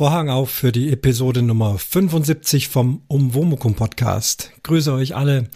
Vorhang 0.00 0.30
auf 0.30 0.48
für 0.48 0.72
die 0.72 0.90
Episode 0.90 1.42
Nummer 1.42 1.76
75 1.76 2.68
vom 2.68 3.02
Umwomukum 3.06 3.74
Podcast. 3.74 4.50
Grüße 4.62 4.94
euch 4.94 5.14
alle, 5.14 5.50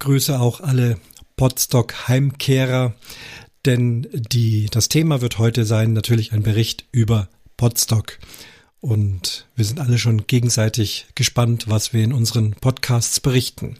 grüße 0.00 0.38
auch 0.38 0.60
alle 0.60 0.98
Podstock 1.36 2.06
Heimkehrer, 2.06 2.92
denn 3.64 4.06
die, 4.12 4.66
das 4.70 4.90
Thema 4.90 5.22
wird 5.22 5.38
heute 5.38 5.64
sein 5.64 5.94
natürlich 5.94 6.34
ein 6.34 6.42
Bericht 6.42 6.84
über 6.92 7.30
Podstock. 7.56 8.18
Und 8.80 9.46
wir 9.56 9.64
sind 9.64 9.80
alle 9.80 9.96
schon 9.96 10.26
gegenseitig 10.26 11.06
gespannt, 11.14 11.70
was 11.70 11.94
wir 11.94 12.04
in 12.04 12.12
unseren 12.12 12.50
Podcasts 12.50 13.18
berichten. 13.18 13.78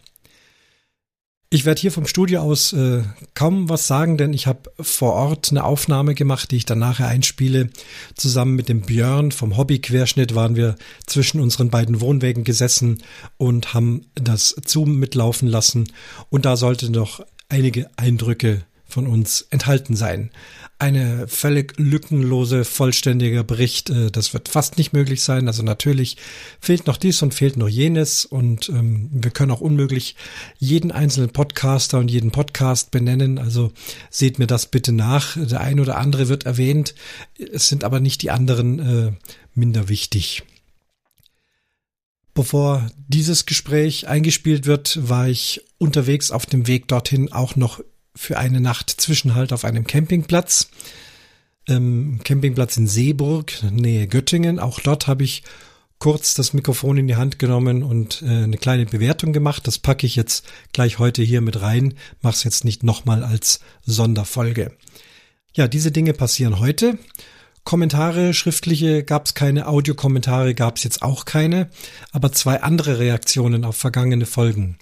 Ich 1.52 1.64
werde 1.64 1.80
hier 1.80 1.90
vom 1.90 2.06
Studio 2.06 2.42
aus 2.42 2.72
äh, 2.72 3.02
kaum 3.34 3.68
was 3.68 3.88
sagen, 3.88 4.16
denn 4.16 4.32
ich 4.32 4.46
habe 4.46 4.70
vor 4.78 5.14
Ort 5.14 5.50
eine 5.50 5.64
Aufnahme 5.64 6.14
gemacht, 6.14 6.52
die 6.52 6.58
ich 6.58 6.64
dann 6.64 6.78
nachher 6.78 7.08
einspiele. 7.08 7.70
Zusammen 8.14 8.54
mit 8.54 8.68
dem 8.68 8.82
Björn 8.82 9.32
vom 9.32 9.56
Hobbyquerschnitt 9.56 10.36
waren 10.36 10.54
wir 10.54 10.76
zwischen 11.06 11.40
unseren 11.40 11.68
beiden 11.68 12.00
Wohnwägen 12.00 12.44
gesessen 12.44 13.02
und 13.36 13.74
haben 13.74 14.06
das 14.14 14.54
Zoom 14.64 15.00
mitlaufen 15.00 15.48
lassen. 15.48 15.92
Und 16.28 16.44
da 16.44 16.56
sollte 16.56 16.88
noch 16.88 17.20
einige 17.48 17.90
Eindrücke 17.96 18.62
von 18.90 19.06
uns 19.06 19.46
enthalten 19.50 19.96
sein 19.96 20.30
eine 20.80 21.28
völlig 21.28 21.74
lückenlose, 21.76 22.64
vollständiger 22.64 23.44
Bericht. 23.44 23.90
Äh, 23.90 24.10
das 24.10 24.32
wird 24.32 24.48
fast 24.48 24.78
nicht 24.78 24.92
möglich 24.92 25.22
sein. 25.22 25.46
Also 25.46 25.62
natürlich 25.62 26.16
fehlt 26.58 26.86
noch 26.86 26.96
dies 26.96 27.20
und 27.22 27.34
fehlt 27.34 27.56
noch 27.56 27.68
jenes 27.68 28.24
und 28.24 28.70
ähm, 28.70 29.10
wir 29.12 29.30
können 29.30 29.50
auch 29.50 29.60
unmöglich 29.60 30.16
jeden 30.58 30.90
einzelnen 30.90 31.30
Podcaster 31.30 31.98
und 31.98 32.10
jeden 32.10 32.30
Podcast 32.30 32.90
benennen. 32.90 33.38
Also 33.38 33.72
seht 34.08 34.38
mir 34.38 34.46
das 34.46 34.66
bitte 34.66 34.92
nach. 34.92 35.36
Der 35.36 35.60
ein 35.60 35.80
oder 35.80 35.98
andere 35.98 36.28
wird 36.28 36.46
erwähnt. 36.46 36.94
Es 37.38 37.68
sind 37.68 37.84
aber 37.84 38.00
nicht 38.00 38.22
die 38.22 38.30
anderen 38.30 38.78
äh, 38.78 39.12
minder 39.54 39.90
wichtig. 39.90 40.44
Bevor 42.32 42.90
dieses 43.06 43.44
Gespräch 43.44 44.08
eingespielt 44.08 44.64
wird, 44.64 44.98
war 45.10 45.28
ich 45.28 45.60
unterwegs 45.76 46.30
auf 46.30 46.46
dem 46.46 46.66
Weg 46.66 46.88
dorthin 46.88 47.32
auch 47.32 47.54
noch 47.54 47.80
für 48.14 48.38
eine 48.38 48.60
Nacht 48.60 48.90
Zwischenhalt 48.90 49.52
auf 49.52 49.64
einem 49.64 49.86
Campingplatz. 49.86 50.68
Ähm, 51.68 52.20
Campingplatz 52.24 52.76
in 52.76 52.86
Seeburg, 52.86 53.52
Nähe 53.70 54.06
Göttingen. 54.06 54.58
Auch 54.58 54.80
dort 54.80 55.06
habe 55.06 55.24
ich 55.24 55.42
kurz 55.98 56.34
das 56.34 56.54
Mikrofon 56.54 56.96
in 56.96 57.06
die 57.06 57.16
Hand 57.16 57.38
genommen 57.38 57.82
und 57.82 58.22
äh, 58.22 58.26
eine 58.26 58.56
kleine 58.56 58.86
Bewertung 58.86 59.32
gemacht. 59.32 59.66
Das 59.66 59.78
packe 59.78 60.06
ich 60.06 60.16
jetzt 60.16 60.46
gleich 60.72 60.98
heute 60.98 61.22
hier 61.22 61.42
mit 61.42 61.60
rein. 61.60 61.94
Mach's 62.22 62.42
jetzt 62.42 62.64
nicht 62.64 62.82
nochmal 62.82 63.22
als 63.22 63.60
Sonderfolge. 63.82 64.72
Ja, 65.54 65.68
diese 65.68 65.92
Dinge 65.92 66.14
passieren 66.14 66.58
heute. 66.58 66.98
Kommentare, 67.64 68.32
schriftliche 68.32 69.04
gab's 69.04 69.34
keine, 69.34 69.66
Audiokommentare 69.68 70.54
gab's 70.54 70.82
jetzt 70.82 71.02
auch 71.02 71.26
keine, 71.26 71.68
aber 72.10 72.32
zwei 72.32 72.62
andere 72.62 72.98
Reaktionen 72.98 73.64
auf 73.64 73.76
vergangene 73.76 74.26
Folgen. 74.26 74.78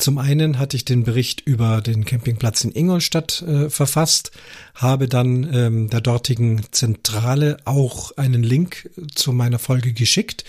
Zum 0.00 0.16
einen 0.16 0.58
hatte 0.58 0.78
ich 0.78 0.86
den 0.86 1.04
Bericht 1.04 1.42
über 1.42 1.82
den 1.82 2.06
Campingplatz 2.06 2.64
in 2.64 2.74
Ingolstadt 2.74 3.42
äh, 3.42 3.68
verfasst, 3.68 4.30
habe 4.74 5.08
dann 5.08 5.52
ähm, 5.52 5.90
der 5.90 6.00
dortigen 6.00 6.62
Zentrale 6.70 7.58
auch 7.66 8.16
einen 8.16 8.42
Link 8.42 8.88
zu 9.14 9.34
meiner 9.34 9.58
Folge 9.58 9.92
geschickt. 9.92 10.44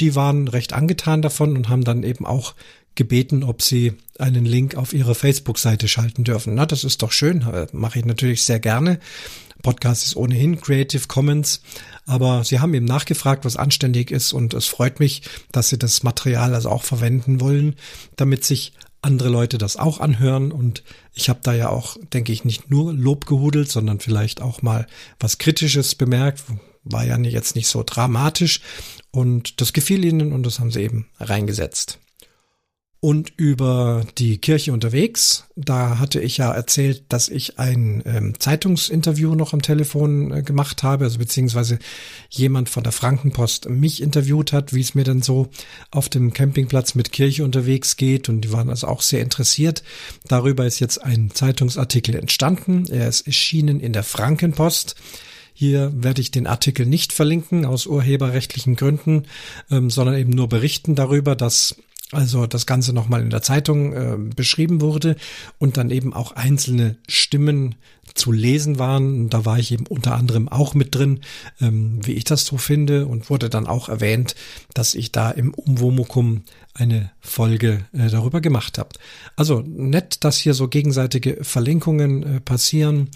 Die 0.00 0.14
waren 0.14 0.48
recht 0.48 0.72
angetan 0.72 1.20
davon 1.20 1.54
und 1.54 1.68
haben 1.68 1.84
dann 1.84 2.02
eben 2.02 2.24
auch 2.24 2.54
gebeten, 2.94 3.42
ob 3.42 3.60
sie 3.60 3.92
einen 4.18 4.46
Link 4.46 4.74
auf 4.74 4.94
ihre 4.94 5.14
Facebook-Seite 5.14 5.86
schalten 5.86 6.24
dürfen. 6.24 6.54
Na, 6.54 6.64
das 6.64 6.82
ist 6.82 7.02
doch 7.02 7.12
schön, 7.12 7.42
äh, 7.42 7.66
mache 7.72 7.98
ich 7.98 8.06
natürlich 8.06 8.44
sehr 8.44 8.58
gerne. 8.58 9.00
Podcast 9.62 10.06
ist 10.06 10.16
ohnehin 10.16 10.60
Creative 10.60 11.08
Commons, 11.08 11.60
aber 12.06 12.42
sie 12.44 12.60
haben 12.60 12.72
eben 12.72 12.86
nachgefragt, 12.86 13.44
was 13.44 13.56
anständig 13.56 14.10
ist 14.10 14.32
und 14.32 14.54
es 14.54 14.66
freut 14.66 14.98
mich, 14.98 15.22
dass 15.52 15.68
sie 15.68 15.78
das 15.78 16.02
Material 16.02 16.54
also 16.54 16.70
auch 16.70 16.84
verwenden 16.84 17.40
wollen, 17.40 17.76
damit 18.16 18.44
sich 18.44 18.72
andere 19.04 19.28
Leute 19.28 19.58
das 19.58 19.76
auch 19.76 20.00
anhören. 20.00 20.52
Und 20.52 20.82
ich 21.12 21.28
habe 21.28 21.40
da 21.42 21.52
ja 21.52 21.68
auch, 21.68 21.96
denke 22.12 22.32
ich, 22.32 22.44
nicht 22.44 22.70
nur 22.70 22.92
Lob 22.92 23.26
gehudelt, 23.26 23.70
sondern 23.70 24.00
vielleicht 24.00 24.40
auch 24.40 24.62
mal 24.62 24.86
was 25.20 25.38
Kritisches 25.38 25.94
bemerkt, 25.94 26.44
war 26.84 27.04
ja 27.04 27.18
jetzt 27.18 27.56
nicht 27.56 27.68
so 27.68 27.82
dramatisch. 27.84 28.60
Und 29.10 29.60
das 29.60 29.72
gefiel 29.72 30.04
ihnen 30.04 30.32
und 30.32 30.44
das 30.44 30.58
haben 30.58 30.70
sie 30.70 30.82
eben 30.82 31.06
reingesetzt 31.20 31.98
und 33.04 33.34
über 33.36 34.06
die 34.16 34.38
Kirche 34.38 34.72
unterwegs. 34.72 35.44
Da 35.56 35.98
hatte 35.98 36.22
ich 36.22 36.38
ja 36.38 36.50
erzählt, 36.50 37.04
dass 37.10 37.28
ich 37.28 37.58
ein 37.58 38.02
ähm, 38.06 38.40
Zeitungsinterview 38.40 39.34
noch 39.34 39.52
am 39.52 39.60
Telefon 39.60 40.32
äh, 40.32 40.42
gemacht 40.42 40.82
habe, 40.82 41.04
also 41.04 41.18
beziehungsweise 41.18 41.78
jemand 42.30 42.70
von 42.70 42.82
der 42.82 42.92
Frankenpost 42.92 43.68
mich 43.68 44.00
interviewt 44.00 44.54
hat, 44.54 44.72
wie 44.72 44.80
es 44.80 44.94
mir 44.94 45.04
denn 45.04 45.20
so 45.20 45.50
auf 45.90 46.08
dem 46.08 46.32
Campingplatz 46.32 46.94
mit 46.94 47.12
Kirche 47.12 47.44
unterwegs 47.44 47.98
geht. 47.98 48.30
Und 48.30 48.40
die 48.40 48.52
waren 48.52 48.70
also 48.70 48.86
auch 48.86 49.02
sehr 49.02 49.20
interessiert. 49.20 49.82
Darüber 50.26 50.64
ist 50.64 50.80
jetzt 50.80 51.04
ein 51.04 51.30
Zeitungsartikel 51.30 52.14
entstanden. 52.14 52.86
Er 52.90 53.06
ist 53.06 53.26
erschienen 53.26 53.80
in 53.80 53.92
der 53.92 54.02
Frankenpost. 54.02 54.94
Hier 55.52 55.92
werde 55.94 56.20
ich 56.20 56.32
den 56.32 56.48
Artikel 56.48 56.84
nicht 56.84 57.12
verlinken 57.12 57.64
aus 57.64 57.86
urheberrechtlichen 57.86 58.76
Gründen, 58.76 59.24
ähm, 59.70 59.88
sondern 59.88 60.16
eben 60.16 60.30
nur 60.30 60.48
berichten 60.48 60.96
darüber, 60.96 61.36
dass 61.36 61.76
also 62.14 62.46
das 62.46 62.66
Ganze 62.66 62.92
nochmal 62.92 63.22
in 63.22 63.30
der 63.30 63.42
Zeitung 63.42 63.92
äh, 63.92 64.16
beschrieben 64.34 64.80
wurde 64.80 65.16
und 65.58 65.76
dann 65.76 65.90
eben 65.90 66.12
auch 66.12 66.32
einzelne 66.32 66.96
Stimmen 67.08 67.74
zu 68.14 68.32
lesen 68.32 68.78
waren. 68.78 69.28
Da 69.28 69.44
war 69.44 69.58
ich 69.58 69.72
eben 69.72 69.86
unter 69.86 70.14
anderem 70.14 70.48
auch 70.48 70.74
mit 70.74 70.94
drin, 70.94 71.20
ähm, 71.60 72.00
wie 72.04 72.12
ich 72.12 72.24
das 72.24 72.46
so 72.46 72.56
finde 72.56 73.06
und 73.06 73.28
wurde 73.28 73.50
dann 73.50 73.66
auch 73.66 73.88
erwähnt, 73.88 74.34
dass 74.72 74.94
ich 74.94 75.12
da 75.12 75.30
im 75.30 75.52
Umwomukum 75.52 76.42
eine 76.74 77.10
Folge 77.20 77.86
äh, 77.92 78.08
darüber 78.08 78.40
gemacht 78.40 78.78
habe. 78.78 78.90
Also 79.36 79.62
nett, 79.64 80.24
dass 80.24 80.38
hier 80.38 80.54
so 80.54 80.66
gegenseitige 80.68 81.38
Verlinkungen 81.42 82.22
äh, 82.22 82.40
passieren. 82.40 83.10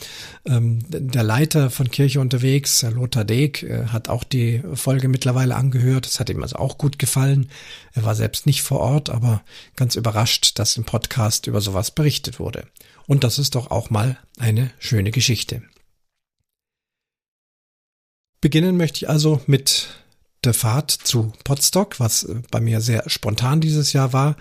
Ähm, 0.46 0.78
der 0.88 1.24
Leiter 1.24 1.70
von 1.70 1.90
Kirche 1.90 2.20
unterwegs, 2.20 2.82
Lothar 2.82 3.24
Deeg, 3.24 3.64
äh, 3.64 3.86
hat 3.86 4.08
auch 4.08 4.22
die 4.22 4.62
Folge 4.74 5.08
mittlerweile 5.08 5.56
angehört. 5.56 6.06
Das 6.06 6.20
hat 6.20 6.30
ihm 6.30 6.42
also 6.42 6.56
auch 6.56 6.78
gut 6.78 6.98
gefallen. 6.98 7.50
Er 7.94 8.04
war 8.04 8.14
selbst 8.14 8.46
nicht 8.46 8.62
vor 8.62 8.78
Ort, 8.78 9.10
aber 9.10 9.42
ganz 9.74 9.96
überrascht, 9.96 10.58
dass 10.58 10.76
im 10.76 10.84
Podcast 10.84 11.48
über 11.48 11.60
sowas 11.60 11.90
berichtet 11.90 12.38
wurde. 12.38 12.64
Und 13.08 13.24
das 13.24 13.38
ist 13.38 13.56
doch 13.56 13.72
auch 13.72 13.88
mal 13.90 14.18
eine 14.38 14.70
schöne 14.78 15.10
Geschichte. 15.10 15.62
Beginnen 18.40 18.76
möchte 18.76 18.98
ich 18.98 19.08
also 19.08 19.40
mit 19.46 19.88
der 20.44 20.54
Fahrt 20.54 20.90
zu 20.90 21.32
Potsdok, 21.42 21.98
was 21.98 22.22
äh, 22.22 22.42
bei 22.50 22.60
mir 22.60 22.80
sehr 22.80 23.08
spontan 23.08 23.60
dieses 23.60 23.92
Jahr 23.92 24.12
war. 24.12 24.36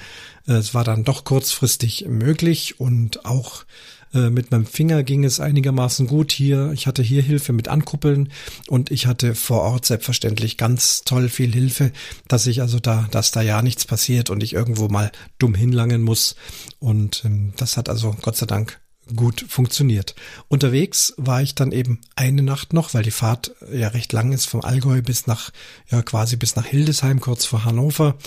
Äh, 0.47 0.53
es 0.53 0.75
war 0.75 0.83
dann 0.83 1.05
doch 1.05 1.23
kurzfristig 1.23 2.05
möglich 2.07 2.79
und 2.79 3.25
auch 3.25 3.65
äh, 4.13 4.29
mit 4.29 4.51
meinem 4.51 4.65
Finger 4.65 5.03
ging 5.03 5.23
es 5.23 5.39
einigermaßen 5.39 6.07
gut 6.07 6.31
hier. 6.31 6.71
Ich 6.73 6.87
hatte 6.87 7.03
hier 7.03 7.21
Hilfe 7.21 7.53
mit 7.53 7.67
Ankuppeln 7.67 8.29
und 8.67 8.91
ich 8.91 9.07
hatte 9.07 9.35
vor 9.35 9.61
Ort 9.61 9.85
selbstverständlich 9.85 10.57
ganz 10.57 11.01
toll 11.01 11.29
viel 11.29 11.51
Hilfe, 11.53 11.91
dass 12.27 12.47
ich 12.47 12.61
also 12.61 12.79
da, 12.79 13.07
dass 13.11 13.31
da 13.31 13.41
ja 13.41 13.61
nichts 13.61 13.85
passiert 13.85 14.29
und 14.29 14.43
ich 14.43 14.53
irgendwo 14.53 14.87
mal 14.87 15.11
dumm 15.39 15.55
hinlangen 15.55 16.01
muss. 16.01 16.35
Und 16.79 17.23
ähm, 17.25 17.53
das 17.57 17.77
hat 17.77 17.89
also 17.89 18.15
Gott 18.21 18.37
sei 18.37 18.45
Dank 18.45 18.79
gut 19.15 19.45
funktioniert. 19.47 20.15
Unterwegs 20.47 21.13
war 21.17 21.41
ich 21.41 21.55
dann 21.55 21.71
eben 21.71 22.01
eine 22.15 22.41
Nacht 22.41 22.73
noch, 22.73 22.93
weil 22.93 23.03
die 23.03 23.11
Fahrt 23.11 23.55
ja 23.71 23.89
recht 23.89 24.11
lang 24.13 24.31
ist, 24.33 24.45
vom 24.45 24.61
Allgäu 24.61 25.01
bis 25.01 25.27
nach, 25.27 25.51
ja 25.89 26.01
quasi 26.01 26.35
bis 26.35 26.55
nach 26.55 26.65
Hildesheim, 26.65 27.19
kurz 27.19 27.45
vor 27.45 27.63
Hannover. 27.63 28.17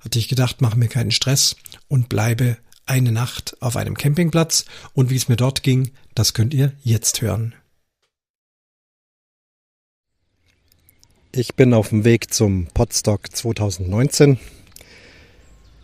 Hatte 0.00 0.18
ich 0.18 0.28
gedacht, 0.28 0.56
mach 0.60 0.76
mir 0.76 0.88
keinen 0.88 1.10
Stress 1.10 1.56
und 1.88 2.08
bleibe 2.08 2.56
eine 2.90 3.12
Nacht 3.12 3.56
auf 3.60 3.76
einem 3.76 3.96
Campingplatz. 3.96 4.64
Und 4.94 5.10
wie 5.10 5.16
es 5.16 5.28
mir 5.28 5.36
dort 5.36 5.62
ging, 5.62 5.92
das 6.14 6.34
könnt 6.34 6.52
ihr 6.52 6.72
jetzt 6.82 7.22
hören. 7.22 7.54
Ich 11.32 11.54
bin 11.54 11.72
auf 11.72 11.90
dem 11.90 12.04
Weg 12.04 12.34
zum 12.34 12.66
Podstock 12.74 13.34
2019 13.34 14.40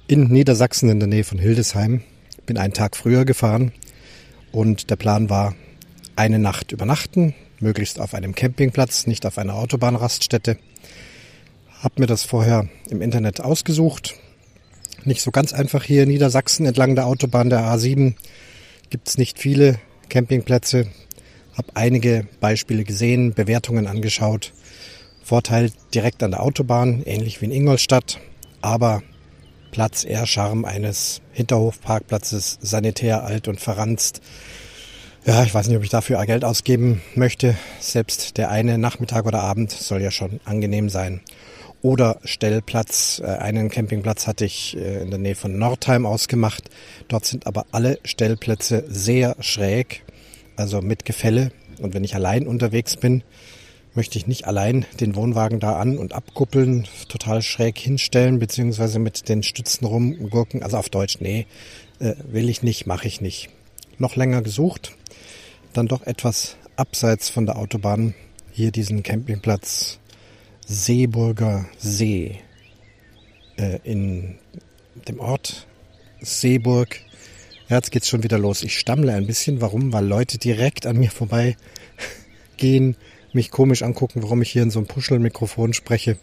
in 0.08 0.24
Niedersachsen 0.24 0.88
in 0.88 0.98
der 0.98 1.08
Nähe 1.08 1.22
von 1.22 1.38
Hildesheim. 1.38 2.02
Bin 2.44 2.58
einen 2.58 2.74
Tag 2.74 2.96
früher 2.96 3.24
gefahren 3.24 3.70
und 4.50 4.90
der 4.90 4.96
Plan 4.96 5.30
war, 5.30 5.54
eine 6.16 6.38
Nacht 6.40 6.72
übernachten, 6.72 7.34
möglichst 7.60 8.00
auf 8.00 8.14
einem 8.14 8.34
Campingplatz, 8.34 9.06
nicht 9.06 9.26
auf 9.26 9.38
einer 9.38 9.54
Autobahnraststätte. 9.54 10.58
Hab 11.82 11.98
mir 11.98 12.06
das 12.06 12.24
vorher 12.24 12.68
im 12.88 13.00
Internet 13.02 13.40
ausgesucht. 13.40 14.16
Nicht 15.06 15.22
so 15.22 15.30
ganz 15.30 15.52
einfach 15.52 15.84
hier 15.84 16.02
in 16.02 16.08
Niedersachsen 16.08 16.66
entlang 16.66 16.96
der 16.96 17.06
Autobahn 17.06 17.48
der 17.48 17.60
A7 17.60 18.14
gibt 18.90 19.08
es 19.08 19.18
nicht 19.18 19.38
viele 19.38 19.78
Campingplätze. 20.08 20.88
Hab 21.56 21.66
einige 21.74 22.26
Beispiele 22.40 22.82
gesehen, 22.82 23.32
Bewertungen 23.32 23.86
angeschaut. 23.86 24.52
Vorteil 25.22 25.70
direkt 25.94 26.24
an 26.24 26.32
der 26.32 26.42
Autobahn, 26.42 27.04
ähnlich 27.06 27.40
wie 27.40 27.44
in 27.44 27.52
Ingolstadt, 27.52 28.18
aber 28.62 29.04
Platz 29.70 30.04
eher 30.04 30.26
Charme 30.26 30.64
eines 30.64 31.20
Hinterhofparkplatzes, 31.30 32.58
sanitär 32.60 33.22
alt 33.22 33.46
und 33.46 33.60
verranzt. 33.60 34.20
Ja, 35.24 35.44
ich 35.44 35.54
weiß 35.54 35.68
nicht, 35.68 35.76
ob 35.76 35.84
ich 35.84 35.90
dafür 35.90 36.24
Geld 36.26 36.44
ausgeben 36.44 37.00
möchte. 37.14 37.56
Selbst 37.78 38.38
der 38.38 38.50
eine 38.50 38.76
Nachmittag 38.76 39.24
oder 39.24 39.42
Abend 39.42 39.70
soll 39.70 40.02
ja 40.02 40.10
schon 40.10 40.40
angenehm 40.44 40.88
sein. 40.88 41.20
Oder 41.82 42.19
Stellplatz. 42.25 43.20
Äh, 43.23 43.26
einen 43.26 43.70
Campingplatz 43.70 44.26
hatte 44.26 44.44
ich 44.44 44.76
äh, 44.76 45.02
in 45.02 45.11
der 45.11 45.19
Nähe 45.19 45.34
von 45.34 45.58
Nordheim 45.58 46.06
ausgemacht. 46.06 46.70
Dort 47.08 47.25
sind 47.25 47.46
aber 47.46 47.67
alle 47.73 47.99
Stellplätze 48.05 48.84
sehr 48.88 49.37
schräg, 49.40 50.02
also 50.56 50.81
mit 50.81 51.05
Gefälle. 51.05 51.52
Und 51.81 51.94
wenn 51.94 52.05
ich 52.05 52.14
allein 52.14 52.46
unterwegs 52.46 52.96
bin, 52.96 53.23
möchte 53.94 54.19
ich 54.19 54.26
nicht 54.26 54.46
allein 54.46 54.84
den 55.00 55.17
Wohnwagen 55.17 55.58
da 55.58 55.78
an 55.78 55.99
und 55.99 56.12
abkuppeln, 56.12 56.87
total 57.08 57.43
schräg 57.43 57.78
hinstellen, 57.78 58.38
beziehungsweise 58.38 58.99
mit 58.99 59.28
den 59.28 59.43
Stützen 59.43 59.87
rumgurken. 59.87 60.62
Also 60.62 60.76
auf 60.76 60.88
Deutsch, 60.88 61.17
nee, 61.20 61.46
äh, 61.99 62.14
will 62.31 62.49
ich 62.49 62.62
nicht, 62.62 62.87
mache 62.87 63.08
ich 63.08 63.20
nicht. 63.20 63.49
Noch 63.99 64.17
länger 64.17 64.43
gesucht, 64.43 64.94
dann 65.73 65.88
doch 65.88 66.06
etwas 66.06 66.56
abseits 66.76 67.31
von 67.31 67.46
der 67.46 67.56
Autobahn 67.56 68.14
hier 68.52 68.70
diesen 68.70 69.02
Campingplatz 69.02 69.99
Seeburger 70.66 71.66
See 71.78 72.40
äh, 73.56 73.78
in 73.84 74.36
dem 75.08 75.20
Ort 75.20 75.66
Seeburg. 76.20 77.00
Ja, 77.68 77.76
jetzt 77.76 77.92
geht's 77.92 78.08
schon 78.08 78.24
wieder 78.24 78.38
los. 78.38 78.62
Ich 78.62 78.78
stammle 78.78 79.14
ein 79.14 79.26
bisschen. 79.26 79.60
Warum? 79.60 79.92
Weil 79.92 80.06
Leute 80.06 80.38
direkt 80.38 80.86
an 80.86 80.98
mir 80.98 81.10
vorbei 81.10 81.56
gehen, 82.56 82.96
mich 83.32 83.50
komisch 83.50 83.82
angucken, 83.82 84.22
warum 84.22 84.42
ich 84.42 84.50
hier 84.50 84.62
in 84.62 84.70
so 84.70 84.80
einem 84.80 84.88
Puschelmikrofon 84.88 85.72
spreche. 85.72 86.18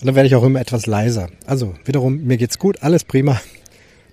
Und 0.00 0.06
dann 0.06 0.16
werde 0.16 0.26
ich 0.26 0.34
auch 0.34 0.44
immer 0.44 0.60
etwas 0.60 0.86
leiser. 0.86 1.30
Also 1.46 1.74
wiederum, 1.84 2.24
mir 2.24 2.36
geht's 2.36 2.58
gut, 2.58 2.82
alles 2.82 3.04
prima. 3.04 3.40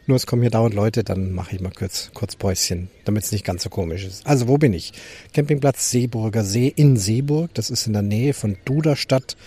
Nur 0.08 0.16
es 0.16 0.26
kommen 0.26 0.42
hier 0.42 0.52
dauernd 0.52 0.74
Leute, 0.74 1.04
dann 1.04 1.32
mache 1.32 1.56
ich 1.56 1.62
mal 1.62 1.72
kurz, 1.72 2.10
kurz 2.14 2.36
Päuschen, 2.36 2.90
damit 3.06 3.24
es 3.24 3.32
nicht 3.32 3.46
ganz 3.46 3.64
so 3.64 3.70
komisch 3.70 4.04
ist. 4.04 4.26
Also 4.26 4.48
wo 4.48 4.58
bin 4.58 4.74
ich? 4.74 4.94
Campingplatz 5.34 5.92
Seeburger 5.92 6.44
See 6.44 6.74
in 6.76 6.98
Seeburg. 6.98 7.54
Das 7.54 7.70
ist 7.70 7.86
in 7.86 7.94
der 7.94 8.02
Nähe 8.02 8.34
von 8.34 8.58
Duderstadt, 8.66 9.38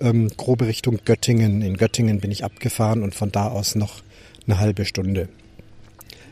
ähm, 0.00 0.28
grobe 0.36 0.66
Richtung 0.66 0.98
Göttingen. 1.04 1.62
In 1.62 1.76
Göttingen 1.76 2.20
bin 2.20 2.32
ich 2.32 2.44
abgefahren 2.44 3.02
und 3.02 3.14
von 3.14 3.30
da 3.30 3.48
aus 3.48 3.76
noch 3.76 4.02
eine 4.46 4.58
halbe 4.58 4.84
Stunde. 4.84 5.28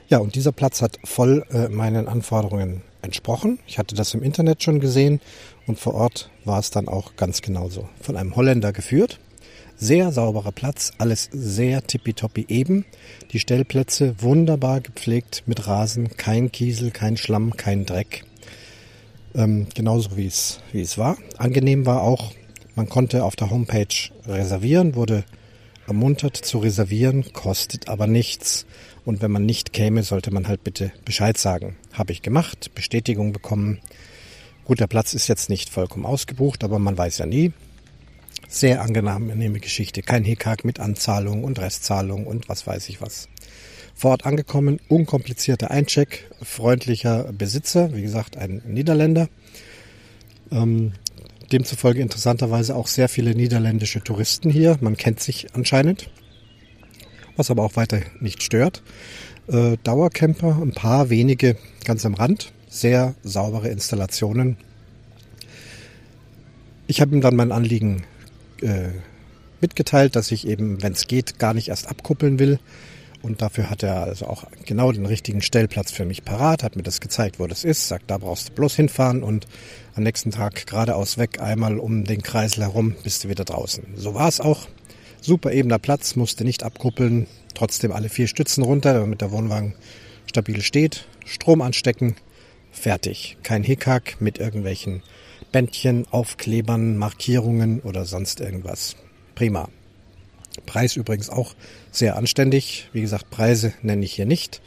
Ja, 0.08 0.18
und 0.18 0.34
dieser 0.34 0.52
Platz 0.52 0.82
hat 0.82 0.98
voll 1.04 1.44
äh, 1.50 1.68
meinen 1.68 2.08
Anforderungen 2.08 2.82
entsprochen. 3.02 3.58
Ich 3.66 3.78
hatte 3.78 3.94
das 3.94 4.14
im 4.14 4.22
Internet 4.22 4.62
schon 4.62 4.80
gesehen 4.80 5.20
und 5.66 5.78
vor 5.78 5.94
Ort 5.94 6.30
war 6.44 6.58
es 6.58 6.70
dann 6.70 6.88
auch 6.88 7.14
ganz 7.16 7.42
genauso. 7.42 7.88
Von 8.00 8.16
einem 8.16 8.34
Holländer 8.34 8.72
geführt. 8.72 9.20
Sehr 9.80 10.10
sauberer 10.10 10.50
Platz, 10.50 10.90
alles 10.98 11.28
sehr 11.30 11.86
tippitoppi 11.86 12.46
eben. 12.48 12.84
Die 13.32 13.38
Stellplätze 13.38 14.16
wunderbar 14.18 14.80
gepflegt 14.80 15.44
mit 15.46 15.68
Rasen, 15.68 16.16
kein 16.16 16.50
Kiesel, 16.50 16.90
kein 16.90 17.16
Schlamm, 17.16 17.56
kein 17.56 17.86
Dreck. 17.86 18.24
Ähm, 19.36 19.68
genauso 19.76 20.16
wie 20.16 20.26
es, 20.26 20.58
wie 20.72 20.80
es 20.80 20.98
war. 20.98 21.16
Angenehm 21.36 21.86
war 21.86 22.02
auch, 22.02 22.32
man 22.74 22.88
konnte 22.88 23.22
auf 23.22 23.36
der 23.36 23.50
Homepage 23.50 24.10
reservieren, 24.26 24.96
wurde 24.96 25.22
ermuntert 25.86 26.36
zu 26.36 26.58
reservieren, 26.58 27.32
kostet 27.32 27.88
aber 27.88 28.08
nichts. 28.08 28.66
Und 29.04 29.22
wenn 29.22 29.30
man 29.30 29.46
nicht 29.46 29.72
käme, 29.72 30.02
sollte 30.02 30.32
man 30.32 30.48
halt 30.48 30.64
bitte 30.64 30.90
Bescheid 31.04 31.38
sagen. 31.38 31.76
Habe 31.92 32.10
ich 32.10 32.22
gemacht, 32.22 32.74
Bestätigung 32.74 33.32
bekommen. 33.32 33.78
Gut, 34.64 34.80
der 34.80 34.88
Platz 34.88 35.14
ist 35.14 35.28
jetzt 35.28 35.48
nicht 35.48 35.70
vollkommen 35.70 36.04
ausgebucht, 36.04 36.64
aber 36.64 36.80
man 36.80 36.98
weiß 36.98 37.18
ja 37.18 37.26
nie. 37.26 37.52
Sehr 38.48 38.80
angenehme 38.82 39.60
Geschichte. 39.60 40.02
Kein 40.02 40.24
Hickhack 40.24 40.64
mit 40.64 40.80
Anzahlung 40.80 41.44
und 41.44 41.58
Restzahlung 41.58 42.26
und 42.26 42.48
was 42.48 42.66
weiß 42.66 42.88
ich 42.88 43.00
was. 43.00 43.28
Vor 43.94 44.12
Ort 44.12 44.26
angekommen, 44.26 44.80
unkomplizierter 44.88 45.70
Eincheck, 45.70 46.30
freundlicher 46.40 47.32
Besitzer, 47.32 47.94
wie 47.94 48.02
gesagt, 48.02 48.36
ein 48.36 48.62
Niederländer. 48.64 49.28
Ähm, 50.50 50.92
demzufolge 51.52 52.00
interessanterweise 52.00 52.76
auch 52.76 52.86
sehr 52.86 53.08
viele 53.08 53.34
niederländische 53.34 54.00
Touristen 54.02 54.50
hier. 54.50 54.78
Man 54.80 54.96
kennt 54.96 55.20
sich 55.20 55.54
anscheinend, 55.54 56.10
was 57.36 57.50
aber 57.50 57.64
auch 57.64 57.76
weiter 57.76 58.00
nicht 58.20 58.42
stört. 58.42 58.82
Äh, 59.48 59.76
Dauercamper, 59.82 60.58
ein 60.62 60.72
paar 60.72 61.10
wenige 61.10 61.56
ganz 61.84 62.06
am 62.06 62.14
Rand, 62.14 62.52
sehr 62.68 63.14
saubere 63.22 63.68
Installationen. 63.68 64.56
Ich 66.86 67.00
habe 67.00 67.14
ihm 67.14 67.20
dann 67.20 67.36
mein 67.36 67.52
Anliegen 67.52 68.04
äh, 68.62 68.90
mitgeteilt, 69.60 70.16
dass 70.16 70.30
ich 70.30 70.46
eben, 70.46 70.82
wenn 70.82 70.92
es 70.92 71.06
geht, 71.06 71.38
gar 71.38 71.54
nicht 71.54 71.68
erst 71.68 71.88
abkuppeln 71.88 72.38
will. 72.38 72.58
Und 73.20 73.42
dafür 73.42 73.68
hat 73.68 73.82
er 73.82 74.02
also 74.02 74.26
auch 74.26 74.44
genau 74.64 74.92
den 74.92 75.04
richtigen 75.04 75.42
Stellplatz 75.42 75.90
für 75.90 76.04
mich 76.04 76.24
parat, 76.24 76.62
hat 76.62 76.76
mir 76.76 76.84
das 76.84 77.00
gezeigt, 77.00 77.40
wo 77.40 77.48
das 77.48 77.64
ist, 77.64 77.88
sagt, 77.88 78.10
da 78.10 78.18
brauchst 78.18 78.50
du 78.50 78.52
bloß 78.52 78.76
hinfahren 78.76 79.24
und 79.24 79.48
am 79.96 80.04
nächsten 80.04 80.30
Tag 80.30 80.66
geradeaus 80.66 81.18
weg, 81.18 81.40
einmal 81.40 81.78
um 81.78 82.04
den 82.04 82.22
Kreisel 82.22 82.62
herum, 82.62 82.94
bist 83.02 83.24
du 83.24 83.28
wieder 83.28 83.44
draußen. 83.44 83.84
So 83.96 84.14
war 84.14 84.28
es 84.28 84.40
auch. 84.40 84.68
Super 85.20 85.50
ebener 85.50 85.80
Platz, 85.80 86.14
musste 86.14 86.44
nicht 86.44 86.62
abkuppeln, 86.62 87.26
trotzdem 87.54 87.90
alle 87.90 88.08
vier 88.08 88.28
Stützen 88.28 88.62
runter, 88.62 88.94
damit 88.94 89.20
der 89.20 89.32
Wohnwagen 89.32 89.74
stabil 90.26 90.62
steht, 90.62 91.06
Strom 91.26 91.60
anstecken, 91.60 92.14
fertig. 92.70 93.36
Kein 93.42 93.64
Hickhack 93.64 94.20
mit 94.20 94.38
irgendwelchen 94.38 95.02
Bändchen, 95.52 96.06
Aufklebern, 96.10 96.96
Markierungen 96.96 97.80
oder 97.80 98.04
sonst 98.04 98.40
irgendwas. 98.40 98.96
Prima. 99.34 99.68
Preis 100.66 100.96
übrigens 100.96 101.30
auch 101.30 101.54
sehr 101.90 102.16
anständig. 102.16 102.88
Wie 102.92 103.00
gesagt, 103.00 103.30
Preise 103.30 103.72
nenne 103.82 104.04
ich 104.04 104.12
hier 104.12 104.26
nicht. 104.26 104.60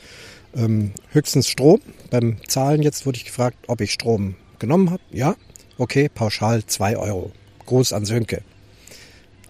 Ähm, 0.55 0.91
höchstens 1.11 1.47
Strom. 1.47 1.81
Beim 2.09 2.37
Zahlen 2.47 2.81
jetzt 2.81 3.05
wurde 3.05 3.17
ich 3.17 3.25
gefragt, 3.25 3.57
ob 3.67 3.81
ich 3.81 3.91
Strom 3.91 4.35
genommen 4.59 4.89
habe. 4.89 5.01
Ja, 5.11 5.35
okay, 5.77 6.09
pauschal 6.09 6.65
2 6.65 6.97
Euro. 6.97 7.31
Gruß 7.65 7.93
an 7.93 8.05
Sönke. 8.05 8.41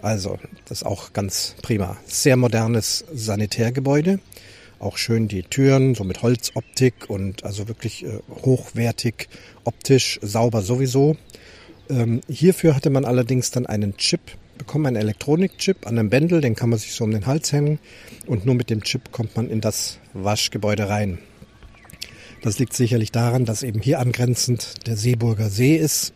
Also, 0.01 0.39
das 0.65 0.79
ist 0.79 0.83
auch 0.83 1.13
ganz 1.13 1.55
prima. 1.61 1.97
Sehr 2.05 2.35
modernes 2.37 3.05
Sanitärgebäude. 3.13 4.19
Auch 4.81 4.97
schön 4.97 5.27
die 5.27 5.43
Türen, 5.43 5.93
so 5.93 6.03
mit 6.03 6.23
Holzoptik 6.23 7.07
und 7.07 7.43
also 7.43 7.67
wirklich 7.67 8.03
äh, 8.03 8.17
hochwertig, 8.43 9.29
optisch 9.63 10.19
sauber 10.23 10.63
sowieso. 10.63 11.17
Ähm, 11.87 12.21
hierfür 12.27 12.75
hatte 12.75 12.89
man 12.89 13.05
allerdings 13.05 13.51
dann 13.51 13.67
einen 13.67 13.95
Chip 13.97 14.21
bekommen, 14.57 14.87
einen 14.87 14.95
Elektronikchip 14.95 15.85
an 15.85 15.99
einem 15.99 16.09
Bändel, 16.09 16.41
den 16.41 16.55
kann 16.55 16.71
man 16.71 16.79
sich 16.79 16.93
so 16.93 17.03
um 17.03 17.11
den 17.11 17.27
Hals 17.27 17.53
hängen 17.53 17.77
und 18.25 18.47
nur 18.47 18.55
mit 18.55 18.71
dem 18.71 18.81
Chip 18.81 19.11
kommt 19.11 19.35
man 19.35 19.51
in 19.51 19.61
das 19.61 19.99
Waschgebäude 20.13 20.89
rein. 20.89 21.19
Das 22.41 22.57
liegt 22.57 22.73
sicherlich 22.73 23.11
daran, 23.11 23.45
dass 23.45 23.61
eben 23.61 23.81
hier 23.81 23.99
angrenzend 23.99 24.87
der 24.87 24.97
Seeburger 24.97 25.49
See 25.49 25.75
ist. 25.75 26.11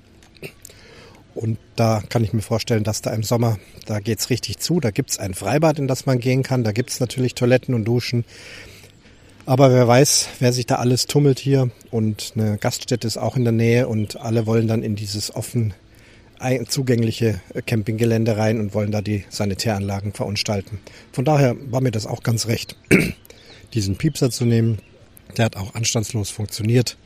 Und 1.35 1.57
da 1.75 2.01
kann 2.07 2.23
ich 2.23 2.33
mir 2.33 2.41
vorstellen, 2.41 2.83
dass 2.83 3.01
da 3.01 3.11
im 3.11 3.23
Sommer, 3.23 3.57
da 3.85 3.99
geht's 3.99 4.29
richtig 4.29 4.59
zu. 4.59 4.79
Da 4.79 4.91
gibt's 4.91 5.19
ein 5.19 5.33
Freibad, 5.33 5.77
in 5.77 5.87
das 5.87 6.05
man 6.05 6.19
gehen 6.19 6.43
kann. 6.43 6.63
Da 6.63 6.71
gibt's 6.71 6.99
natürlich 6.99 7.35
Toiletten 7.35 7.75
und 7.75 7.85
Duschen. 7.85 8.23
Aber 9.45 9.71
wer 9.71 9.87
weiß, 9.87 10.29
wer 10.39 10.53
sich 10.53 10.65
da 10.65 10.75
alles 10.75 11.05
tummelt 11.05 11.37
hier. 11.39 11.69
Und 11.91 12.33
eine 12.35 12.57
Gaststätte 12.57 13.05
ist 13.05 13.17
auch 13.17 13.35
in 13.35 13.43
der 13.43 13.53
Nähe 13.53 13.87
und 13.87 14.19
alle 14.19 14.47
wollen 14.47 14.67
dann 14.67 14.81
in 14.81 14.95
dieses 14.95 15.35
offen 15.35 15.73
zugängliche 16.67 17.41
Campinggelände 17.65 18.37
rein 18.37 18.59
und 18.59 18.73
wollen 18.73 18.91
da 18.91 19.01
die 19.01 19.23
Sanitäranlagen 19.29 20.13
verunstalten. 20.13 20.79
Von 21.11 21.25
daher 21.25 21.55
war 21.71 21.81
mir 21.81 21.91
das 21.91 22.05
auch 22.05 22.23
ganz 22.23 22.47
recht, 22.47 22.75
diesen 23.73 23.95
Piepser 23.95 24.29
zu 24.29 24.45
nehmen. 24.45 24.79
Der 25.37 25.45
hat 25.45 25.55
auch 25.55 25.75
anstandslos 25.75 26.29
funktioniert. 26.29 26.97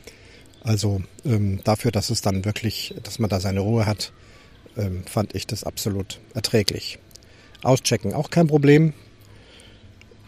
Also 0.62 1.02
ähm, 1.24 1.60
dafür, 1.64 1.90
dass 1.90 2.10
es 2.10 2.20
dann 2.20 2.44
wirklich, 2.44 2.94
dass 3.02 3.18
man 3.18 3.30
da 3.30 3.40
seine 3.40 3.60
Ruhe 3.60 3.86
hat, 3.86 4.12
ähm, 4.76 5.04
fand 5.06 5.34
ich 5.34 5.46
das 5.46 5.64
absolut 5.64 6.20
erträglich. 6.34 6.98
Auschecken 7.62 8.14
auch 8.14 8.30
kein 8.30 8.46
Problem. 8.46 8.92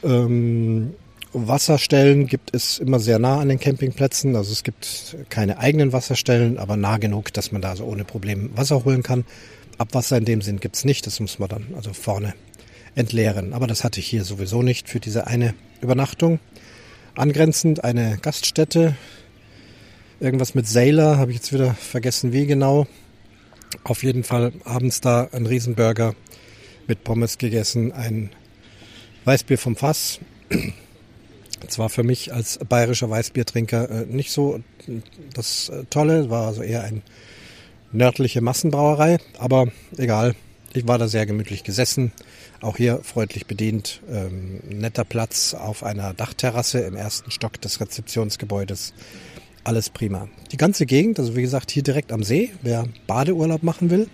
Ähm, 0.03 0.95
Wasserstellen 1.35 2.27
gibt 2.27 2.55
es 2.55 2.79
immer 2.79 3.01
sehr 3.01 3.19
nah 3.19 3.41
an 3.41 3.49
den 3.49 3.59
Campingplätzen. 3.59 4.37
Also 4.37 4.53
es 4.53 4.63
gibt 4.63 5.17
keine 5.31 5.59
eigenen 5.59 5.93
Wasserstellen, 5.93 6.59
aber 6.59 6.77
nah 6.77 6.99
genug, 6.99 7.33
dass 7.33 7.53
man 7.53 7.63
da 7.63 7.75
so 7.75 7.85
ohne 7.85 8.05
Problem 8.05 8.51
Wasser 8.57 8.85
holen 8.85 9.03
kann. 9.03 9.25
Abwasser 9.79 10.19
in 10.19 10.27
dem 10.27 10.43
Sinn 10.43 10.61
gibt's 10.61 10.85
nicht. 10.85 11.07
Das 11.07 11.21
muss 11.21 11.39
man 11.39 11.49
dann 11.49 11.67
also 11.75 11.93
vorne 11.93 12.35
entleeren. 12.95 13.55
Aber 13.55 13.67
das 13.67 13.85
hatte 13.85 14.01
ich 14.01 14.07
hier 14.07 14.25
sowieso 14.25 14.63
nicht 14.63 14.89
für 14.89 15.01
diese 15.01 15.27
eine 15.27 15.55
Übernachtung. 15.81 16.39
Angrenzend 17.15 17.83
eine 17.83 18.19
Gaststätte. 18.21 18.95
Irgendwas 20.23 20.55
mit 20.55 20.69
Sailor, 20.69 21.17
habe 21.17 21.33
ich 21.33 21.39
jetzt 21.39 21.53
wieder 21.53 21.75
vergessen, 21.75 22.33
wie 22.33 22.47
genau. 22.47 22.87
Auf 23.83 24.05
jeden 24.05 24.23
Fall 24.23 24.53
abends 24.63 25.01
da 25.01 25.29
ein 25.33 25.47
Riesenburger 25.47 26.15
mit 26.87 27.03
Pommes 27.03 27.39
gegessen, 27.39 27.91
ein 27.91 28.31
Weißbier 29.25 29.59
vom 29.59 29.75
Fass. 29.75 30.21
Zwar 31.69 31.89
für 31.89 32.05
mich 32.05 32.33
als 32.33 32.59
bayerischer 32.59 33.11
Weißbiertrinker 33.11 33.91
äh, 33.91 34.07
nicht 34.07 34.31
so 34.31 34.61
das 35.35 35.71
äh, 35.71 35.87
Tolle, 35.91 36.31
war 36.31 36.47
also 36.47 36.63
eher 36.63 36.85
eine 36.85 37.03
nördliche 37.91 38.43
Massenbrauerei, 38.43 39.19
aber 39.39 39.73
egal. 39.97 40.37
Ich 40.73 40.87
war 40.87 40.99
da 40.99 41.09
sehr 41.09 41.27
gemütlich 41.27 41.65
gesessen, 41.65 42.13
auch 42.61 42.77
hier 42.77 43.01
freundlich 43.03 43.47
bedient, 43.47 44.01
ähm, 44.09 44.61
netter 44.69 45.05
Platz 45.05 45.53
auf 45.53 45.83
einer 45.83 46.15
Dachterrasse 46.15 46.79
im 46.79 46.95
ersten 46.95 47.33
Stock 47.33 47.61
des 47.61 47.81
Rezeptionsgebäudes. 47.81 48.95
Alles 49.65 49.91
prima. 49.91 50.29
Die 50.51 50.57
ganze 50.57 50.87
Gegend, 50.87 51.19
also 51.19 51.37
wie 51.37 51.43
gesagt, 51.43 51.71
hier 51.71 51.83
direkt 51.83 52.13
am 52.13 52.23
See, 52.23 52.51
wer 52.63 52.87
Badeurlaub 53.07 53.63
machen 53.63 53.91
will, 53.91 54.09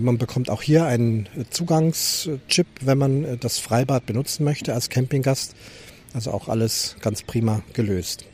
man 0.00 0.18
bekommt 0.18 0.50
auch 0.50 0.62
hier 0.62 0.84
einen 0.84 1.28
Zugangschip, 1.50 2.66
wenn 2.80 2.98
man 2.98 3.38
das 3.40 3.58
Freibad 3.58 4.06
benutzen 4.06 4.44
möchte 4.44 4.74
als 4.74 4.90
Campinggast. 4.90 5.54
Also 6.12 6.32
auch 6.32 6.48
alles 6.48 6.96
ganz 7.00 7.22
prima 7.22 7.62
gelöst. 7.72 8.24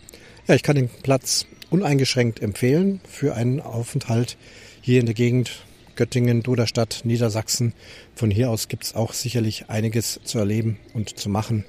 Ja, 0.47 0.55
ich 0.55 0.63
kann 0.63 0.77
den 0.77 0.89
Platz 0.89 1.47
uneingeschränkt 1.71 2.41
empfehlen 2.41 3.01
für 3.09 3.35
einen 3.35 3.61
Aufenthalt 3.61 4.37
hier 4.81 5.01
in 5.01 5.07
der 5.07 5.15
Gegend 5.15 5.65
Göttingen, 5.95 6.43
Duderstadt, 6.43 7.03
Niedersachsen. 7.05 7.75
Von 8.15 8.31
hier 8.31 8.51
aus 8.51 8.69
gibt 8.69 8.85
es 8.85 8.95
auch 8.95 9.13
sicherlich 9.13 9.69
einiges 9.69 10.21
zu 10.25 10.39
erleben 10.39 10.79
und 10.95 11.19
zu 11.19 11.29
machen. 11.29 11.65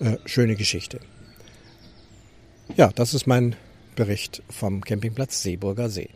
Äh, 0.00 0.18
schöne 0.24 0.56
Geschichte. 0.56 1.00
Ja, 2.76 2.90
das 2.94 3.14
ist 3.14 3.26
mein 3.26 3.56
Bericht 3.94 4.42
vom 4.48 4.82
Campingplatz 4.82 5.42
Seeburger 5.42 5.88
See. 5.88 6.10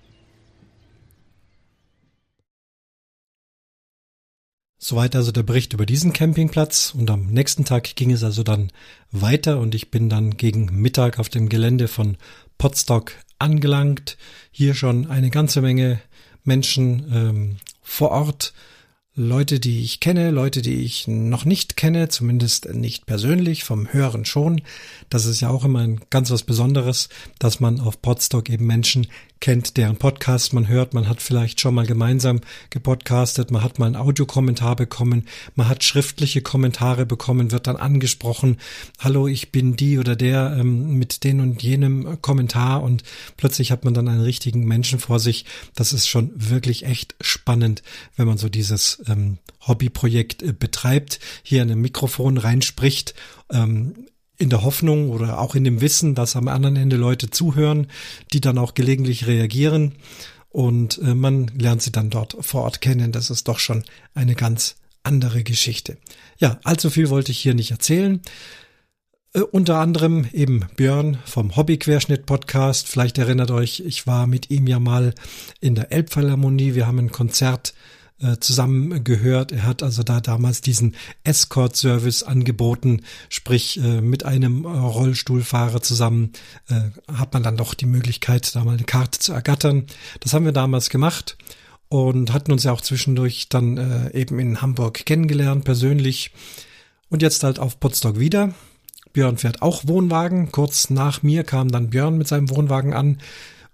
Soweit 4.78 5.16
also 5.16 5.32
der 5.32 5.42
Bericht 5.42 5.72
über 5.72 5.84
diesen 5.84 6.12
Campingplatz 6.12 6.94
und 6.96 7.10
am 7.10 7.26
nächsten 7.26 7.64
Tag 7.64 7.96
ging 7.96 8.12
es 8.12 8.22
also 8.22 8.42
dann 8.42 8.70
weiter 9.10 9.58
und 9.58 9.74
ich 9.74 9.90
bin 9.90 10.08
dann 10.08 10.36
gegen 10.36 10.66
Mittag 10.66 11.18
auf 11.18 11.28
dem 11.28 11.48
Gelände 11.48 11.88
von 11.88 12.16
Potsdok 12.56 13.12
angelangt. 13.38 14.16
Hier 14.52 14.74
schon 14.74 15.10
eine 15.10 15.30
ganze 15.30 15.60
Menge 15.60 16.00
Menschen 16.44 17.10
ähm, 17.12 17.56
vor 17.82 18.10
Ort 18.10 18.52
Leute, 19.18 19.60
die 19.60 19.82
ich 19.82 20.00
kenne, 20.00 20.30
Leute, 20.30 20.60
die 20.60 20.82
ich 20.82 21.08
noch 21.08 21.46
nicht 21.46 21.78
kenne, 21.78 22.10
zumindest 22.10 22.74
nicht 22.74 23.06
persönlich, 23.06 23.64
vom 23.64 23.90
Hören 23.90 24.26
schon. 24.26 24.60
Das 25.08 25.24
ist 25.24 25.40
ja 25.40 25.48
auch 25.48 25.64
immer 25.64 25.78
ein 25.78 26.02
ganz 26.10 26.30
was 26.30 26.42
Besonderes, 26.42 27.08
dass 27.38 27.58
man 27.58 27.80
auf 27.80 28.02
Podstock 28.02 28.50
eben 28.50 28.66
Menschen 28.66 29.06
kennt, 29.40 29.78
deren 29.78 29.96
Podcast 29.96 30.52
man 30.52 30.68
hört. 30.68 30.92
Man 30.92 31.08
hat 31.08 31.22
vielleicht 31.22 31.60
schon 31.62 31.74
mal 31.74 31.86
gemeinsam 31.86 32.40
gepodcastet, 32.68 33.50
man 33.50 33.62
hat 33.62 33.78
mal 33.78 33.86
einen 33.86 33.96
Audiokommentar 33.96 34.76
bekommen, 34.76 35.26
man 35.54 35.68
hat 35.68 35.82
schriftliche 35.82 36.42
Kommentare 36.42 37.06
bekommen, 37.06 37.52
wird 37.52 37.66
dann 37.66 37.76
angesprochen, 37.76 38.58
hallo, 38.98 39.28
ich 39.28 39.50
bin 39.50 39.76
die 39.76 39.98
oder 39.98 40.14
der 40.14 40.56
ähm, 40.58 40.98
mit 40.98 41.24
den 41.24 41.40
und 41.40 41.62
jenem 41.62 42.20
Kommentar 42.20 42.82
und 42.82 43.02
plötzlich 43.38 43.72
hat 43.72 43.84
man 43.84 43.94
dann 43.94 44.08
einen 44.08 44.20
richtigen 44.20 44.66
Menschen 44.66 44.98
vor 44.98 45.20
sich. 45.20 45.46
Das 45.74 45.94
ist 45.94 46.06
schon 46.06 46.32
wirklich 46.34 46.84
echt 46.84 47.14
wenn 47.46 48.26
man 48.26 48.38
so 48.38 48.48
dieses 48.48 49.02
ähm, 49.08 49.38
Hobbyprojekt 49.66 50.42
äh, 50.42 50.52
betreibt, 50.52 51.20
hier 51.42 51.62
in 51.62 51.70
ein 51.70 51.80
Mikrofon 51.80 52.38
reinspricht. 52.38 53.14
Ähm, 53.50 54.06
in 54.38 54.50
der 54.50 54.64
Hoffnung 54.64 55.08
oder 55.08 55.40
auch 55.40 55.54
in 55.54 55.64
dem 55.64 55.80
Wissen, 55.80 56.14
dass 56.14 56.36
am 56.36 56.48
anderen 56.48 56.76
Ende 56.76 56.96
Leute 56.96 57.30
zuhören, 57.30 57.86
die 58.34 58.42
dann 58.42 58.58
auch 58.58 58.74
gelegentlich 58.74 59.26
reagieren 59.26 59.94
und 60.56 60.98
äh, 61.02 61.14
man 61.14 61.48
lernt 61.48 61.82
sie 61.82 61.92
dann 61.92 62.08
dort 62.08 62.36
vor 62.40 62.62
Ort 62.62 62.80
kennen. 62.80 63.12
Das 63.12 63.28
ist 63.28 63.46
doch 63.48 63.58
schon 63.58 63.84
eine 64.14 64.34
ganz 64.34 64.76
andere 65.02 65.42
Geschichte. 65.42 65.98
Ja, 66.38 66.58
allzu 66.64 66.88
viel 66.88 67.10
wollte 67.10 67.30
ich 67.30 67.38
hier 67.38 67.54
nicht 67.54 67.70
erzählen. 67.70 68.20
Äh, 69.36 69.42
unter 69.42 69.78
anderem 69.78 70.26
eben 70.32 70.64
Björn 70.76 71.18
vom 71.26 71.56
Hobbyquerschnitt 71.56 72.24
Podcast. 72.26 72.88
Vielleicht 72.88 73.18
erinnert 73.18 73.50
euch, 73.50 73.80
ich 73.80 74.06
war 74.06 74.26
mit 74.26 74.50
ihm 74.50 74.66
ja 74.66 74.80
mal 74.80 75.14
in 75.60 75.74
der 75.74 75.92
Elbphilharmonie. 75.92 76.74
Wir 76.74 76.86
haben 76.86 76.98
ein 76.98 77.12
Konzert 77.12 77.74
äh, 78.18 78.38
zusammengehört. 78.38 79.52
Er 79.52 79.64
hat 79.64 79.82
also 79.82 80.02
da 80.02 80.20
damals 80.22 80.62
diesen 80.62 80.94
Escort-Service 81.24 82.22
angeboten, 82.22 83.02
sprich 83.28 83.78
äh, 83.78 84.00
mit 84.00 84.24
einem 84.24 84.64
Rollstuhlfahrer 84.64 85.82
zusammen 85.82 86.32
hat 87.12 87.32
man 87.34 87.42
dann 87.42 87.56
doch 87.56 87.74
die 87.74 87.86
Möglichkeit, 87.86 88.54
da 88.54 88.64
mal 88.64 88.74
eine 88.74 88.84
Karte 88.84 89.18
zu 89.18 89.32
ergattern. 89.32 89.86
Das 90.20 90.32
haben 90.32 90.44
wir 90.44 90.52
damals 90.52 90.90
gemacht 90.90 91.36
und 91.88 92.32
hatten 92.32 92.52
uns 92.52 92.64
ja 92.64 92.72
auch 92.72 92.80
zwischendurch 92.80 93.48
dann 93.48 94.10
eben 94.12 94.38
in 94.38 94.62
Hamburg 94.62 95.06
kennengelernt, 95.06 95.64
persönlich. 95.64 96.32
Und 97.08 97.22
jetzt 97.22 97.44
halt 97.44 97.60
auf 97.60 97.78
Potsdok 97.78 98.18
wieder. 98.18 98.52
Björn 99.16 99.38
fährt 99.38 99.62
auch 99.62 99.86
Wohnwagen. 99.86 100.52
Kurz 100.52 100.90
nach 100.90 101.22
mir 101.22 101.42
kam 101.42 101.70
dann 101.70 101.88
Björn 101.88 102.18
mit 102.18 102.28
seinem 102.28 102.50
Wohnwagen 102.50 102.92
an. 102.92 103.16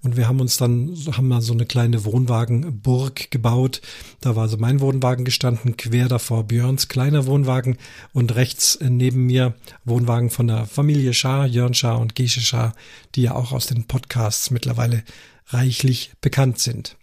Und 0.00 0.16
wir 0.16 0.28
haben 0.28 0.40
uns 0.40 0.56
dann, 0.56 0.96
haben 1.16 1.26
mal 1.26 1.42
so 1.42 1.52
eine 1.52 1.66
kleine 1.66 2.04
Wohnwagenburg 2.04 3.28
gebaut. 3.32 3.80
Da 4.20 4.36
war 4.36 4.48
so 4.48 4.56
mein 4.56 4.78
Wohnwagen 4.78 5.24
gestanden, 5.24 5.76
quer 5.76 6.06
davor 6.06 6.44
Björns 6.44 6.86
kleiner 6.86 7.26
Wohnwagen 7.26 7.78
und 8.12 8.36
rechts 8.36 8.78
neben 8.80 9.26
mir 9.26 9.54
Wohnwagen 9.84 10.30
von 10.30 10.46
der 10.46 10.66
Familie 10.66 11.12
Schaar, 11.12 11.48
Jörn 11.48 11.74
Schaar 11.74 11.98
und 11.98 12.14
Gesche 12.14 12.40
Schaar, 12.40 12.72
die 13.16 13.22
ja 13.22 13.34
auch 13.34 13.50
aus 13.50 13.66
den 13.66 13.88
Podcasts 13.88 14.52
mittlerweile 14.52 15.02
reichlich 15.48 16.12
bekannt 16.20 16.60
sind. 16.60 16.96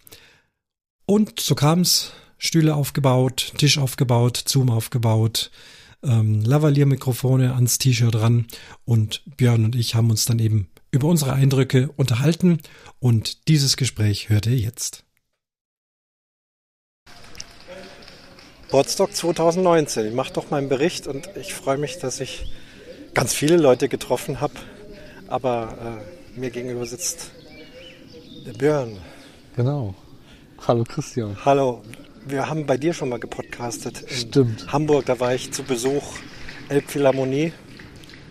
Und 1.04 1.40
so 1.40 1.54
kam's, 1.54 2.12
Stühle 2.38 2.74
aufgebaut, 2.74 3.52
Tisch 3.58 3.76
aufgebaut, 3.76 4.42
Zoom 4.46 4.70
aufgebaut, 4.70 5.50
ähm, 6.02 6.42
Lavalier-Mikrofone 6.42 7.54
ans 7.54 7.78
T-Shirt 7.78 8.14
ran 8.14 8.46
und 8.84 9.22
Björn 9.36 9.64
und 9.64 9.76
ich 9.76 9.94
haben 9.94 10.10
uns 10.10 10.24
dann 10.24 10.38
eben 10.38 10.68
über 10.90 11.08
unsere 11.08 11.32
Eindrücke 11.32 11.90
unterhalten 11.96 12.58
und 12.98 13.48
dieses 13.48 13.76
Gespräch 13.76 14.28
hört 14.28 14.46
ihr 14.46 14.56
jetzt. 14.56 15.04
Potsdok 18.70 19.12
2019. 19.14 20.06
Ich 20.06 20.14
mache 20.14 20.32
doch 20.32 20.50
meinen 20.50 20.68
Bericht 20.68 21.08
und 21.08 21.28
ich 21.34 21.54
freue 21.54 21.76
mich, 21.76 21.98
dass 21.98 22.20
ich 22.20 22.52
ganz 23.14 23.34
viele 23.34 23.56
Leute 23.56 23.88
getroffen 23.88 24.40
habe. 24.40 24.54
Aber 25.26 26.00
äh, 26.36 26.38
mir 26.38 26.50
gegenüber 26.50 26.86
sitzt 26.86 27.32
der 28.46 28.52
Björn. 28.52 28.98
Genau. 29.56 29.94
Hallo 30.66 30.84
Christian. 30.84 31.36
Hallo. 31.44 31.82
Wir 32.30 32.48
haben 32.48 32.64
bei 32.64 32.76
dir 32.76 32.92
schon 32.92 33.08
mal 33.08 33.18
gepodcastet. 33.18 34.04
Stimmt. 34.08 34.72
Hamburg, 34.72 35.06
da 35.06 35.18
war 35.18 35.34
ich 35.34 35.50
zu 35.50 35.64
Besuch. 35.64 36.04
Elbphilharmonie. 36.68 37.52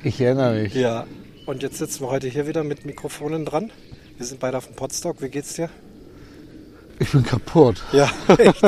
Ich 0.04 0.22
erinnere 0.22 0.54
mich. 0.54 0.74
Ja, 0.74 1.06
und 1.46 1.64
jetzt 1.64 1.80
sitzen 1.80 2.04
wir 2.04 2.10
heute 2.10 2.28
hier 2.28 2.48
wieder 2.48 2.64
mit 2.64 2.86
Mikrofonen 2.86 3.44
dran. 3.44 3.72
Wir 4.18 4.26
sind 4.26 4.40
beide 4.40 4.58
auf 4.58 4.68
dem 4.68 4.76
Podstock. 4.76 5.22
Wie 5.22 5.28
geht's 5.28 5.56
dir? 5.56 5.70
Ich 7.00 7.12
bin 7.12 7.24
kaputt. 7.24 7.84
Ja, 7.92 8.10
echt. 8.38 8.62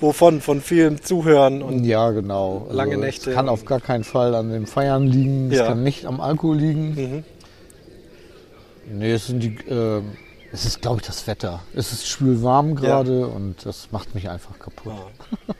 Wovon? 0.00 0.42
Von 0.42 0.60
vielem 0.60 1.00
Zuhören 1.00 1.62
und 1.62 1.84
ja, 1.84 2.10
genau. 2.10 2.64
Also 2.64 2.76
lange 2.76 2.98
Nächte. 2.98 3.30
Es 3.30 3.36
kann 3.36 3.48
auf 3.48 3.64
gar 3.64 3.80
keinen 3.80 4.04
Fall 4.04 4.34
an 4.34 4.50
dem 4.50 4.66
Feiern 4.66 5.06
liegen. 5.06 5.50
Ja. 5.50 5.62
Es 5.62 5.68
kann 5.68 5.82
nicht 5.82 6.04
am 6.04 6.20
Alkohol 6.20 6.58
liegen. 6.58 6.94
Mhm. 6.94 7.24
Nee, 8.98 9.12
es 9.12 9.26
sind 9.26 9.42
die. 9.42 9.54
Äh, 9.70 10.02
es 10.52 10.66
ist, 10.66 10.82
glaube 10.82 11.00
ich, 11.00 11.06
das 11.06 11.26
Wetter. 11.26 11.62
Es 11.74 11.92
ist 11.92 12.06
schwül 12.06 12.42
warm 12.42 12.74
gerade 12.74 13.20
ja. 13.20 13.26
und 13.26 13.64
das 13.64 13.90
macht 13.90 14.14
mich 14.14 14.28
einfach 14.28 14.58
kaputt. 14.58 14.92
Ja. 15.48 15.54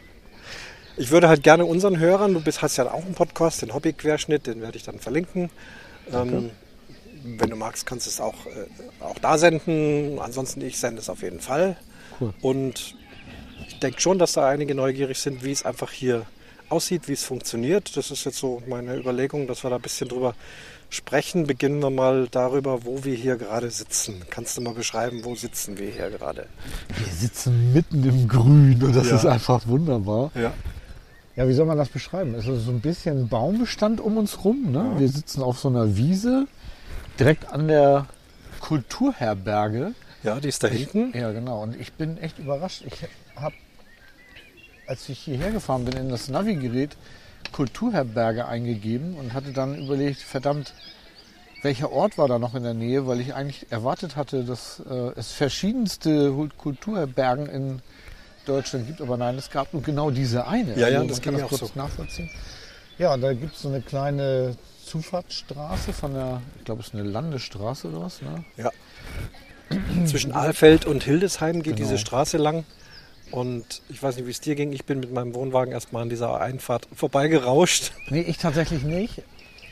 Ich 0.98 1.10
würde 1.10 1.26
halt 1.26 1.42
gerne 1.42 1.64
unseren 1.64 1.98
Hörern, 1.98 2.34
du 2.34 2.40
bist, 2.40 2.60
hast 2.60 2.76
ja 2.76 2.92
auch 2.92 3.04
einen 3.04 3.14
Podcast, 3.14 3.62
den 3.62 3.72
Hobbyquerschnitt, 3.72 4.46
den 4.46 4.60
werde 4.60 4.76
ich 4.76 4.82
dann 4.82 4.98
verlinken. 4.98 5.48
Ähm, 6.12 6.50
wenn 7.24 7.48
du 7.48 7.56
magst, 7.56 7.86
kannst 7.86 8.06
du 8.06 8.10
es 8.10 8.20
auch, 8.20 8.46
äh, 8.46 8.66
auch 9.00 9.18
da 9.18 9.38
senden. 9.38 10.18
Ansonsten, 10.18 10.60
ich 10.60 10.78
sende 10.78 11.00
es 11.00 11.08
auf 11.08 11.22
jeden 11.22 11.40
Fall. 11.40 11.76
Cool. 12.20 12.34
Und 12.42 12.94
ich 13.66 13.78
denke 13.78 14.00
schon, 14.00 14.18
dass 14.18 14.34
da 14.34 14.48
einige 14.48 14.74
neugierig 14.74 15.18
sind, 15.18 15.42
wie 15.42 15.52
es 15.52 15.64
einfach 15.64 15.90
hier 15.90 16.26
aussieht, 16.68 17.08
wie 17.08 17.14
es 17.14 17.24
funktioniert. 17.24 17.96
Das 17.96 18.10
ist 18.10 18.24
jetzt 18.24 18.38
so 18.38 18.62
meine 18.66 18.96
Überlegung, 18.96 19.46
dass 19.46 19.64
wir 19.64 19.70
da 19.70 19.76
ein 19.76 19.82
bisschen 19.82 20.08
drüber 20.08 20.34
sprechen. 20.92 21.46
Beginnen 21.46 21.82
wir 21.82 21.90
mal 21.90 22.28
darüber, 22.30 22.84
wo 22.84 23.02
wir 23.04 23.14
hier 23.14 23.36
gerade 23.36 23.70
sitzen. 23.70 24.22
Kannst 24.30 24.56
du 24.56 24.60
mal 24.60 24.74
beschreiben, 24.74 25.24
wo 25.24 25.34
sitzen 25.34 25.78
wir 25.78 25.90
hier 25.90 26.10
gerade? 26.10 26.46
Wir 26.96 27.12
sitzen 27.12 27.72
mitten 27.72 28.04
im 28.04 28.28
Grün 28.28 28.82
und 28.82 28.94
das 28.94 29.08
ja. 29.08 29.16
ist 29.16 29.26
einfach 29.26 29.66
wunderbar. 29.66 30.30
Ja. 30.34 30.52
Ja, 31.34 31.48
wie 31.48 31.54
soll 31.54 31.64
man 31.64 31.78
das 31.78 31.88
beschreiben? 31.88 32.34
Es 32.34 32.46
ist 32.46 32.66
so 32.66 32.70
ein 32.70 32.80
bisschen 32.80 33.28
Baumbestand 33.28 34.00
um 34.00 34.18
uns 34.18 34.44
rum. 34.44 34.70
Ne? 34.70 34.90
Ja. 34.92 35.00
Wir 35.00 35.08
sitzen 35.08 35.42
auf 35.42 35.58
so 35.58 35.68
einer 35.68 35.96
Wiese 35.96 36.46
direkt 37.18 37.50
an 37.50 37.68
der 37.68 38.06
Kulturherberge. 38.60 39.94
Ja, 40.22 40.38
die 40.38 40.48
ist 40.48 40.62
da 40.62 40.68
hinten. 40.68 41.16
Ja, 41.16 41.32
genau. 41.32 41.62
Und 41.62 41.80
ich 41.80 41.94
bin 41.94 42.18
echt 42.18 42.38
überrascht. 42.38 42.84
Ich 42.86 43.08
habe, 43.34 43.54
als 44.86 45.08
ich 45.08 45.20
hierher 45.20 45.50
gefahren 45.50 45.86
bin, 45.86 45.96
in 45.96 46.10
das 46.10 46.28
Navigerät 46.28 46.96
Kulturherberge 47.50 48.46
eingegeben 48.46 49.16
und 49.16 49.32
hatte 49.32 49.52
dann 49.52 49.78
überlegt, 49.78 50.20
verdammt, 50.20 50.74
welcher 51.62 51.90
Ort 51.90 52.18
war 52.18 52.28
da 52.28 52.38
noch 52.38 52.54
in 52.54 52.62
der 52.62 52.74
Nähe, 52.74 53.06
weil 53.06 53.20
ich 53.20 53.34
eigentlich 53.34 53.70
erwartet 53.70 54.16
hatte, 54.16 54.44
dass 54.44 54.82
äh, 54.88 55.10
es 55.16 55.32
verschiedenste 55.32 56.32
Kulturherbergen 56.58 57.46
in 57.46 57.82
Deutschland 58.46 58.86
gibt. 58.86 59.00
Aber 59.00 59.16
nein, 59.16 59.38
es 59.38 59.50
gab 59.50 59.72
nur 59.72 59.82
genau 59.82 60.10
diese 60.10 60.46
eine. 60.46 60.76
Ja, 60.76 60.88
ja, 60.88 60.98
also, 60.98 61.08
das 61.08 61.22
kann 61.22 61.36
ich 61.36 61.42
auch 61.42 61.48
kurz 61.48 61.60
so. 61.60 61.70
nachvollziehen. 61.74 62.30
Ja, 62.98 63.14
und 63.14 63.20
da 63.20 63.32
gibt 63.32 63.54
es 63.54 63.62
so 63.62 63.68
eine 63.68 63.80
kleine 63.80 64.56
Zufahrtsstraße 64.84 65.92
von 65.92 66.14
der, 66.14 66.42
ich 66.58 66.64
glaube, 66.64 66.80
es 66.80 66.88
ist 66.88 66.94
eine 66.94 67.04
Landesstraße 67.04 67.88
oder 67.88 68.02
was, 68.02 68.20
ne? 68.22 68.44
Ja. 68.56 68.70
Zwischen 70.06 70.32
Ahlfeld 70.32 70.84
und 70.84 71.02
Hildesheim 71.04 71.62
geht 71.62 71.76
genau. 71.76 71.88
diese 71.88 71.98
Straße 71.98 72.36
lang. 72.36 72.64
Und 73.32 73.82
ich 73.88 74.02
weiß 74.02 74.16
nicht, 74.16 74.26
wie 74.26 74.30
es 74.30 74.40
dir 74.40 74.54
ging. 74.54 74.72
Ich 74.72 74.84
bin 74.84 75.00
mit 75.00 75.12
meinem 75.12 75.34
Wohnwagen 75.34 75.72
erstmal 75.72 76.02
an 76.02 76.08
dieser 76.10 76.40
Einfahrt 76.40 76.86
vorbeigerauscht. 76.94 77.92
Nee, 78.10 78.20
ich 78.20 78.36
tatsächlich 78.38 78.82
nicht. 78.84 79.22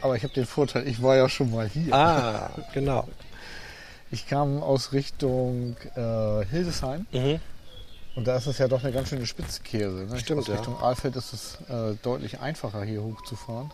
Aber 0.02 0.16
ich 0.16 0.22
habe 0.22 0.32
den 0.32 0.46
Vorteil, 0.46 0.88
ich 0.88 1.02
war 1.02 1.16
ja 1.16 1.28
schon 1.28 1.50
mal 1.50 1.68
hier. 1.68 1.92
Ah, 1.94 2.50
genau. 2.72 3.06
Ich 4.10 4.26
kam 4.26 4.62
aus 4.62 4.92
Richtung 4.92 5.76
äh, 5.94 6.44
Hildesheim 6.46 7.06
Mhm. 7.12 7.38
und 8.16 8.26
da 8.26 8.36
ist 8.36 8.46
es 8.46 8.58
ja 8.58 8.66
doch 8.66 8.82
eine 8.82 8.92
ganz 8.92 9.10
schöne 9.10 9.26
Spitzkehre. 9.26 10.06
Ne? 10.06 10.18
Stimmt, 10.18 10.40
aus 10.40 10.46
ja. 10.48 10.54
Richtung 10.54 10.78
Alfeld 10.80 11.14
ist 11.16 11.32
es 11.34 11.58
äh, 11.68 11.94
deutlich 12.02 12.40
einfacher, 12.40 12.82
hier 12.82 13.02
hochzufahren. 13.02 13.70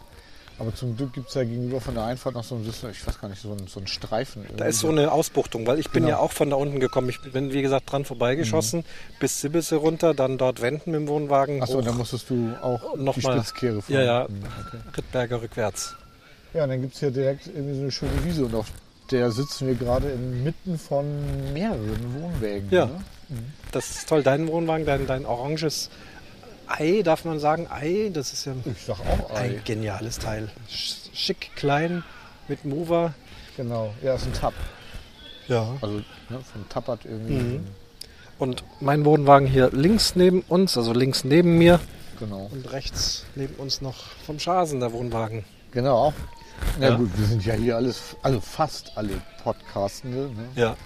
Aber 0.58 0.74
zum 0.74 0.96
Glück 0.96 1.12
gibt 1.12 1.28
es 1.28 1.34
ja 1.34 1.44
gegenüber 1.44 1.82
von 1.82 1.94
der 1.94 2.04
Einfahrt 2.04 2.34
noch 2.34 2.44
so 2.44 2.54
ein, 2.54 2.62
ich 2.66 3.06
weiß 3.06 3.20
gar 3.20 3.28
nicht, 3.28 3.42
so 3.42 3.52
ein, 3.52 3.66
so 3.66 3.78
ein 3.78 3.86
Streifen. 3.86 4.46
Da 4.56 4.64
ist 4.64 4.80
so 4.80 4.88
eine 4.88 5.12
Ausbuchtung, 5.12 5.66
weil 5.66 5.78
ich 5.78 5.90
bin 5.90 6.04
Genau. 6.04 6.16
ja 6.16 6.18
auch 6.22 6.32
von 6.32 6.48
da 6.48 6.56
unten 6.56 6.80
gekommen. 6.80 7.10
Ich 7.10 7.20
bin, 7.20 7.52
wie 7.52 7.60
gesagt, 7.60 7.92
dran 7.92 8.06
vorbeigeschossen, 8.06 8.84
bis 9.20 9.40
Sibbelse 9.42 9.76
runter, 9.76 10.14
dann 10.14 10.38
dort 10.38 10.62
wenden 10.62 10.92
mit 10.92 11.00
dem 11.00 11.08
Wohnwagen. 11.08 11.62
Achso, 11.62 11.82
dann 11.82 11.98
musstest 11.98 12.30
du 12.30 12.54
auch 12.62 12.96
noch 12.96 13.14
die 13.14 13.20
mal- 13.20 13.34
Spitzkehre 13.36 13.82
fahren. 13.82 13.94
Ja, 13.94 14.02
ja. 14.02 14.26
Mhm, 14.28 14.42
Okay. 14.66 14.76
Rittberger 14.96 15.42
rückwärts. 15.42 15.94
Ja, 16.54 16.62
und 16.64 16.70
dann 16.70 16.80
gibt 16.80 16.94
es 16.94 17.00
hier 17.00 17.10
direkt 17.10 17.48
irgendwie 17.48 17.74
so 17.74 17.80
eine 17.82 17.92
schöne 17.92 18.24
Wiese 18.24 18.46
und 18.46 18.54
auf 18.54 18.68
der 19.10 19.30
sitzen 19.30 19.66
wir 19.68 19.74
gerade 19.74 20.08
inmitten 20.10 20.78
von 20.78 21.04
mehreren 21.52 22.14
Wohnwägen. 22.22 22.68
Ja. 22.70 22.86
Ne? 22.86 23.00
Das 23.72 23.90
ist 23.90 24.08
toll. 24.08 24.22
Dein 24.22 24.48
Wohnwagen, 24.48 24.86
dein, 24.86 25.06
dein 25.06 25.26
oranges 25.26 25.90
Ei, 26.68 27.02
darf 27.02 27.24
man 27.24 27.38
sagen, 27.38 27.68
Ei, 27.70 28.10
das 28.12 28.32
ist 28.32 28.44
ja 28.44 28.52
ein 29.34 29.60
geniales 29.64 30.18
Teil. 30.18 30.50
Sch- 30.70 31.08
Schick, 31.14 31.50
klein, 31.56 32.02
mit 32.48 32.64
Mover. 32.64 33.14
Genau. 33.56 33.94
Ja, 34.02 34.14
ist 34.14 34.26
ein 34.26 34.32
Tab. 34.34 34.54
Ja. 35.48 35.76
Also 35.80 35.96
ne, 35.96 36.04
von 36.52 36.68
Tappert 36.68 37.04
irgendwie. 37.04 37.34
Mhm. 37.34 37.66
Und 38.38 38.64
mein 38.80 39.04
Wohnwagen 39.04 39.46
hier 39.46 39.70
links 39.70 40.14
neben 40.16 40.42
uns, 40.42 40.76
also 40.76 40.92
links 40.92 41.24
neben 41.24 41.56
mir 41.56 41.80
Genau. 42.18 42.50
und 42.52 42.70
rechts 42.72 43.24
neben 43.34 43.54
uns 43.54 43.80
noch 43.80 43.96
vom 44.26 44.38
Schasen 44.38 44.80
der 44.80 44.92
Wohnwagen. 44.92 45.44
Genau. 45.72 46.12
Na 46.80 46.88
Ja. 46.88 46.96
gut, 46.96 47.10
wir 47.16 47.26
sind 47.26 47.44
ja 47.46 47.54
hier 47.54 47.76
alles, 47.76 48.16
also 48.22 48.40
fast 48.40 48.92
alle 48.96 49.20
Podcastende. 49.42 50.28
Ne? 50.34 50.48
Ja. 50.54 50.76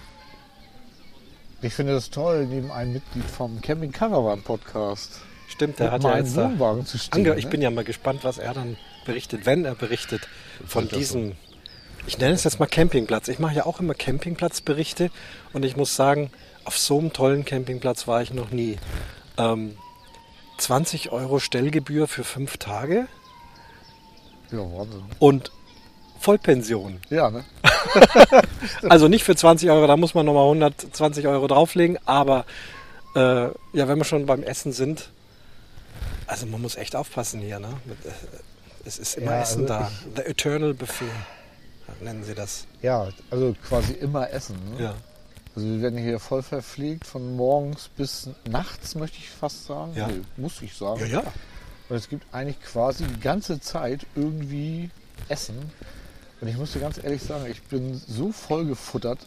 Ich 1.61 1.73
finde 1.73 1.93
das 1.93 2.09
toll, 2.09 2.45
neben 2.47 2.71
einem 2.71 2.93
Mitglied 2.93 3.25
vom 3.25 3.61
Camping 3.61 3.91
Caravan 3.91 4.41
Podcast 4.41 5.19
Stimmt, 5.61 5.79
der 5.79 5.91
hat 5.91 6.03
ja 6.03 6.17
jetzt 6.17 6.35
Wohnwagen 6.35 6.87
zu 6.87 6.97
stehen. 6.97 7.27
Ange 7.27 7.37
ich 7.37 7.45
ne? 7.45 7.51
bin 7.51 7.61
ja 7.61 7.69
mal 7.69 7.83
gespannt, 7.83 8.23
was 8.23 8.39
er 8.39 8.55
dann 8.55 8.77
berichtet, 9.05 9.45
wenn 9.45 9.63
er 9.63 9.75
berichtet 9.75 10.27
von 10.65 10.87
diesem, 10.87 11.33
ich 12.07 12.17
nenne 12.17 12.33
es 12.33 12.43
jetzt 12.43 12.59
mal 12.59 12.65
Campingplatz. 12.65 13.27
Ich 13.27 13.37
mache 13.37 13.53
ja 13.53 13.67
auch 13.67 13.79
immer 13.79 13.93
Campingplatzberichte 13.93 15.11
und 15.53 15.63
ich 15.63 15.77
muss 15.77 15.95
sagen, 15.95 16.31
auf 16.65 16.79
so 16.79 16.97
einem 16.97 17.13
tollen 17.13 17.45
Campingplatz 17.45 18.07
war 18.07 18.23
ich 18.23 18.33
noch 18.33 18.49
nie. 18.49 18.79
Ähm, 19.37 19.77
20 20.57 21.11
Euro 21.11 21.37
Stellgebühr 21.37 22.07
für 22.07 22.23
fünf 22.23 22.57
Tage 22.57 23.07
Ja, 24.51 24.57
Wahnsinn. 24.57 25.03
und 25.19 25.51
Vollpension. 26.19 27.01
Ja, 27.11 27.29
ne? 27.29 27.43
Also 28.89 29.07
nicht 29.07 29.23
für 29.23 29.35
20 29.35 29.69
Euro, 29.69 29.85
da 29.85 29.95
muss 29.95 30.15
man 30.15 30.25
nochmal 30.25 30.45
120 30.45 31.27
Euro 31.27 31.47
drauflegen, 31.47 31.99
aber 32.05 32.45
äh, 33.15 33.45
ja, 33.73 33.87
wenn 33.87 33.99
wir 33.99 34.05
schon 34.05 34.25
beim 34.25 34.41
Essen 34.41 34.71
sind, 34.71 35.11
also 36.31 36.45
man 36.47 36.61
muss 36.61 36.75
echt 36.75 36.95
aufpassen 36.95 37.41
hier, 37.41 37.59
ne? 37.59 37.69
Äh, 38.03 38.09
Es 38.85 38.97
ist 38.97 39.17
immer 39.17 39.31
Ja, 39.33 39.41
Essen 39.41 39.69
also 39.69 39.73
da. 39.73 39.91
The 40.15 40.21
Eternal 40.23 40.73
Buffet 40.73 41.05
nennen 41.99 42.23
sie 42.23 42.33
das. 42.33 42.65
Ja, 42.81 43.09
also 43.29 43.55
quasi 43.67 43.93
immer 43.93 44.29
essen. 44.31 44.57
Ne? 44.75 44.83
Ja. 44.83 44.95
Also 45.55 45.67
wir 45.67 45.81
werden 45.81 45.99
hier 45.99 46.19
voll 46.19 46.41
verpflegt 46.41 47.05
von 47.05 47.35
morgens 47.35 47.89
bis 47.89 48.29
nachts, 48.49 48.95
möchte 48.95 49.17
ich 49.17 49.29
fast 49.29 49.65
sagen. 49.65 49.93
Ja. 49.95 50.07
Nee, 50.07 50.21
muss 50.37 50.61
ich 50.61 50.73
sagen. 50.73 51.01
Ja, 51.01 51.05
ja. 51.07 51.23
Und 51.89 51.97
es 51.97 52.07
gibt 52.07 52.23
eigentlich 52.33 52.61
quasi 52.61 53.03
die 53.03 53.19
ganze 53.19 53.59
Zeit 53.59 54.05
irgendwie 54.15 54.89
Essen. 55.27 55.57
Und 56.39 56.47
ich 56.47 56.55
muss 56.55 56.71
dir 56.71 56.79
ganz 56.79 56.97
ehrlich 57.03 57.21
sagen, 57.21 57.45
ich 57.51 57.61
bin 57.63 58.01
so 58.07 58.31
voll 58.31 58.65
gefuttert, 58.65 59.19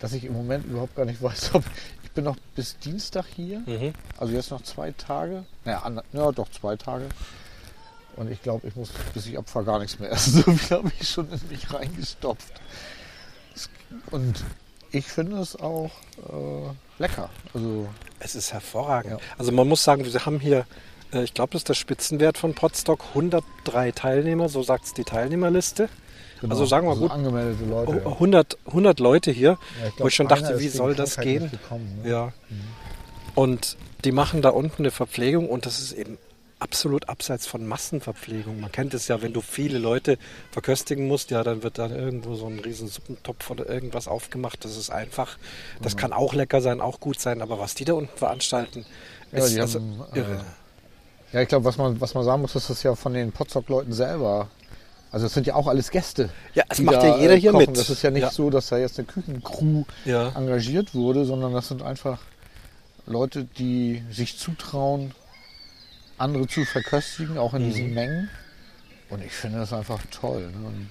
dass 0.00 0.12
ich 0.12 0.24
im 0.24 0.32
Moment 0.32 0.66
überhaupt 0.66 0.96
gar 0.96 1.04
nicht 1.06 1.22
weiß, 1.22 1.54
ob 1.54 1.64
ich 2.01 2.01
bin 2.12 2.24
noch 2.24 2.36
bis 2.54 2.78
Dienstag 2.78 3.26
hier. 3.34 3.60
Mhm. 3.66 3.92
Also 4.18 4.32
jetzt 4.34 4.50
noch 4.50 4.62
zwei 4.62 4.92
Tage. 4.92 5.44
Naja, 5.64 5.80
ander- 5.82 6.04
ja 6.12 6.30
doch 6.32 6.50
zwei 6.50 6.76
Tage. 6.76 7.06
Und 8.16 8.30
ich 8.30 8.42
glaube, 8.42 8.66
ich 8.68 8.76
muss, 8.76 8.90
bis 9.14 9.26
ich 9.26 9.38
abfahre, 9.38 9.64
gar 9.64 9.78
nichts 9.78 9.98
mehr 9.98 10.10
essen. 10.12 10.42
So 10.44 10.52
viel 10.52 10.76
habe 10.76 10.92
ich 11.00 11.08
schon 11.08 11.30
in 11.32 11.40
mich 11.48 11.72
reingestopft. 11.72 12.52
Es- 13.54 13.70
Und 14.10 14.44
ich 14.90 15.06
finde 15.06 15.38
es 15.38 15.56
auch 15.56 15.90
äh, 16.28 17.00
lecker. 17.02 17.30
Also 17.54 17.88
Es 18.20 18.34
ist 18.34 18.52
hervorragend. 18.52 19.12
Ja. 19.12 19.26
Also 19.38 19.52
man 19.52 19.66
muss 19.66 19.82
sagen, 19.82 20.04
wir 20.04 20.26
haben 20.26 20.38
hier, 20.40 20.66
äh, 21.14 21.22
ich 21.24 21.32
glaube, 21.32 21.52
das 21.52 21.60
ist 21.60 21.68
der 21.70 21.74
Spitzenwert 21.74 22.36
von 22.36 22.54
Potstock, 22.54 23.02
103 23.14 23.92
Teilnehmer, 23.92 24.48
so 24.50 24.62
sagt 24.62 24.84
es 24.84 24.92
die 24.92 25.04
Teilnehmerliste. 25.04 25.88
Also 26.50 26.64
sagen 26.66 26.86
wir 26.86 26.90
also 26.90 27.02
gut, 27.02 27.10
angemeldete 27.10 27.64
Leute. 27.64 28.02
ja. 28.04 28.10
100, 28.12 28.58
100 28.66 29.00
Leute 29.00 29.30
hier, 29.30 29.50
Ja, 29.50 29.58
wo 29.86 29.96
glaub, 29.96 30.08
ich 30.08 30.14
schon 30.14 30.28
dachte, 30.28 30.58
wie 30.58 30.68
soll 30.68 30.94
das 30.94 31.16
gehen? 31.16 31.50
Gekommen, 31.50 32.00
ne? 32.02 32.10
Ja. 32.10 32.32
Und 33.34 33.76
die 34.04 34.12
machen 34.12 34.42
da 34.42 34.50
unten 34.50 34.82
eine 34.82 34.90
Verpflegung 34.90 35.48
und 35.48 35.64
das 35.66 35.78
ist 35.80 35.92
eben 35.92 36.18
absolut 36.58 37.08
abseits 37.08 37.46
von 37.46 37.66
Massenverpflegung. 37.66 38.60
Man 38.60 38.70
kennt 38.70 38.94
es 38.94 39.08
ja, 39.08 39.20
wenn 39.20 39.32
du 39.32 39.40
viele 39.40 39.78
Leute 39.78 40.16
verköstigen 40.52 41.08
musst, 41.08 41.30
ja, 41.32 41.42
dann 41.42 41.62
wird 41.64 41.78
dann 41.78 41.90
irgendwo 41.92 42.34
so 42.36 42.46
ein 42.46 42.60
riesen 42.60 42.86
Suppentopf 42.88 43.50
oder 43.50 43.68
irgendwas 43.68 44.06
aufgemacht. 44.06 44.64
Das 44.64 44.76
ist 44.76 44.90
einfach, 44.90 45.38
das 45.82 45.96
kann 45.96 46.12
auch 46.12 46.34
lecker 46.34 46.60
sein, 46.60 46.80
auch 46.80 47.00
gut 47.00 47.18
sein, 47.20 47.42
aber 47.42 47.58
was 47.58 47.74
die 47.74 47.84
da 47.84 47.94
unten 47.94 48.16
veranstalten, 48.16 48.86
ist 49.32 49.58
also 49.58 49.80
haben, 49.80 50.02
irre. 50.14 50.34
äh, 51.32 51.34
Ja, 51.36 51.40
ich 51.42 51.48
glaube, 51.48 51.64
was 51.64 51.78
man, 51.78 52.00
was 52.00 52.14
man 52.14 52.24
sagen 52.24 52.42
muss, 52.42 52.54
ist 52.54 52.70
das 52.70 52.82
ja 52.84 52.94
von 52.94 53.12
den 53.14 53.32
Potsdok-Leuten 53.32 53.92
selber. 53.92 54.48
Also 55.12 55.26
es 55.26 55.34
sind 55.34 55.46
ja 55.46 55.54
auch 55.54 55.66
alles 55.66 55.90
Gäste. 55.90 56.30
Ja, 56.54 56.64
es 56.68 56.78
die 56.78 56.84
macht 56.84 57.02
ja 57.02 57.18
jeder 57.18 57.34
äh, 57.34 57.40
hier 57.40 57.52
kochen. 57.52 57.66
mit. 57.66 57.76
Das 57.76 57.90
ist 57.90 58.02
ja 58.02 58.10
nicht 58.10 58.22
Ja. 58.22 58.30
so, 58.30 58.48
dass 58.50 58.68
da 58.68 58.78
jetzt 58.78 58.98
eine 58.98 59.06
Küchencrew 59.06 59.84
Ja. 60.06 60.32
engagiert 60.34 60.94
wurde, 60.94 61.24
sondern 61.26 61.52
das 61.52 61.68
sind 61.68 61.82
einfach 61.82 62.18
Leute, 63.06 63.44
die 63.58 64.02
sich 64.10 64.38
zutrauen, 64.38 65.12
andere 66.18 66.46
zu 66.46 66.64
verköstigen, 66.64 67.36
auch 67.38 67.52
in 67.54 67.62
Mhm. 67.62 67.66
diesen 67.72 67.94
Mengen. 67.94 68.30
Und 69.10 69.22
ich 69.22 69.32
finde 69.32 69.58
das 69.58 69.72
einfach 69.72 70.00
toll. 70.10 70.42
Ne? 70.42 70.86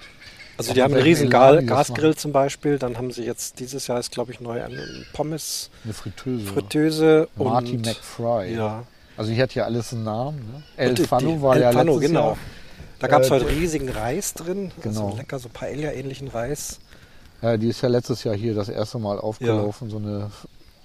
Also 0.58 0.74
die 0.74 0.82
haben 0.82 0.94
einen 0.94 1.02
riesen 1.02 1.28
Gal 1.30 1.56
das 1.56 1.66
Gasgrill 1.88 2.14
zum 2.14 2.30
Beispiel, 2.30 2.78
dann 2.78 2.96
haben 2.98 3.10
sie 3.10 3.24
jetzt 3.24 3.58
dieses 3.58 3.86
Jahr 3.88 3.98
ist 3.98 4.12
glaube 4.12 4.30
ich 4.32 4.40
neu 4.40 4.62
eine 4.62 4.86
Pommes 5.14 5.70
Eine 5.82 5.94
Fritteuse. 5.94 6.46
Fritteuse 6.46 7.28
Marty 7.36 7.72
und 7.76 7.86
McFry. 7.86 8.54
ja. 8.54 8.84
Also 9.16 9.32
hier 9.32 9.42
hat 9.42 9.54
ja 9.54 9.64
alles 9.64 9.92
einen 9.92 10.04
Namen. 10.04 10.38
Ne? 10.52 10.62
El 10.76 10.96
Fano 10.98 11.42
war 11.42 11.56
El 11.56 11.62
ja 11.62 11.72
Fano, 11.72 11.92
letztes 11.94 12.08
genau. 12.08 12.26
Jahr. 12.28 12.38
Da 13.02 13.08
gab 13.08 13.22
es 13.22 13.28
Äh, 13.28 13.30
halt 13.32 13.42
der- 13.42 13.50
riesigen 13.50 13.88
Reis 13.90 14.32
drin, 14.34 14.70
Genau. 14.82 15.06
also 15.06 15.16
lecker 15.18 15.38
so 15.38 15.48
Paella-ähnlichen 15.48 16.28
Reis. 16.28 16.78
Ja, 17.42 17.56
die 17.56 17.68
ist 17.68 17.82
ja 17.82 17.88
letztes 17.88 18.22
Jahr 18.24 18.34
hier 18.36 18.54
das 18.54 18.68
erste 18.68 18.98
Mal 18.98 19.18
aufgelaufen. 19.18 19.90
So 19.90 19.96
eine 19.96 20.30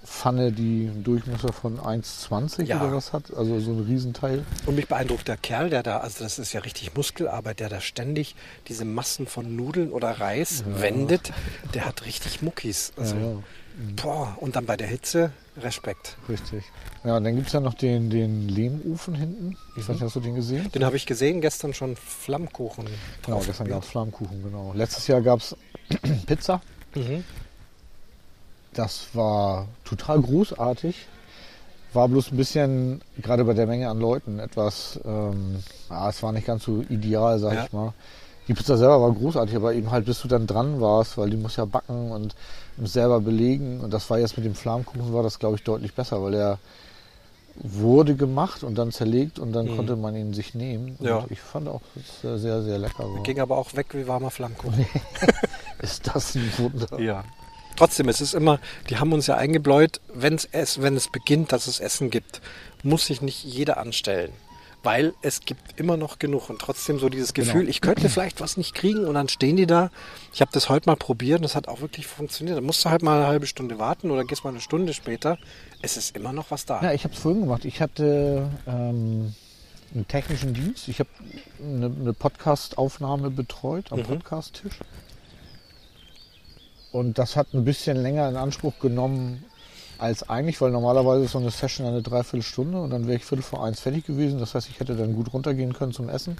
Pfanne, 0.04 0.52
die 0.52 0.88
einen 0.90 1.04
Durchmesser 1.04 1.52
von 1.52 1.78
1,20 1.78 2.66
Ja. 2.66 2.80
oder 2.82 2.94
was 2.96 3.12
hat. 3.12 3.32
Also 3.36 3.60
so 3.60 3.72
ein 3.72 3.84
Riesenteil. 3.86 4.42
Und 4.66 4.74
mich 4.74 4.88
beeindruckt 4.88 5.28
der 5.28 5.36
Kerl, 5.36 5.70
der 5.70 5.82
da, 5.82 5.98
also 5.98 6.24
das 6.24 6.38
ist 6.38 6.52
ja 6.52 6.60
richtig 6.60 6.94
Muskelarbeit, 6.96 7.60
der 7.60 7.68
da 7.68 7.80
ständig 7.80 8.34
diese 8.68 8.84
Massen 8.84 9.26
von 9.26 9.54
Nudeln 9.54 9.90
oder 9.92 10.10
Reis 10.18 10.64
wendet, 10.66 11.32
der 11.74 11.84
hat 11.84 12.06
richtig 12.06 12.42
Muckis. 12.42 12.92
Also, 12.96 13.42
ja, 13.78 14.02
Boah, 14.02 14.36
und 14.40 14.56
dann 14.56 14.66
bei 14.66 14.76
der 14.76 14.86
Hitze 14.88 15.32
Respekt. 15.56 16.16
richtig. 16.28 16.64
Ja, 17.04 17.16
und 17.16 17.24
dann 17.24 17.34
gibt 17.36 17.46
es 17.48 17.52
ja 17.52 17.60
noch 17.60 17.74
den, 17.74 18.10
den 18.10 18.48
Lehmofen 18.48 19.14
hinten. 19.14 19.56
Ich 19.76 19.82
weiß 19.88 19.94
nicht, 19.94 20.02
hast 20.02 20.16
du 20.16 20.20
den 20.20 20.34
gesehen? 20.34 20.70
Den 20.72 20.84
habe 20.84 20.96
ich 20.96 21.06
gesehen, 21.06 21.40
gestern 21.40 21.74
schon 21.74 21.96
Flammkuchen 21.96 22.86
Genau, 23.24 23.40
gestern 23.40 23.68
gab 23.68 23.82
es 23.82 23.88
Flammkuchen, 23.88 24.42
genau. 24.42 24.72
Letztes 24.74 25.06
Jahr 25.06 25.20
gab 25.20 25.40
es 25.40 25.56
Pizza. 26.26 26.60
Mhm. 26.94 27.24
Das 28.74 29.08
war 29.14 29.68
total 29.84 30.20
großartig. 30.20 31.06
War 31.94 32.08
bloß 32.08 32.32
ein 32.32 32.36
bisschen, 32.36 33.00
gerade 33.22 33.44
bei 33.44 33.54
der 33.54 33.66
Menge 33.66 33.88
an 33.88 33.98
Leuten, 33.98 34.38
etwas, 34.40 35.00
ähm, 35.04 35.62
ja, 35.88 36.10
es 36.10 36.22
war 36.22 36.32
nicht 36.32 36.46
ganz 36.46 36.64
so 36.64 36.82
ideal, 36.88 37.38
sag 37.38 37.54
Ja. 37.54 37.64
ich 37.64 37.72
mal. 37.72 37.94
Die 38.48 38.54
Pizza 38.54 38.76
selber 38.78 39.00
war 39.02 39.12
großartig, 39.12 39.54
aber 39.56 39.74
eben 39.74 39.90
halt, 39.90 40.06
bis 40.06 40.22
du 40.22 40.28
dann 40.28 40.46
dran 40.46 40.80
warst, 40.80 41.18
weil 41.18 41.28
die 41.30 41.36
muss 41.36 41.56
ja 41.56 41.64
backen 41.66 42.10
und 42.12 42.34
selber 42.82 43.20
belegen. 43.20 43.80
Und 43.80 43.92
das 43.92 44.08
war 44.08 44.18
jetzt 44.18 44.36
mit 44.36 44.46
dem 44.46 44.54
Flammkuchen, 44.54 45.12
war 45.12 45.22
das, 45.22 45.38
glaube 45.38 45.56
ich, 45.56 45.62
deutlich 45.64 45.92
besser, 45.94 46.22
weil 46.22 46.34
er 46.34 46.58
wurde 47.56 48.14
gemacht 48.14 48.62
und 48.62 48.76
dann 48.76 48.92
zerlegt 48.92 49.38
und 49.38 49.52
dann 49.52 49.66
Mhm. 49.66 49.76
konnte 49.76 49.96
man 49.96 50.14
ihn 50.14 50.32
sich 50.32 50.54
nehmen. 50.54 50.96
Und 51.00 51.06
Ja. 51.06 51.24
ich 51.28 51.40
fand 51.40 51.68
auch, 51.68 51.80
dass 51.94 52.04
es 52.04 52.20
sehr, 52.22 52.38
sehr, 52.38 52.62
sehr 52.62 52.78
lecker 52.78 53.12
war. 53.12 53.22
Ging 53.24 53.40
aber 53.40 53.58
auch 53.58 53.74
weg 53.74 53.88
wie 53.92 54.06
warmer 54.06 54.30
Flammkuchen. 54.30 54.86
Ist 55.82 56.06
das 56.14 56.34
ein 56.36 56.50
Wunder? 56.56 57.00
Ja. 57.00 57.24
Trotzdem, 57.76 58.08
es 58.08 58.20
ist 58.20 58.34
immer, 58.34 58.58
die 58.90 58.96
haben 58.96 59.12
uns 59.12 59.28
ja 59.28 59.36
eingebläut, 59.36 60.00
wenn's 60.12 60.48
es, 60.50 60.82
wenn 60.82 60.96
es 60.96 61.06
beginnt, 61.08 61.52
dass 61.52 61.68
es 61.68 61.78
Essen 61.78 62.10
gibt, 62.10 62.40
muss 62.82 63.06
sich 63.06 63.22
nicht 63.22 63.44
jeder 63.44 63.76
anstellen. 63.78 64.32
Weil 64.84 65.12
es 65.22 65.40
gibt 65.40 65.78
immer 65.80 65.96
noch 65.96 66.18
genug 66.20 66.50
und 66.50 66.60
trotzdem 66.60 66.98
so 67.00 67.08
dieses 67.08 67.34
Genau. 67.34 67.46
Gefühl, 67.52 67.68
ich 67.68 67.80
könnte 67.80 68.08
vielleicht 68.08 68.40
was 68.40 68.56
nicht 68.56 68.74
kriegen 68.74 69.04
und 69.06 69.14
dann 69.14 69.28
stehen 69.28 69.56
die 69.56 69.66
da. 69.66 69.90
Ich 70.32 70.40
habe 70.40 70.52
das 70.52 70.68
heute 70.68 70.88
mal 70.88 70.96
probiert 70.96 71.38
und 71.40 71.42
das 71.42 71.56
hat 71.56 71.66
auch 71.66 71.80
wirklich 71.80 72.06
funktioniert. 72.06 72.56
Da 72.56 72.60
musst 72.60 72.84
du 72.84 72.90
halt 72.90 73.02
mal 73.02 73.18
eine 73.18 73.26
halbe 73.26 73.46
Stunde 73.46 73.78
warten 73.80 74.10
oder 74.10 74.24
gehst 74.24 74.44
mal 74.44 74.50
eine 74.50 74.60
Stunde 74.60 74.94
später. 74.94 75.36
Es 75.82 75.96
ist 75.96 76.16
immer 76.16 76.32
noch 76.32 76.50
was 76.52 76.64
da. 76.64 76.80
Ja, 76.82 76.92
ich 76.92 77.02
habe 77.04 77.12
es 77.12 77.20
vorhin 77.20 77.40
gemacht. 77.42 77.64
Ich 77.64 77.80
hatte 77.80 78.48
ähm, 78.68 79.34
einen 79.94 80.06
technischen 80.06 80.54
Dienst. 80.54 80.86
Ich 80.88 81.00
habe 81.00 81.10
eine, 81.60 81.86
eine 81.86 82.12
Podcast-Aufnahme 82.12 83.30
betreut 83.30 83.90
am 83.90 83.98
Mhm. 83.98 84.04
Podcast-Tisch. 84.04 84.78
Und 86.92 87.18
das 87.18 87.36
hat 87.36 87.52
ein 87.52 87.64
bisschen 87.64 87.96
länger 87.96 88.28
in 88.28 88.36
Anspruch 88.36 88.78
genommen 88.78 89.44
als 89.98 90.28
eigentlich, 90.28 90.60
weil 90.60 90.70
normalerweise 90.70 91.24
ist 91.24 91.32
so 91.32 91.38
eine 91.38 91.50
Session 91.50 91.86
eine 91.86 92.02
Dreiviertelstunde 92.02 92.80
und 92.80 92.90
dann 92.90 93.06
wäre 93.06 93.16
ich 93.16 93.24
Viertel 93.24 93.42
vor 93.42 93.64
eins 93.64 93.80
fertig 93.80 94.06
gewesen. 94.06 94.38
Das 94.38 94.54
heißt, 94.54 94.68
ich 94.68 94.78
hätte 94.78 94.94
dann 94.94 95.14
gut 95.14 95.32
runtergehen 95.32 95.72
können 95.72 95.92
zum 95.92 96.08
Essen. 96.08 96.36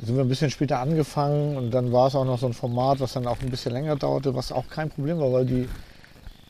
Sind 0.00 0.14
wir 0.14 0.24
ein 0.24 0.28
bisschen 0.28 0.50
später 0.50 0.78
angefangen 0.78 1.56
und 1.56 1.70
dann 1.70 1.90
war 1.92 2.08
es 2.08 2.14
auch 2.14 2.24
noch 2.24 2.38
so 2.38 2.46
ein 2.46 2.52
Format, 2.52 3.00
was 3.00 3.14
dann 3.14 3.26
auch 3.26 3.40
ein 3.40 3.50
bisschen 3.50 3.72
länger 3.72 3.96
dauerte, 3.96 4.34
was 4.34 4.52
auch 4.52 4.68
kein 4.68 4.90
Problem 4.90 5.18
war, 5.18 5.32
weil 5.32 5.46
die, 5.46 5.68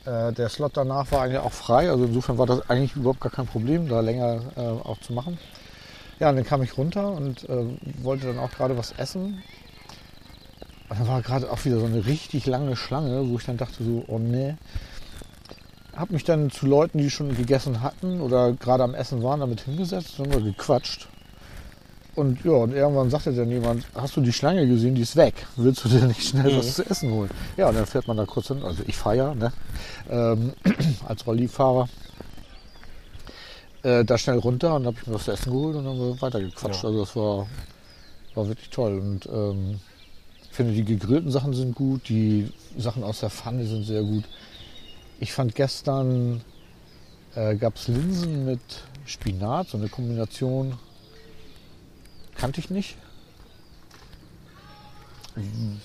äh, 0.05 0.33
der 0.33 0.49
Slot 0.49 0.77
danach 0.77 1.11
war 1.13 1.23
eigentlich 1.23 1.41
auch 1.41 1.53
frei. 1.53 1.89
Also 1.89 2.05
insofern 2.05 2.39
war 2.39 2.47
das 2.47 2.69
eigentlich 2.69 2.97
überhaupt 2.97 3.21
gar 3.21 3.33
kein 3.33 3.47
Problem, 3.47 3.89
da 3.89 4.01
länger 4.01 4.41
äh, 4.57 4.61
auch 4.61 4.99
zu 5.01 5.13
machen. 5.13 5.39
Ja, 6.19 6.31
und 6.31 6.37
dann 6.37 6.45
kam 6.45 6.63
ich 6.63 6.77
runter 6.77 7.13
und 7.13 7.49
äh, 7.49 7.79
wollte 8.03 8.27
dann 8.27 8.39
auch 8.39 8.51
gerade 8.51 8.77
was 8.77 8.93
essen. 8.93 9.43
Und 10.89 11.01
dann 11.01 11.09
war 11.09 11.23
gerade 11.23 11.51
auch 11.51 11.65
wieder 11.65 11.79
so 11.79 11.87
eine 11.87 12.05
richtig 12.05 12.47
lange 12.47 12.75
Schlange, 12.75 13.29
wo 13.29 13.39
ich 13.39 13.45
dann 13.45 13.57
dachte 13.57 13.85
so, 13.85 14.05
oh 14.09 14.19
nee. 14.19 14.55
Hab 15.97 16.11
mich 16.11 16.25
dann 16.25 16.51
zu 16.51 16.67
Leuten, 16.67 16.99
die 16.99 17.11
schon 17.11 17.35
gegessen 17.35 17.81
hatten 17.83 18.21
oder 18.21 18.53
gerade 18.53 18.85
am 18.85 18.95
Essen 18.95 19.23
waren, 19.23 19.41
damit 19.41 19.63
hingesetzt 19.63 20.19
und 20.21 20.27
haben 20.27 20.45
wir 20.45 20.53
gequatscht. 20.53 21.09
Und 22.15 22.43
ja, 22.45 22.53
und 22.53 22.73
irgendwann 22.73 23.11
sagte 23.11 23.33
dann 23.35 23.51
jemand, 23.51 23.85
hast 23.95 24.17
du 24.17 24.23
die 24.23 24.33
Schlange 24.33 24.67
gesehen, 24.67 24.95
die 24.95 25.03
ist 25.03 25.17
weg. 25.17 25.35
Willst 25.57 25.85
du 25.85 25.89
dir 25.89 26.07
nicht 26.07 26.23
schnell 26.23 26.53
Mhm. 26.53 26.59
was 26.59 26.75
zu 26.75 26.85
essen 26.89 27.11
holen? 27.13 27.31
Ja, 27.57 27.69
und 27.69 27.77
dann 27.77 27.87
fährt 27.87 28.09
man 28.09 28.17
da 28.17 28.25
kurz 28.25 28.49
hin. 28.49 28.63
Also 28.63 28.83
ich 28.87 28.97
fahre 28.97 29.17
ja, 29.17 29.35
ne? 29.35 29.53
ähm, 30.11 30.53
als 31.07 31.27
Rollifahrer. 31.27 31.89
Äh, 33.83 34.05
da 34.05 34.17
schnell 34.19 34.39
runter 34.39 34.75
und 34.75 34.87
habe 34.87 34.97
ich 35.01 35.07
mir 35.07 35.15
was 35.15 35.25
zu 35.25 35.33
essen 35.33 35.53
geholt 35.53 35.77
und 35.77 35.85
dann 35.85 35.93
haben 35.93 36.01
wir 36.01 36.21
weitergequatscht. 36.23 36.83
Ja. 36.83 36.89
Also 36.89 37.01
das 37.01 37.17
war, 37.17 37.47
war 38.35 38.49
wirklich 38.49 38.71
toll. 38.71 38.99
Und 38.99 39.27
ähm, 39.27 39.81
ich 40.51 40.57
finde, 40.57 40.73
die 40.73 40.85
gegrillten 40.85 41.31
Sachen 41.31 41.53
sind 41.53 41.75
gut, 41.75 42.09
die 42.09 42.51
Sachen 42.79 43.05
aus 43.05 43.21
der 43.21 43.31
Pfanne 43.31 43.67
sind 43.67 43.85
sehr 43.85 44.03
gut. 44.03 44.25
Ich 45.19 45.33
fand 45.33 45.55
gestern 45.55 46.43
äh, 47.35 47.57
gab 47.57 47.77
es 47.77 47.89
Linsen 47.89 48.45
mit 48.45 48.61
Spinat, 49.07 49.69
so 49.69 49.79
eine 49.79 49.89
Kombination. 49.89 50.79
Kannte 52.35 52.61
ich 52.61 52.71
nicht. 52.71 52.97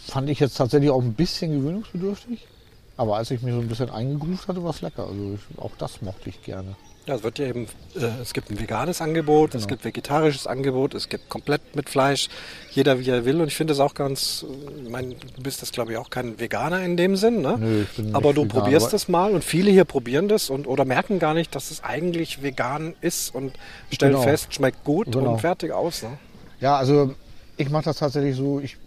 Fand 0.06 0.30
ich 0.30 0.40
jetzt 0.40 0.56
tatsächlich 0.56 0.90
auch 0.90 1.02
ein 1.02 1.14
bisschen 1.14 1.52
gewöhnungsbedürftig. 1.52 2.48
Aber 2.98 3.18
als 3.18 3.32
ich 3.32 3.42
mich 3.42 3.54
so 3.54 3.60
ein 3.62 3.68
bisschen 3.68 3.90
eingegroovt 3.90 4.48
hatte, 4.48 4.64
war 4.64 4.70
es 4.72 4.82
lecker. 4.82 5.08
Also 5.08 5.36
ich, 5.36 5.60
auch 5.60 5.72
das 5.78 6.02
mochte 6.02 6.30
ich 6.30 6.42
gerne. 6.44 6.76
Ja, 7.08 7.16
es 7.16 7.24
wird 7.24 7.40
ja 7.40 7.48
eben, 7.48 7.66
äh, 7.96 8.06
es 8.22 8.32
gibt 8.32 8.52
ein 8.52 8.60
veganes 8.60 9.02
Angebot, 9.02 9.56
es 9.56 9.64
Genau. 9.64 9.70
gibt 9.70 9.86
vegetarisches 9.86 10.46
Angebot, 10.46 10.94
es 10.94 11.10
gibt 11.10 11.30
komplett 11.30 11.76
mit 11.76 11.90
Fleisch, 11.90 12.30
jeder 12.74 13.00
wie 13.00 13.10
er 13.10 13.26
will. 13.26 13.42
Und 13.42 13.48
ich 13.48 13.56
finde 13.56 13.74
es 13.74 13.80
auch 13.80 13.96
ganz, 13.96 14.46
äh, 14.48 14.82
ich 14.84 14.90
meine, 14.90 15.16
du 15.16 15.42
bist 15.42 15.64
das 15.64 15.72
glaube 15.72 15.94
ich 15.94 15.98
auch 15.98 16.12
kein 16.12 16.40
Veganer 16.40 16.84
in 16.84 16.98
dem 16.98 17.16
Sinn, 17.16 17.42
ne? 17.42 17.58
Nö, 17.58 17.82
ich 17.84 17.90
bin 17.96 18.06
nicht 18.06 18.16
aber 18.16 18.34
du 18.36 18.44
vegan, 18.44 18.62
probierst 18.62 18.88
aber- 18.88 18.96
es 18.96 19.08
mal 19.08 19.32
und 19.34 19.44
viele 19.44 19.72
hier 19.72 19.86
probieren 19.86 20.28
das 20.28 20.52
und 20.52 20.68
oder 20.68 20.86
merken 20.86 21.18
gar 21.18 21.34
nicht, 21.34 21.56
dass 21.56 21.72
es 21.72 21.84
eigentlich 21.84 22.44
vegan 22.44 22.94
ist 23.02 23.34
und 23.34 23.54
stellen 23.92 24.12
Genau. 24.14 24.24
fest, 24.24 24.54
schmeckt 24.54 24.84
gut 24.84 25.12
Genau. 25.12 25.32
und 25.34 25.40
fertig 25.42 25.72
aus. 25.72 26.04
Ne? 26.04 26.20
Ja, 26.60 26.78
also 26.78 27.16
ich 27.58 27.72
mache 27.72 27.86
das 27.86 27.98
tatsächlich 27.98 28.36
so. 28.36 28.60
Ich 28.60 28.78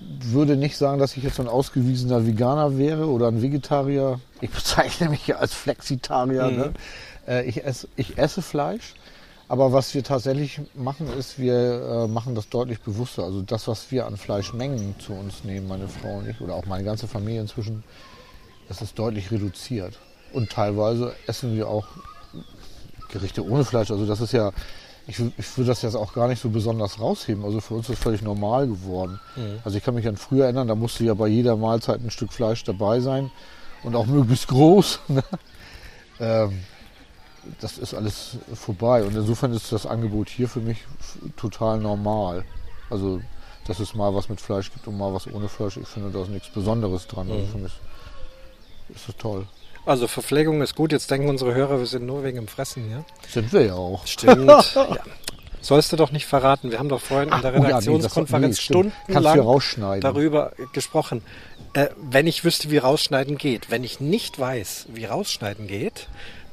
würde 0.00 0.56
nicht 0.56 0.76
sagen, 0.76 0.98
dass 0.98 1.16
ich 1.16 1.22
jetzt 1.22 1.36
so 1.36 1.42
ein 1.42 1.48
ausgewiesener 1.48 2.26
Veganer 2.26 2.78
wäre 2.78 3.08
oder 3.08 3.28
ein 3.28 3.42
Vegetarier. 3.42 4.20
Ich 4.40 4.50
bezeichne 4.50 5.08
mich 5.08 5.26
ja 5.26 5.36
als 5.36 5.54
Flexitarier. 5.54 6.50
Mhm. 6.50 6.56
Ne? 6.56 6.72
Äh, 7.26 7.44
ich, 7.48 7.64
esse, 7.64 7.88
ich 7.96 8.18
esse 8.18 8.42
Fleisch. 8.42 8.94
Aber 9.48 9.72
was 9.72 9.94
wir 9.94 10.02
tatsächlich 10.02 10.60
machen, 10.74 11.08
ist, 11.18 11.38
wir 11.38 11.54
äh, 11.54 12.08
machen 12.08 12.34
das 12.34 12.48
deutlich 12.48 12.80
bewusster. 12.80 13.24
Also 13.24 13.42
das, 13.42 13.68
was 13.68 13.90
wir 13.90 14.06
an 14.06 14.16
Fleischmengen 14.16 14.94
zu 14.98 15.12
uns 15.12 15.44
nehmen, 15.44 15.68
meine 15.68 15.88
Frau 15.88 16.18
und 16.18 16.28
ich, 16.28 16.40
oder 16.40 16.54
auch 16.54 16.64
meine 16.64 16.84
ganze 16.84 17.06
Familie 17.06 17.42
inzwischen, 17.42 17.84
das 18.68 18.80
ist 18.80 18.98
deutlich 18.98 19.30
reduziert. 19.30 19.98
Und 20.32 20.50
teilweise 20.50 21.12
essen 21.26 21.54
wir 21.54 21.68
auch 21.68 21.86
Gerichte 23.10 23.44
ohne 23.44 23.64
Fleisch. 23.64 23.90
Also 23.90 24.06
das 24.06 24.22
ist 24.22 24.32
ja, 24.32 24.52
ich, 25.06 25.18
ich 25.18 25.56
würde 25.56 25.68
das 25.68 25.82
jetzt 25.82 25.94
auch 25.94 26.12
gar 26.12 26.28
nicht 26.28 26.40
so 26.40 26.50
besonders 26.50 27.00
rausheben. 27.00 27.44
Also 27.44 27.60
für 27.60 27.74
uns 27.74 27.88
ist 27.88 27.96
das 27.96 28.02
völlig 28.02 28.22
normal 28.22 28.66
geworden. 28.66 29.20
Also 29.64 29.78
ich 29.78 29.84
kann 29.84 29.94
mich 29.94 30.06
an 30.06 30.16
früher 30.16 30.44
erinnern, 30.44 30.68
da 30.68 30.74
musste 30.74 31.04
ja 31.04 31.14
bei 31.14 31.28
jeder 31.28 31.56
Mahlzeit 31.56 32.00
ein 32.00 32.10
Stück 32.10 32.32
Fleisch 32.32 32.62
dabei 32.64 33.00
sein 33.00 33.30
und 33.82 33.96
auch 33.96 34.06
möglichst 34.06 34.48
groß. 34.48 35.00
ne? 35.08 35.24
ähm, 36.20 36.60
das 37.60 37.78
ist 37.78 37.94
alles 37.94 38.36
vorbei 38.54 39.02
und 39.02 39.16
insofern 39.16 39.52
ist 39.52 39.72
das 39.72 39.86
Angebot 39.86 40.28
hier 40.28 40.48
für 40.48 40.60
mich 40.60 40.78
total 41.36 41.78
normal. 41.78 42.44
Also 42.88 43.20
dass 43.66 43.78
es 43.78 43.94
mal 43.94 44.14
was 44.14 44.28
mit 44.28 44.40
Fleisch 44.40 44.72
gibt 44.72 44.86
und 44.88 44.98
mal 44.98 45.12
was 45.14 45.26
ohne 45.26 45.48
Fleisch. 45.48 45.76
Ich 45.76 45.88
finde 45.88 46.10
da 46.10 46.22
ist 46.22 46.30
nichts 46.30 46.48
Besonderes 46.48 47.06
dran. 47.06 47.30
Also 47.30 47.46
für 47.46 47.58
mich 47.58 47.72
ist 48.88 49.08
das 49.08 49.16
toll. 49.16 49.46
Also 49.84 50.06
Verpflegung 50.06 50.62
ist 50.62 50.74
gut. 50.74 50.92
Jetzt 50.92 51.10
denken 51.10 51.28
unsere 51.28 51.54
Hörer, 51.54 51.78
wir 51.78 51.86
sind 51.86 52.06
nur 52.06 52.22
wegen 52.22 52.36
dem 52.36 52.48
Fressen 52.48 52.84
hier. 52.84 53.04
Sind 53.28 53.52
wir 53.52 53.66
ja 53.66 53.74
auch. 53.74 54.06
Stimmt. 54.06 54.46
ja. 54.74 54.96
Sollst 55.60 55.92
du 55.92 55.96
doch 55.96 56.10
nicht 56.10 56.26
verraten. 56.26 56.70
Wir 56.70 56.78
haben 56.78 56.88
doch 56.88 57.00
vorhin 57.00 57.32
in 57.32 57.40
der 57.40 57.52
Oh 57.52 57.54
ja, 57.54 57.60
nee, 57.60 57.66
Redaktionskonferenz 57.66 58.56
nee, 58.56 58.62
stundenlang 58.62 59.60
darüber 60.00 60.52
gesprochen. 60.72 61.22
Äh, 61.72 61.88
wenn 61.96 62.26
ich 62.26 62.44
wüsste, 62.44 62.70
wie 62.70 62.78
rausschneiden 62.78 63.38
geht, 63.38 63.70
wenn 63.70 63.84
ich 63.84 64.00
nicht 64.00 64.38
weiß, 64.38 64.86
wie 64.92 65.04
rausschneiden 65.04 65.68
geht, 65.68 66.08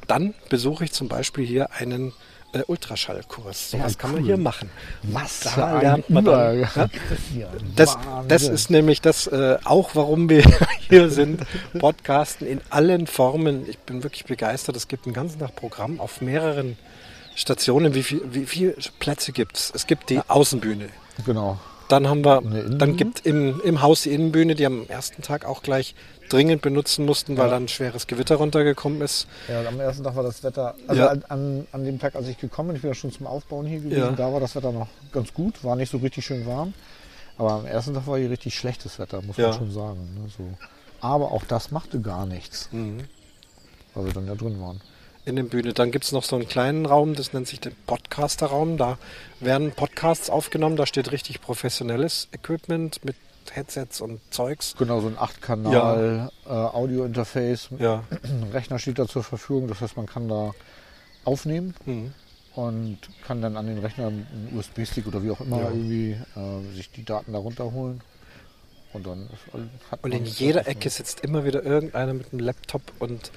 dann 0.07 0.33
besuche 0.49 0.85
ich 0.85 0.91
zum 0.91 1.07
Beispiel 1.07 1.45
hier 1.45 1.71
einen 1.73 2.13
äh, 2.53 2.63
Ultraschallkurs. 2.67 3.71
So 3.71 3.77
Ja, 3.77 3.85
was 3.85 3.97
kann 3.97 4.13
man 4.13 4.23
hier 4.23 4.37
machen. 4.37 4.69
Was 5.03 5.41
Da 5.41 5.79
lernt 5.79 6.09
man 6.09 6.25
dann, 6.25 6.59
ja? 6.59 6.89
Ja, 7.35 7.47
Das, 7.75 7.97
das 8.27 8.43
ist 8.43 8.69
nämlich 8.69 9.01
das 9.01 9.27
äh, 9.27 9.57
auch, 9.63 9.91
warum 9.93 10.29
wir 10.29 10.43
hier 10.89 11.09
sind. 11.09 11.43
Podcasten 11.77 12.47
in 12.47 12.61
allen 12.69 13.07
Formen. 13.07 13.67
Ich 13.69 13.77
bin 13.79 14.03
wirklich 14.03 14.25
begeistert. 14.25 14.75
Es 14.75 14.87
gibt 14.87 15.05
ein 15.05 15.13
ganzen 15.13 15.39
Tag 15.39 15.55
Programm 15.55 15.99
auf 15.99 16.21
mehreren 16.21 16.77
Stationen. 17.35 17.93
Wie 17.93 18.03
viel, 18.03 18.21
wie 18.31 18.45
viele 18.45 18.75
Plätze 18.99 19.31
gibt 19.31 19.57
es? 19.57 19.71
Es 19.73 19.87
gibt 19.87 20.09
die 20.09 20.19
Außenbühne. 20.27 20.89
Genau. 21.25 21.59
Dann 21.87 22.07
haben 22.07 22.23
wir, 22.23 22.41
dann 22.41 22.97
gibt 22.97 23.25
im, 23.25 23.61
im 23.61 23.81
Haus 23.81 24.03
die 24.03 24.11
Innenbühne, 24.13 24.53
die 24.53 24.65
am 24.65 24.85
ersten 24.87 25.23
Tag 25.23 25.45
auch 25.45 25.63
gleich 25.63 25.95
dringend 26.29 26.61
benutzen 26.61 27.05
mussten, 27.05 27.37
weil 27.37 27.45
Ja. 27.47 27.51
dann 27.51 27.63
ein 27.65 27.67
schweres 27.67 28.07
Gewitter 28.07 28.35
runtergekommen 28.35 29.01
ist. 29.01 29.27
Ja, 29.47 29.67
am 29.67 29.79
ersten 29.79 30.03
Tag 30.03 30.15
war 30.15 30.23
das 30.23 30.43
Wetter, 30.43 30.75
also 30.87 31.01
Ja. 31.01 31.07
an, 31.09 31.23
an, 31.29 31.67
an 31.71 31.83
dem 31.83 31.99
Tag, 31.99 32.15
als 32.15 32.27
ich 32.27 32.37
gekommen 32.37 32.69
bin, 32.69 32.75
ich 32.77 32.81
bin 32.81 32.91
ja 32.91 32.95
schon 32.95 33.11
zum 33.11 33.27
Aufbauen 33.27 33.65
hier 33.65 33.79
gewesen, 33.79 33.99
Ja. 33.99 34.11
da 34.11 34.31
war 34.31 34.39
das 34.39 34.55
Wetter 34.55 34.71
noch 34.71 34.87
ganz 35.11 35.33
gut, 35.33 35.63
war 35.63 35.75
nicht 35.75 35.91
so 35.91 35.97
richtig 35.97 36.25
schön 36.25 36.45
warm. 36.45 36.73
Aber 37.37 37.51
am 37.53 37.65
ersten 37.65 37.93
Tag 37.93 38.05
war 38.07 38.17
hier 38.17 38.29
richtig 38.29 38.55
schlechtes 38.55 38.99
Wetter, 38.99 39.21
muss 39.21 39.37
man 39.37 39.53
schon 39.53 39.71
sagen. 39.71 39.99
Ne, 40.15 40.29
so. 40.37 40.43
Aber 41.01 41.31
auch 41.31 41.43
das 41.45 41.71
machte 41.71 42.01
gar 42.01 42.25
nichts, 42.25 42.67
Mhm. 42.71 42.99
weil 43.95 44.05
wir 44.07 44.13
dann 44.13 44.27
ja 44.27 44.35
drin 44.35 44.59
waren. 44.61 44.81
in 45.25 45.35
der 45.35 45.43
Bühne. 45.43 45.73
Dann 45.73 45.91
gibt 45.91 46.05
es 46.05 46.11
noch 46.11 46.23
so 46.23 46.37
einen 46.37 46.47
kleinen 46.47 46.87
Raum, 46.87 47.13
das 47.13 47.33
nennt 47.33 47.47
sich 47.47 47.59
der 47.59 47.71
Podcaster-Raum. 47.85 48.77
Da 48.77 48.97
werden 49.39 49.71
Podcasts 49.73 50.29
aufgenommen, 50.31 50.75
da 50.75 50.87
steht 50.87 51.11
richtig 51.11 51.39
professionelles 51.39 52.29
Equipment 52.31 53.05
mit 53.05 53.15
Headsets 53.51 54.01
und 54.01 54.19
Zeugs. 54.31 54.75
Genau, 54.77 55.01
so 55.01 55.07
ein 55.07 55.17
8-Kanal 55.17 56.29
äh, 56.45 56.49
Audio-Interface. 56.49 57.69
Ja. 57.79 58.03
Ein 58.23 58.49
Rechner 58.53 58.79
steht 58.79 58.99
da 58.99 59.07
zur 59.07 59.23
Verfügung, 59.23 59.67
das 59.67 59.81
heißt, 59.81 59.97
man 59.97 60.05
kann 60.05 60.27
da 60.29 60.51
aufnehmen 61.25 61.73
Mhm. 61.85 62.13
und 62.55 62.97
kann 63.25 63.41
dann 63.41 63.57
an 63.57 63.67
den 63.67 63.79
Rechner 63.79 64.07
einen 64.07 64.51
USB-Stick 64.55 65.07
oder 65.07 65.23
wie 65.23 65.31
auch 65.31 65.41
immer 65.41 65.59
Ja. 65.61 65.69
irgendwie 65.69 66.11
äh, 66.35 66.75
sich 66.75 66.91
die 66.91 67.03
Daten 67.05 67.33
da 67.33 67.39
runterholen. 67.39 68.01
Und 68.93 69.05
dann 69.05 69.29
hat 69.91 70.03
Und 70.03 70.13
in 70.13 70.25
jeder. 70.25 70.67
Ecke 70.67 70.89
sitzt 70.89 71.19
immer 71.21 71.45
wieder 71.45 71.63
irgendeiner 71.63 72.13
mit 72.13 72.31
einem 72.33 72.39
Laptop 72.39 72.81
und 72.99 73.31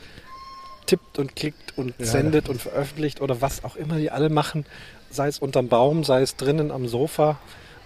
tippt 0.87 1.19
und 1.19 1.37
klickt 1.37 1.77
und 1.77 1.95
Ja, 1.99 2.07
sendet 2.07 2.49
und 2.49 2.61
veröffentlicht 2.61 3.21
oder 3.21 3.41
was 3.43 3.63
auch 3.63 3.77
immer 3.77 3.99
die 3.99 4.11
alle 4.11 4.31
machen, 4.31 4.65
sei 5.11 5.29
es 5.29 5.39
unterm 5.39 5.69
Baum, 5.69 6.05
sei 6.05 6.23
es 6.23 6.37
drinnen 6.37 6.71
am 6.71 6.89
Sofa, 6.89 7.39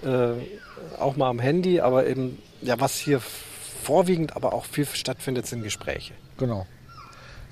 äh, 0.07 0.99
auch 0.99 1.17
mal 1.17 1.29
am 1.29 1.39
Handy, 1.39 1.81
aber 1.81 2.07
eben, 2.07 2.39
ja, 2.63 2.79
was 2.81 2.97
hier 2.99 3.21
vorwiegend 3.21 4.37
aber 4.37 4.53
auch 4.53 4.65
viel 4.65 4.87
stattfindet, 4.87 5.47
sind 5.47 5.63
Gespräche. 5.63 6.15
Genau. 6.39 6.67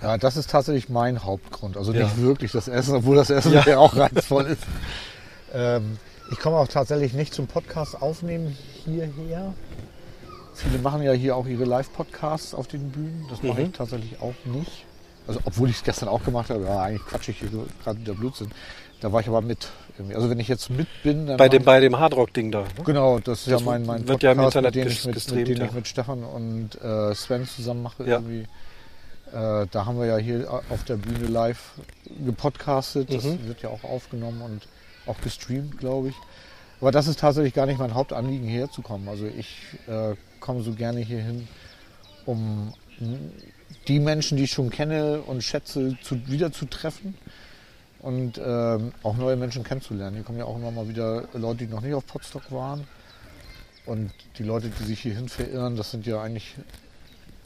Ja, 0.02 0.18
das 0.18 0.36
ist 0.36 0.50
tatsächlich 0.50 0.88
mein 0.88 1.24
Hauptgrund. 1.24 1.76
Also 1.76 1.92
Ja. 1.92 2.04
nicht 2.04 2.20
wirklich 2.20 2.52
das 2.52 2.68
Essen, 2.68 2.96
obwohl 2.96 3.16
das 3.16 3.30
Essen 3.30 3.52
Ja. 3.52 3.62
ja 3.66 3.78
auch 3.78 3.96
reizvoll 3.96 4.44
ist. 4.46 4.62
ähm, 5.54 5.98
ich 6.30 6.38
komme 6.40 6.56
auch 6.56 6.68
tatsächlich 6.68 7.12
nicht 7.12 7.34
zum 7.34 7.46
Podcast 7.46 8.00
aufnehmen 8.00 8.56
hierher. 8.84 9.52
Viele 10.54 10.78
machen 10.78 11.02
ja 11.02 11.12
hier 11.12 11.36
auch 11.36 11.46
ihre 11.46 11.64
Live-Podcasts 11.64 12.54
auf 12.54 12.66
den 12.66 12.90
Bühnen. 12.90 13.26
Das 13.30 13.42
mache 13.42 13.60
Mhm. 13.60 13.66
ich 13.66 13.72
tatsächlich 13.72 14.20
auch 14.20 14.34
nicht. 14.44 14.84
Also 15.26 15.40
obwohl 15.44 15.70
ich 15.70 15.76
es 15.76 15.82
gestern 15.84 16.08
auch 16.08 16.22
gemacht 16.24 16.50
habe, 16.50 16.64
ja, 16.64 16.80
eigentlich 16.82 17.04
quatsche 17.06 17.30
ich 17.30 17.38
hier 17.38 17.48
gerade 17.82 17.98
der 18.00 18.12
Blödsinn. 18.12 18.50
Da 19.00 19.12
war 19.12 19.20
ich 19.20 19.28
aber 19.28 19.40
mit. 19.40 19.68
Also 20.14 20.28
wenn 20.28 20.40
ich 20.40 20.48
jetzt 20.48 20.70
mit 20.70 20.88
bin, 21.02 21.26
dann 21.26 21.36
Bei 21.36 21.48
dem, 21.48 21.62
bei 21.62 21.78
dem 21.78 21.98
Hardrock-Ding 21.98 22.50
da. 22.50 22.62
Ne? 22.62 22.66
Genau, 22.84 23.18
das 23.20 23.40
ist 23.40 23.50
Das 23.50 23.60
ja 23.60 23.64
mein, 23.66 23.86
mein 23.86 24.08
wird 24.08 24.22
ja 24.22 24.32
im 24.32 24.40
Internet 24.40 24.74
mit 24.74 24.84
dem, 24.84 24.90
ich 24.90 25.04
mit, 25.04 25.14
gestreamt, 25.14 25.48
mit 25.48 25.48
dem 25.48 25.58
ja. 25.58 25.64
ich 25.66 25.72
mit 25.72 25.86
Stefan 25.86 26.24
und 26.24 26.70
äh, 26.82 27.14
Sven 27.14 27.46
zusammen 27.46 27.82
mache. 27.82 28.04
Ja. 28.04 28.16
Irgendwie. 28.16 28.48
Äh, 29.32 29.66
da 29.70 29.86
haben 29.86 29.98
wir 29.98 30.06
ja 30.06 30.16
hier 30.16 30.62
auf 30.68 30.84
der 30.84 30.96
Bühne 30.96 31.26
live 31.26 31.72
gepodcastet. 32.24 33.12
Das 33.12 33.24
Mhm. 33.24 33.46
wird 33.46 33.62
ja 33.62 33.68
auch 33.68 33.84
aufgenommen 33.84 34.42
und 34.42 34.66
auch 35.06 35.20
gestreamt, 35.20 35.78
glaube 35.78 36.08
ich. 36.08 36.14
Aber 36.80 36.90
das 36.90 37.06
ist 37.06 37.20
tatsächlich 37.20 37.54
gar 37.54 37.66
nicht 37.66 37.78
mein 37.78 37.94
Hauptanliegen, 37.94 38.46
hierher 38.48 38.70
zu 38.70 38.82
kommen. 38.82 39.08
Also 39.08 39.26
ich 39.26 39.56
äh, 39.86 40.14
komme 40.40 40.62
so 40.62 40.72
gerne 40.72 41.00
hier 41.00 41.20
hin, 41.20 41.48
um 42.26 42.72
die 43.88 44.00
Menschen, 44.00 44.36
die 44.36 44.44
ich 44.44 44.50
schon 44.52 44.70
kenne 44.70 45.20
und 45.22 45.42
schätze, 45.42 45.96
zu, 46.02 46.26
wieder 46.26 46.52
zu 46.52 46.66
treffen 46.66 47.14
und 48.04 48.38
ähm, 48.38 48.92
auch 49.02 49.16
neue 49.16 49.34
Menschen 49.34 49.64
kennenzulernen. 49.64 50.16
Hier 50.16 50.24
kommen 50.24 50.38
ja 50.38 50.44
auch 50.44 50.56
immer 50.56 50.70
mal 50.70 50.88
wieder 50.88 51.24
Leute, 51.32 51.64
die 51.64 51.72
noch 51.72 51.80
nicht 51.80 51.94
auf 51.94 52.06
Potsdok 52.06 52.52
waren. 52.52 52.86
Und 53.86 54.12
die 54.38 54.42
Leute, 54.42 54.68
die 54.68 54.84
sich 54.84 55.00
hierhin 55.00 55.28
verirren, 55.28 55.76
das 55.76 55.90
sind 55.90 56.06
ja 56.06 56.22
eigentlich 56.22 56.54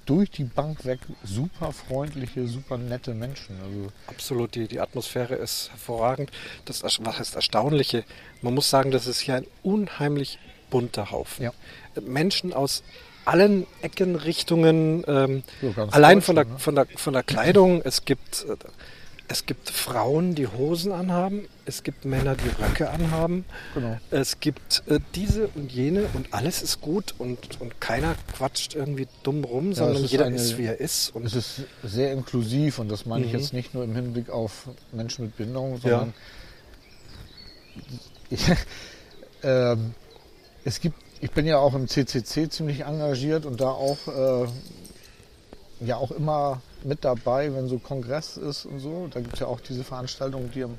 durch 0.04 0.30
die 0.30 0.44
Bank 0.44 0.84
weg 0.84 0.98
super 1.22 1.72
freundliche, 1.72 2.48
super 2.48 2.76
nette 2.76 3.14
Menschen. 3.14 3.56
Also 3.62 3.92
Absolut, 4.08 4.56
die, 4.56 4.66
die 4.66 4.80
Atmosphäre 4.80 5.36
ist 5.36 5.70
hervorragend. 5.70 6.32
Das 6.64 6.82
was 6.82 7.18
heißt 7.18 7.36
Erstaunliche? 7.36 8.02
Man 8.42 8.54
muss 8.54 8.68
sagen, 8.68 8.90
das 8.90 9.06
ist 9.06 9.20
hier 9.20 9.36
ein 9.36 9.46
unheimlich 9.62 10.40
bunter 10.70 11.12
Haufen. 11.12 11.44
Ja. 11.44 11.52
Menschen 12.00 12.52
aus 12.52 12.82
allen 13.24 13.66
Ecken, 13.82 14.16
Richtungen, 14.16 15.04
ähm, 15.06 15.42
ganz 15.76 15.94
allein 15.94 16.20
von 16.20 16.34
der, 16.34 16.46
ne? 16.46 16.58
von, 16.58 16.74
der, 16.74 16.86
von 16.96 17.12
der 17.12 17.22
Kleidung. 17.22 17.80
Es 17.84 18.04
gibt, 18.04 18.44
äh, 18.48 18.56
es 19.30 19.44
gibt 19.44 19.68
Frauen, 19.70 20.34
die 20.34 20.46
Hosen 20.46 20.90
anhaben. 20.92 21.46
Es 21.66 21.82
gibt 21.82 22.04
Männer, 22.06 22.34
die 22.34 22.48
Röcke 22.62 22.88
anhaben. 22.90 23.44
Genau. 23.74 23.98
Es 24.10 24.40
gibt 24.40 24.82
äh, 24.88 25.00
diese 25.14 25.48
und 25.48 25.70
jene 25.70 26.06
und 26.14 26.32
alles 26.32 26.62
ist 26.62 26.80
gut 26.80 27.14
und, 27.18 27.60
und 27.60 27.78
keiner 27.80 28.14
quatscht 28.34 28.74
irgendwie 28.74 29.06
dumm 29.22 29.44
rum, 29.44 29.74
sondern 29.74 30.02
ist 30.04 30.10
jeder 30.10 30.24
eine- 30.26 30.36
ist, 30.36 30.56
wie 30.56 30.64
er 30.64 30.80
ist. 30.80 31.14
Und 31.14 31.26
es 31.26 31.34
ist 31.34 31.62
sehr 31.84 32.12
inklusiv 32.12 32.78
und 32.78 32.88
das 32.90 33.04
meine 33.04 33.26
ich 33.26 33.32
Mhm. 33.34 33.38
jetzt 33.38 33.52
nicht 33.52 33.74
nur 33.74 33.84
im 33.84 33.94
Hinblick 33.94 34.30
auf 34.30 34.68
Menschen 34.92 35.26
mit 35.26 35.36
Behinderung, 35.36 35.74
Ja. 35.82 35.90
sondern 35.90 36.14
ich, 38.30 38.44
ähm, 39.42 39.94
es 40.64 40.80
gibt, 40.80 40.96
ich 41.20 41.30
bin 41.32 41.46
ja 41.46 41.58
auch 41.58 41.74
im 41.74 41.86
CCC 41.88 42.48
ziemlich 42.48 42.80
engagiert 42.80 43.46
und 43.46 43.60
da 43.60 43.70
auch 43.70 43.98
äh, 44.08 44.48
ja 45.84 45.96
auch 45.96 46.10
immer 46.12 46.60
mit 46.84 47.04
dabei, 47.04 47.54
wenn 47.54 47.68
so 47.68 47.78
Kongress 47.78 48.36
ist 48.36 48.64
und 48.66 48.78
so. 48.80 49.08
Da 49.12 49.20
gibt 49.20 49.34
es 49.34 49.40
ja 49.40 49.46
auch 49.46 49.60
diese 49.60 49.84
Veranstaltung, 49.84 50.50
die 50.54 50.64
am 50.64 50.76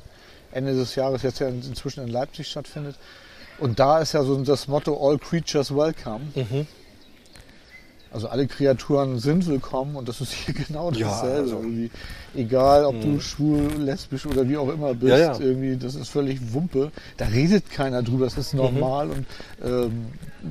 Ende 0.52 0.74
des 0.74 0.96
Jahres 0.96 1.22
jetzt 1.24 1.40
ja 1.40 1.48
in- 1.48 1.62
inzwischen 1.62 2.02
in 2.04 2.10
Leipzig 2.10 2.48
stattfindet. 2.48 2.96
Und 3.60 3.80
da 3.80 4.00
ist 4.00 4.14
ja 4.14 4.24
so 4.24 4.42
das 4.44 4.68
Motto 4.68 4.98
All 5.06 5.18
Creatures 5.18 5.76
Welcome. 5.76 6.22
Mhm. 6.36 6.68
Also 8.12 8.28
alle 8.28 8.48
Kreaturen 8.48 9.20
sind 9.20 9.46
willkommen 9.46 9.96
und 9.96 10.10
das 10.10 10.20
ist 10.20 10.34
hier 10.34 10.54
genau 10.68 10.92
Ja, 10.92 11.08
dasselbe. 11.10 11.38
also- 11.42 11.56
irgendwie. 11.58 11.92
Egal, 12.36 12.86
ob 12.86 13.00
du 13.02 13.08
Mhm. 13.08 13.22
schwul, 13.22 13.62
lesbisch 13.78 14.26
oder 14.28 14.48
wie 14.48 14.56
auch 14.58 14.70
immer 14.70 14.94
bist, 14.94 15.10
Ja, 15.12 15.18
ja. 15.18 15.40
irgendwie, 15.40 15.78
das 15.78 15.96
ist 15.96 16.10
völlig 16.10 16.54
Wumpe. 16.54 16.92
Da 17.18 17.26
redet 17.26 17.70
keiner 17.72 18.04
drüber, 18.04 18.26
das 18.26 18.38
ist 18.38 18.54
normal 18.54 19.08
Mhm. 19.08 19.12
und 19.14 19.26
ähm, 19.64 20.06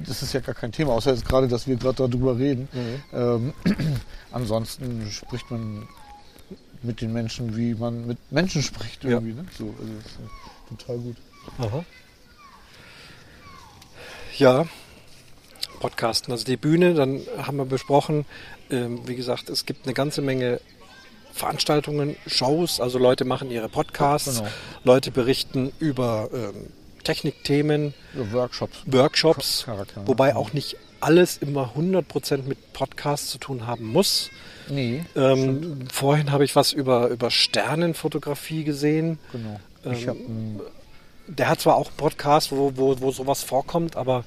das 0.06 0.22
ist 0.22 0.32
ja 0.32 0.40
gar 0.40 0.54
kein 0.56 0.72
Thema, 0.72 0.92
außer 0.92 1.12
jetzt 1.12 1.24
gerade, 1.28 1.46
dass 1.48 1.66
wir 1.68 1.76
gerade 1.76 2.08
darüber 2.08 2.36
reden. 2.38 2.68
Mhm. 2.72 3.16
Ähm, 3.18 3.52
ansonsten 4.32 5.08
spricht 5.10 5.50
man 5.50 5.86
mit 6.82 7.00
den 7.00 7.12
Menschen, 7.12 7.56
wie 7.56 7.74
man 7.74 8.06
mit 8.06 8.18
Menschen 8.30 8.62
spricht 8.62 9.02
Ja. 9.04 9.10
irgendwie. 9.10 9.34
Ne? 9.34 9.44
So, 9.56 9.64
also 9.80 9.92
das 10.02 10.06
ist 10.12 10.78
total 10.86 10.98
gut. 10.98 11.16
Aha. 11.58 11.84
Ja, 14.36 14.66
Podcasten, 15.78 16.32
also 16.32 16.44
die 16.44 16.56
Bühne, 16.56 16.94
dann 16.94 17.20
haben 17.42 17.56
wir 17.56 17.64
besprochen, 17.64 18.24
ähm, 18.70 19.00
wie 19.06 19.14
gesagt, 19.16 19.48
es 19.50 19.66
gibt 19.66 19.86
eine 19.86 19.94
ganze 19.94 20.20
Menge 20.22 20.60
Veranstaltungen, 21.32 22.16
Shows, 22.26 22.80
also 22.80 22.98
Leute 22.98 23.24
machen 23.24 23.50
ihre 23.50 23.68
Podcasts, 23.68 24.38
Genau. 24.38 24.50
Leute 24.84 25.10
berichten 25.10 25.72
über 25.78 26.28
ähm, 26.32 26.66
Technikthemen, 27.04 27.94
Workshops. 28.32 28.78
Workshops, 28.86 29.62
Charakter, 29.64 30.02
wobei 30.06 30.34
auch 30.34 30.52
nicht 30.52 30.76
alles 31.00 31.36
immer 31.36 31.74
100% 31.76 32.42
mit 32.42 32.72
Podcasts 32.72 33.30
zu 33.30 33.38
tun 33.38 33.66
haben 33.66 33.86
muss. 33.86 34.30
Nee, 34.68 35.04
Ähm, 35.16 35.86
vorhin 35.92 36.32
habe 36.32 36.44
ich 36.44 36.56
was 36.56 36.72
über, 36.72 37.08
über 37.08 37.30
Sternenfotografie 37.30 38.64
gesehen. 38.64 39.18
genau. 39.32 39.60
Ich 39.94 40.06
ähm, 40.06 40.16
einen 40.16 40.60
Der 41.28 41.48
hat 41.48 41.60
zwar 41.60 41.76
auch 41.76 41.86
einen 41.88 41.96
Podcast, 41.96 42.50
wo, 42.50 42.72
wo, 42.74 43.00
wo 43.00 43.12
sowas 43.12 43.42
vorkommt, 43.44 43.94
aber 43.96 44.24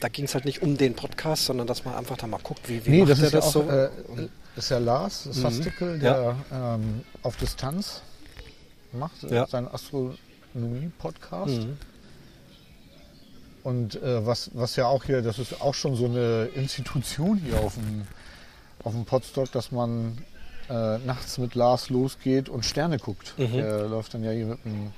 da 0.00 0.08
ging 0.08 0.24
es 0.26 0.34
halt 0.34 0.44
nicht 0.44 0.62
um 0.62 0.76
den 0.76 0.94
Podcast, 0.94 1.44
sondern 1.46 1.66
dass 1.66 1.84
man 1.84 1.94
einfach 1.94 2.16
da 2.16 2.26
mal 2.26 2.40
guckt, 2.42 2.68
wie, 2.68 2.84
wie 2.84 2.90
Nee, 2.90 2.98
macht 3.00 3.10
das 3.10 3.18
der 3.18 3.26
ist 3.28 3.32
ja 3.32 3.38
das 3.40 3.48
auch, 3.48 3.52
so. 3.52 3.70
äh, 3.70 4.28
ist 4.56 4.70
ja 4.70 4.78
Lars 4.78 5.24
Sastickel, 5.24 5.98
der 5.98 6.36
ähm, 6.52 7.02
auf 7.22 7.36
Distanz 7.36 8.02
macht, 8.92 9.24
äh, 9.24 9.34
Ja. 9.34 9.46
seinen 9.46 9.68
Astronomie-Podcast. 9.68 11.52
Mhm. 11.62 11.76
Und 13.62 14.02
äh, 14.02 14.26
was, 14.26 14.50
was 14.54 14.76
ja 14.76 14.86
auch 14.86 15.04
hier, 15.04 15.22
das 15.22 15.38
ist 15.38 15.60
auch 15.60 15.74
schon 15.74 15.94
so 15.94 16.06
eine 16.06 16.46
Institution 16.54 17.38
hier 17.38 17.60
auf 17.60 17.74
dem, 17.74 18.02
auf 18.82 18.92
dem 18.92 19.04
Podstock, 19.04 19.52
dass 19.52 19.70
man 19.70 20.18
äh, 20.68 20.98
nachts 20.98 21.38
mit 21.38 21.54
Lars 21.54 21.88
losgeht 21.88 22.48
und 22.48 22.64
Sterne 22.64 22.98
guckt. 22.98 23.34
Mhm. 23.38 23.52
Der 23.52 23.88
läuft 23.88 24.14
dann 24.14 24.24
ja 24.24 24.32
hier 24.32 24.46
mit 24.46 24.58
einem 24.64 24.92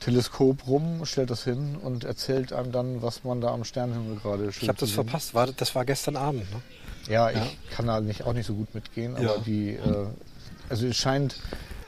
Teleskop 0.00 0.66
rum, 0.66 1.04
stellt 1.06 1.30
das 1.30 1.44
hin 1.44 1.76
und 1.76 2.04
erzählt 2.04 2.52
einem 2.52 2.70
dann, 2.72 3.02
was 3.02 3.24
man 3.24 3.40
da 3.40 3.48
am 3.52 3.64
Sternenhimmel 3.64 4.16
gerade 4.16 4.52
schön 4.52 4.62
Ich 4.64 4.68
habe 4.68 4.78
das 4.78 4.90
verpasst. 4.90 5.34
War, 5.34 5.46
das 5.48 5.74
war 5.74 5.84
gestern 5.84 6.16
Abend. 6.16 6.50
Ne? 6.52 6.60
Ja, 7.08 7.30
Ja. 7.30 7.46
ich 7.46 7.74
kann 7.74 7.86
da 7.86 8.00
nicht, 8.00 8.24
auch 8.24 8.32
nicht 8.32 8.46
so 8.46 8.54
gut 8.54 8.74
mitgehen, 8.74 9.14
aber 9.16 9.24
Ja. 9.24 9.38
die, 9.38 9.70
äh, 9.70 10.06
also 10.68 10.86
es 10.86 10.96
scheint 10.96 11.36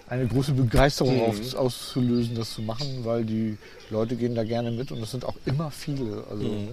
eine 0.08 0.26
große 0.26 0.52
Begeisterung 0.52 1.16
Mhm. 1.16 1.22
aus, 1.22 1.54
auszulösen, 1.54 2.34
das 2.34 2.54
zu 2.54 2.62
machen, 2.62 3.04
weil 3.04 3.24
die 3.24 3.58
Leute 3.90 4.16
gehen 4.16 4.34
da 4.34 4.42
gerne 4.44 4.70
mit 4.70 4.90
und 4.90 5.02
es 5.02 5.10
sind 5.10 5.24
auch 5.24 5.36
immer 5.44 5.70
viele. 5.70 6.24
Also, 6.30 6.44
Mhm. 6.44 6.68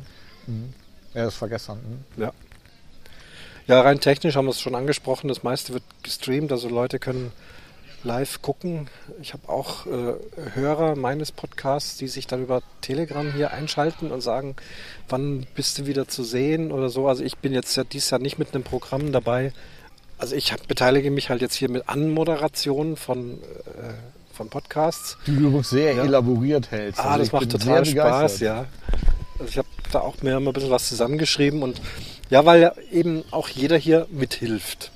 mhm. 0.47 0.73
Ja, 1.13 1.25
das 1.25 1.39
war 1.41 1.49
gestern. 1.49 1.77
mhm. 2.15 2.21
Ja. 2.21 2.31
Ja, 3.67 3.81
rein 3.81 3.99
technisch 3.99 4.35
haben 4.35 4.45
wir 4.45 4.51
es 4.51 4.61
schon 4.61 4.75
angesprochen. 4.75 5.27
Das 5.27 5.41
meiste 5.43 5.73
wird 5.73 5.83
gestreamt, 6.03 6.51
also 6.51 6.69
Leute 6.69 6.99
können 6.99 7.31
live 8.05 8.41
gucken. 8.41 8.87
Ich 9.21 9.33
habe 9.33 9.49
auch 9.49 9.85
äh, 9.87 10.13
Hörer 10.53 10.95
meines 10.95 11.31
Podcasts, 11.31 11.97
die 11.97 12.07
sich 12.07 12.27
dann 12.27 12.43
über 12.43 12.61
Telegram 12.81 13.33
hier 13.33 13.51
einschalten 13.51 14.11
und 14.11 14.21
sagen, 14.21 14.55
wann 15.09 15.45
bist 15.55 15.79
du 15.79 15.85
wieder 15.87 16.07
zu 16.07 16.23
sehen 16.23 16.71
oder 16.71 16.89
so. 16.89 17.07
Also 17.07 17.23
ich 17.23 17.37
bin 17.37 17.51
jetzt 17.51 17.75
ja 17.75 17.83
dieses 17.83 18.11
Jahr 18.11 18.21
nicht 18.21 18.37
mit 18.39 18.53
einem 18.53 18.63
Programm 18.63 19.11
dabei. 19.11 19.51
Also 20.17 20.35
ich 20.35 20.53
hab, 20.53 20.65
beteilige 20.67 21.11
mich 21.11 21.29
halt 21.29 21.41
jetzt 21.41 21.55
hier 21.55 21.69
mit 21.69 21.89
Anmoderationen 21.89 22.95
von, 22.95 23.33
äh, 23.33 24.33
von 24.33 24.49
Podcasts. 24.49 25.17
Die 25.27 25.35
du 25.35 25.61
sehr 25.63 25.93
Ja. 25.95 26.03
elaboriert 26.03 26.71
hältst. 26.71 26.99
Ah, 27.01 27.11
Also 27.13 27.19
das 27.23 27.31
macht 27.33 27.51
total 27.51 27.85
Spaß, 27.85 28.39
ja. 28.39 28.65
Also 29.39 29.49
ich 29.49 29.57
habe 29.57 29.67
da 29.91 29.99
auch 29.99 30.21
mir 30.21 30.37
immer 30.37 30.51
ein 30.51 30.53
bisschen 30.53 30.69
was 30.69 30.87
zusammengeschrieben 30.87 31.63
und 31.63 31.81
ja, 32.29 32.45
weil 32.45 32.61
ja 32.61 32.73
eben 32.91 33.23
auch 33.31 33.49
jeder 33.49 33.77
hier 33.77 34.07
mithilft. 34.09 34.91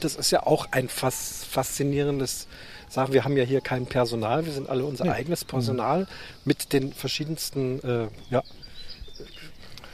Das 0.00 0.16
ist 0.16 0.30
ja 0.30 0.44
auch 0.44 0.66
ein 0.70 0.88
fas 0.88 1.44
faszinierendes 1.48 2.46
Sachen. 2.88 3.12
Wir 3.12 3.24
haben 3.24 3.36
ja 3.36 3.44
hier 3.44 3.60
kein 3.60 3.86
Personal, 3.86 4.44
wir 4.46 4.52
sind 4.52 4.68
alle 4.68 4.84
unser 4.84 5.04
Nee. 5.04 5.10
eigenes 5.10 5.44
Personal 5.44 6.06
mit 6.44 6.72
den 6.72 6.92
verschiedensten 6.92 7.80
äh, 7.82 8.08
ja, 8.30 8.42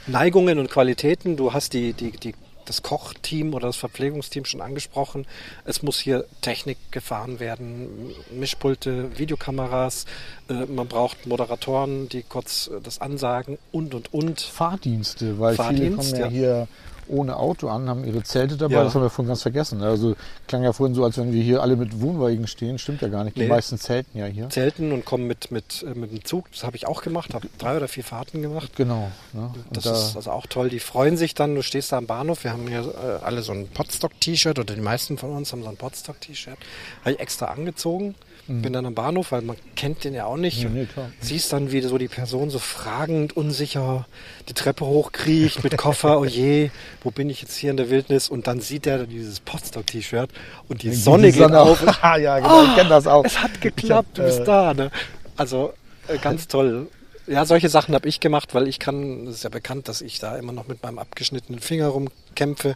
Neigungen 0.07 0.59
und 0.59 0.69
Qualitäten. 0.69 1.37
Du 1.37 1.53
hast 1.53 1.73
die, 1.73 1.93
die, 1.93 2.11
die, 2.11 2.33
das 2.65 2.81
Kochteam 2.83 3.53
oder 3.53 3.67
das 3.67 3.77
Verpflegungsteam 3.77 4.45
schon 4.45 4.61
angesprochen. 4.61 5.25
Es 5.65 5.83
muss 5.83 5.99
hier 5.99 6.25
Technik 6.41 6.77
gefahren 6.91 7.39
werden, 7.39 8.13
Mischpulte, 8.31 9.17
Videokameras. 9.17 10.05
Äh, 10.49 10.65
man 10.65 10.87
braucht 10.87 11.25
Moderatoren, 11.25 12.09
die 12.09 12.23
kurz 12.23 12.67
äh, 12.67 12.81
das 12.81 13.01
ansagen 13.01 13.57
und, 13.71 13.93
und, 13.93 14.13
und. 14.13 14.41
Fahrdienste, 14.41 15.39
weil 15.39 15.55
viele 15.55 15.63
Fahrdienst, 15.63 15.97
kommen 15.97 16.19
ja, 16.19 16.25
ja. 16.25 16.31
hier 16.31 16.67
ohne 17.07 17.37
Auto 17.37 17.67
an, 17.69 17.89
haben 17.89 18.03
ihre 18.05 18.23
Zelte 18.23 18.57
dabei. 18.57 18.75
Ja. 18.75 18.83
Das 18.83 18.95
haben 18.95 19.01
wir 19.01 19.09
vorhin 19.09 19.27
ganz 19.29 19.41
vergessen. 19.41 19.81
Also 19.81 20.15
klang 20.47 20.63
ja 20.63 20.73
vorhin 20.73 20.95
so, 20.95 21.03
als 21.03 21.17
wenn 21.17 21.31
wir 21.33 21.41
hier 21.43 21.61
alle 21.61 21.75
mit 21.75 22.01
Wohnwagen 22.01 22.47
stehen. 22.47 22.77
Stimmt 22.77 23.01
ja 23.01 23.07
gar 23.07 23.23
nicht. 23.23 23.35
Die 23.37 23.41
Nee. 23.41 23.47
meisten 23.47 23.77
zelten 23.77 24.17
ja 24.17 24.25
hier. 24.25 24.49
Zelten 24.49 24.91
und 24.91 25.05
kommen 25.05 25.27
mit, 25.27 25.51
mit, 25.51 25.83
äh, 25.83 25.97
mit 25.97 26.11
dem 26.11 26.23
Zug. 26.25 26.51
Das 26.51 26.63
habe 26.63 26.75
ich 26.75 26.87
auch 26.87 27.01
gemacht, 27.01 27.33
habe 27.33 27.47
drei 27.57 27.77
oder 27.77 27.87
vier 27.87 28.03
Fahrten 28.03 28.41
gemacht. 28.41 28.75
Genau. 28.75 29.11
Ne? 29.33 29.51
Das 29.71 29.83
da, 29.83 29.91
ist 29.93 30.15
also 30.15 30.31
auch 30.31 30.45
toll. 30.47 30.69
Die 30.69 30.79
freuen 30.79 31.17
sich 31.17 31.33
dann. 31.35 31.55
Du 31.55 31.63
stehst 31.63 31.91
da 31.91 31.97
am 31.97 32.07
Bahnhof. 32.07 32.43
Wir 32.43 32.51
haben 32.51 32.67
hier 32.67 32.81
äh, 32.81 33.23
alle 33.23 33.41
so 33.41 33.51
ein 33.51 33.67
Podstock-T-Shirt 33.67 34.59
oder 34.59 34.73
die 34.75 34.81
meisten 34.81 35.17
von 35.17 35.31
uns 35.31 35.51
haben 35.51 35.63
so 35.63 35.69
ein 35.69 35.77
Podstock-T-Shirt. 35.77 36.57
Habe 37.01 37.11
ich 37.13 37.19
extra 37.19 37.45
angezogen. 37.47 38.15
Bin 38.59 38.73
dann 38.73 38.85
am 38.85 38.93
Bahnhof, 38.93 39.31
weil 39.31 39.41
man 39.41 39.55
kennt 39.75 40.03
den 40.03 40.13
ja 40.13 40.25
auch 40.25 40.37
nicht. 40.37 40.63
Ja, 40.63 40.69
nee. 40.69 40.87
Siehst 41.19 41.53
dann, 41.53 41.71
wie 41.71 41.81
so 41.81 41.97
die 41.97 42.07
Person 42.07 42.49
so 42.49 42.59
fragend, 42.59 43.37
unsicher 43.37 44.07
die 44.49 44.53
Treppe 44.53 44.85
hochkriecht 44.85 45.63
mit 45.63 45.77
Koffer. 45.77 46.19
oh 46.19 46.25
je, 46.25 46.69
wo 47.03 47.11
bin 47.11 47.29
ich 47.29 47.41
jetzt 47.41 47.55
hier 47.55 47.71
in 47.71 47.77
der 47.77 47.89
Wildnis? 47.89 48.29
Und 48.29 48.47
dann 48.47 48.59
sieht 48.59 48.87
er 48.87 49.05
dieses 49.05 49.39
Podstock-T-Shirt 49.39 50.29
und 50.67 50.83
die 50.83 50.87
Dann 50.87 50.95
geht 50.95 51.03
Sonne 51.03 51.27
die 51.27 51.31
geht 51.31 51.41
Sonne 51.41 51.61
auf. 51.61 51.87
auf. 51.87 51.99
ja, 52.19 52.39
genau, 52.39 52.63
ich 52.65 52.75
kenne 52.75 52.89
das 52.89 53.07
auch. 53.07 53.25
Es 53.31 53.41
hat 53.41 53.61
geklappt, 53.61 54.17
du 54.17 54.23
hab, 54.23 54.27
bist 54.27 54.39
äh, 54.41 54.45
da. 54.45 54.73
Ne? 54.73 54.91
Also 55.37 55.73
äh, 56.07 56.17
ganz 56.17 56.47
toll. 56.47 56.87
Ja, 57.27 57.45
solche 57.45 57.69
Sachen 57.69 57.93
habe 57.95 58.07
ich 58.09 58.19
gemacht, 58.19 58.53
weil 58.55 58.67
ich 58.67 58.79
kann, 58.79 59.27
es 59.27 59.35
ist 59.35 59.43
ja 59.43 59.49
bekannt, 59.49 59.87
dass 59.87 60.01
ich 60.01 60.19
da 60.19 60.37
immer 60.37 60.51
noch 60.51 60.67
mit 60.67 60.81
meinem 60.83 60.97
abgeschnittenen 60.99 61.61
Finger 61.61 61.87
rumkämpfe. 61.87 62.75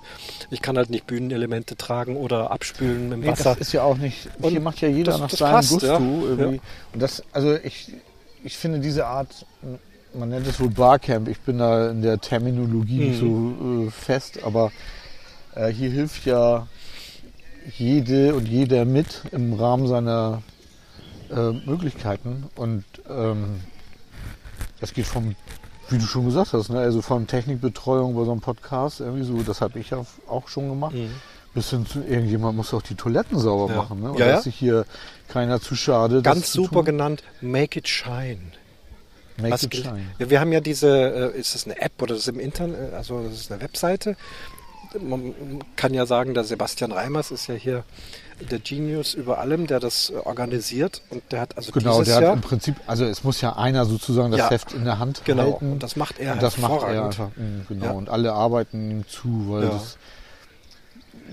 Ich 0.52 0.62
kann 0.62 0.78
halt 0.78 0.90
nicht 0.90 1.08
Bühnenelemente 1.08 1.76
tragen 1.76 2.16
oder 2.16 2.52
abspülen 2.52 3.04
mit 3.10 3.14
dem 3.14 3.20
Nee, 3.22 3.28
Wasser. 3.30 3.52
das 3.52 3.58
ist 3.68 3.74
ja 3.74 3.84
auch 3.84 3.98
nicht. 3.98 4.30
Und 4.40 4.52
hier 4.52 4.62
macht 4.62 4.82
ja 4.82 4.88
jeder 4.88 5.12
das- 5.14 5.22
nach 5.22 5.30
das 5.30 5.40
seinem 5.40 5.52
passt, 5.52 5.70
Gusto 5.72 5.88
ja. 5.88 5.94
irgendwie. 6.00 6.56
Ja. 6.58 6.62
Und 6.94 7.02
das, 7.02 7.24
also 7.32 7.56
ich, 7.56 7.92
ich 8.44 8.56
finde 8.58 8.80
diese 8.80 9.08
Art, 9.08 9.46
man 10.14 10.30
nennt 10.30 10.48
es 10.48 10.60
wohl 10.60 10.70
Barcamp. 10.70 11.28
Ich 11.28 11.40
bin 11.42 11.58
da 11.58 11.90
in 11.90 12.02
der 12.02 12.20
Terminologie 12.22 13.00
nicht 13.10 13.20
so 13.20 13.26
Mhm. 13.26 13.88
äh, 13.88 13.92
fest, 13.92 14.44
aber 14.44 14.72
Äh, 15.56 15.70
hier 15.72 15.90
hilft 15.90 16.26
ja 16.26 16.68
jede 17.78 18.36
und 18.36 18.46
jeder 18.48 18.84
mit 18.86 19.22
im 19.32 19.54
Rahmen 19.54 19.88
seiner 19.88 20.42
äh, 21.32 21.52
Möglichkeiten. 21.66 22.46
Und 22.56 22.84
ähm, 23.10 23.62
das 24.80 24.94
geht 24.94 25.06
vom, 25.06 25.36
wie 25.90 25.98
du 25.98 26.06
schon 26.06 26.26
gesagt 26.26 26.54
hast, 26.54 26.70
ne? 26.70 26.80
also 26.80 27.02
von 27.02 27.28
Technikbetreuung 27.28 28.16
bei 28.16 28.24
so 28.26 28.32
einem 28.32 28.42
Podcast, 28.42 29.00
irgendwie 29.00 29.24
so, 29.24 29.42
das 29.44 29.62
habe 29.62 29.80
ich 29.80 29.92
ja 29.92 30.06
auch 30.28 30.48
schon 30.48 30.70
gemacht. 30.70 30.94
Mhm. 30.96 31.12
Bis 31.54 31.70
hin 31.70 31.86
zu 31.86 32.00
irgendjemand 32.04 32.58
muss 32.58 32.74
auch 32.74 32.82
die 32.82 32.96
Toiletten 32.96 33.40
sauber 33.40 33.72
Ja. 33.74 33.82
machen. 33.82 34.02
Ne? 34.02 34.12
Und 34.12 34.20
Ja, 34.20 34.26
dass 34.28 34.44
sich 34.44 34.56
hier 34.56 34.86
keiner 35.30 35.62
zu 35.62 35.76
schade. 35.76 36.22
Ganz 36.22 36.52
super 36.52 36.84
genannt, 36.84 37.24
Make 37.40 37.80
It 37.80 37.88
Shine. 37.88 38.40
Make 39.38 39.52
Was 39.54 39.64
it 39.64 39.76
shine. 39.76 40.06
Wir 40.18 40.40
haben 40.42 40.52
ja 40.52 40.60
diese, 40.60 41.32
äh, 41.34 41.40
ist 41.40 41.56
das 41.56 41.66
eine 41.66 41.80
App 41.80 42.02
oder 42.02 42.16
ist 42.16 42.28
das 42.28 42.34
im 42.34 42.40
Internet, 42.42 42.94
also 42.94 43.24
das 43.24 43.34
ist 43.34 43.52
eine 43.52 43.62
Webseite. 43.62 44.18
Man 45.00 45.34
kann 45.76 45.94
ja 45.94 46.06
sagen, 46.06 46.34
der 46.34 46.44
Sebastian 46.46 46.92
Reimers 46.92 47.32
ist 47.32 47.48
ja 47.48 47.56
hier 47.56 47.84
der 48.52 48.60
Genius 48.60 49.14
über 49.14 49.38
allem, 49.40 49.66
der 49.68 49.80
das 49.80 50.10
äh, 50.10 50.16
organisiert 50.18 51.02
und 51.10 51.24
der 51.32 51.42
hat 51.42 51.58
also 51.58 51.72
Genau, 51.72 51.94
dieses 52.00 52.08
der 52.08 52.16
hat 52.18 52.24
Jahr, 52.24 52.34
im 52.34 52.42
Prinzip, 52.42 52.76
also 52.88 53.06
es 53.06 53.24
muss 53.24 53.40
ja 53.42 53.56
einer 53.56 53.86
sozusagen 53.86 54.32
das 54.32 54.40
Ja. 54.42 54.50
Heft 54.52 54.74
in 54.74 54.84
der 54.86 55.00
Hand 55.00 55.22
genau, 55.26 55.44
halten. 55.44 55.72
und 55.74 55.84
das 55.84 55.96
macht 55.96 56.20
er 56.20 56.34
und 56.34 56.44
das 56.44 56.58
macht 56.58 56.84
er 56.84 57.06
einfach. 57.06 57.30
mh, 57.36 57.66
Genau. 57.70 57.86
Ja. 57.86 57.92
Und 57.92 58.10
alle 58.10 58.34
arbeiten 58.34 58.92
ihm 58.92 59.08
zu, 59.08 59.46
weil 59.50 59.64
Ja. 59.64 59.70
das 59.70 59.98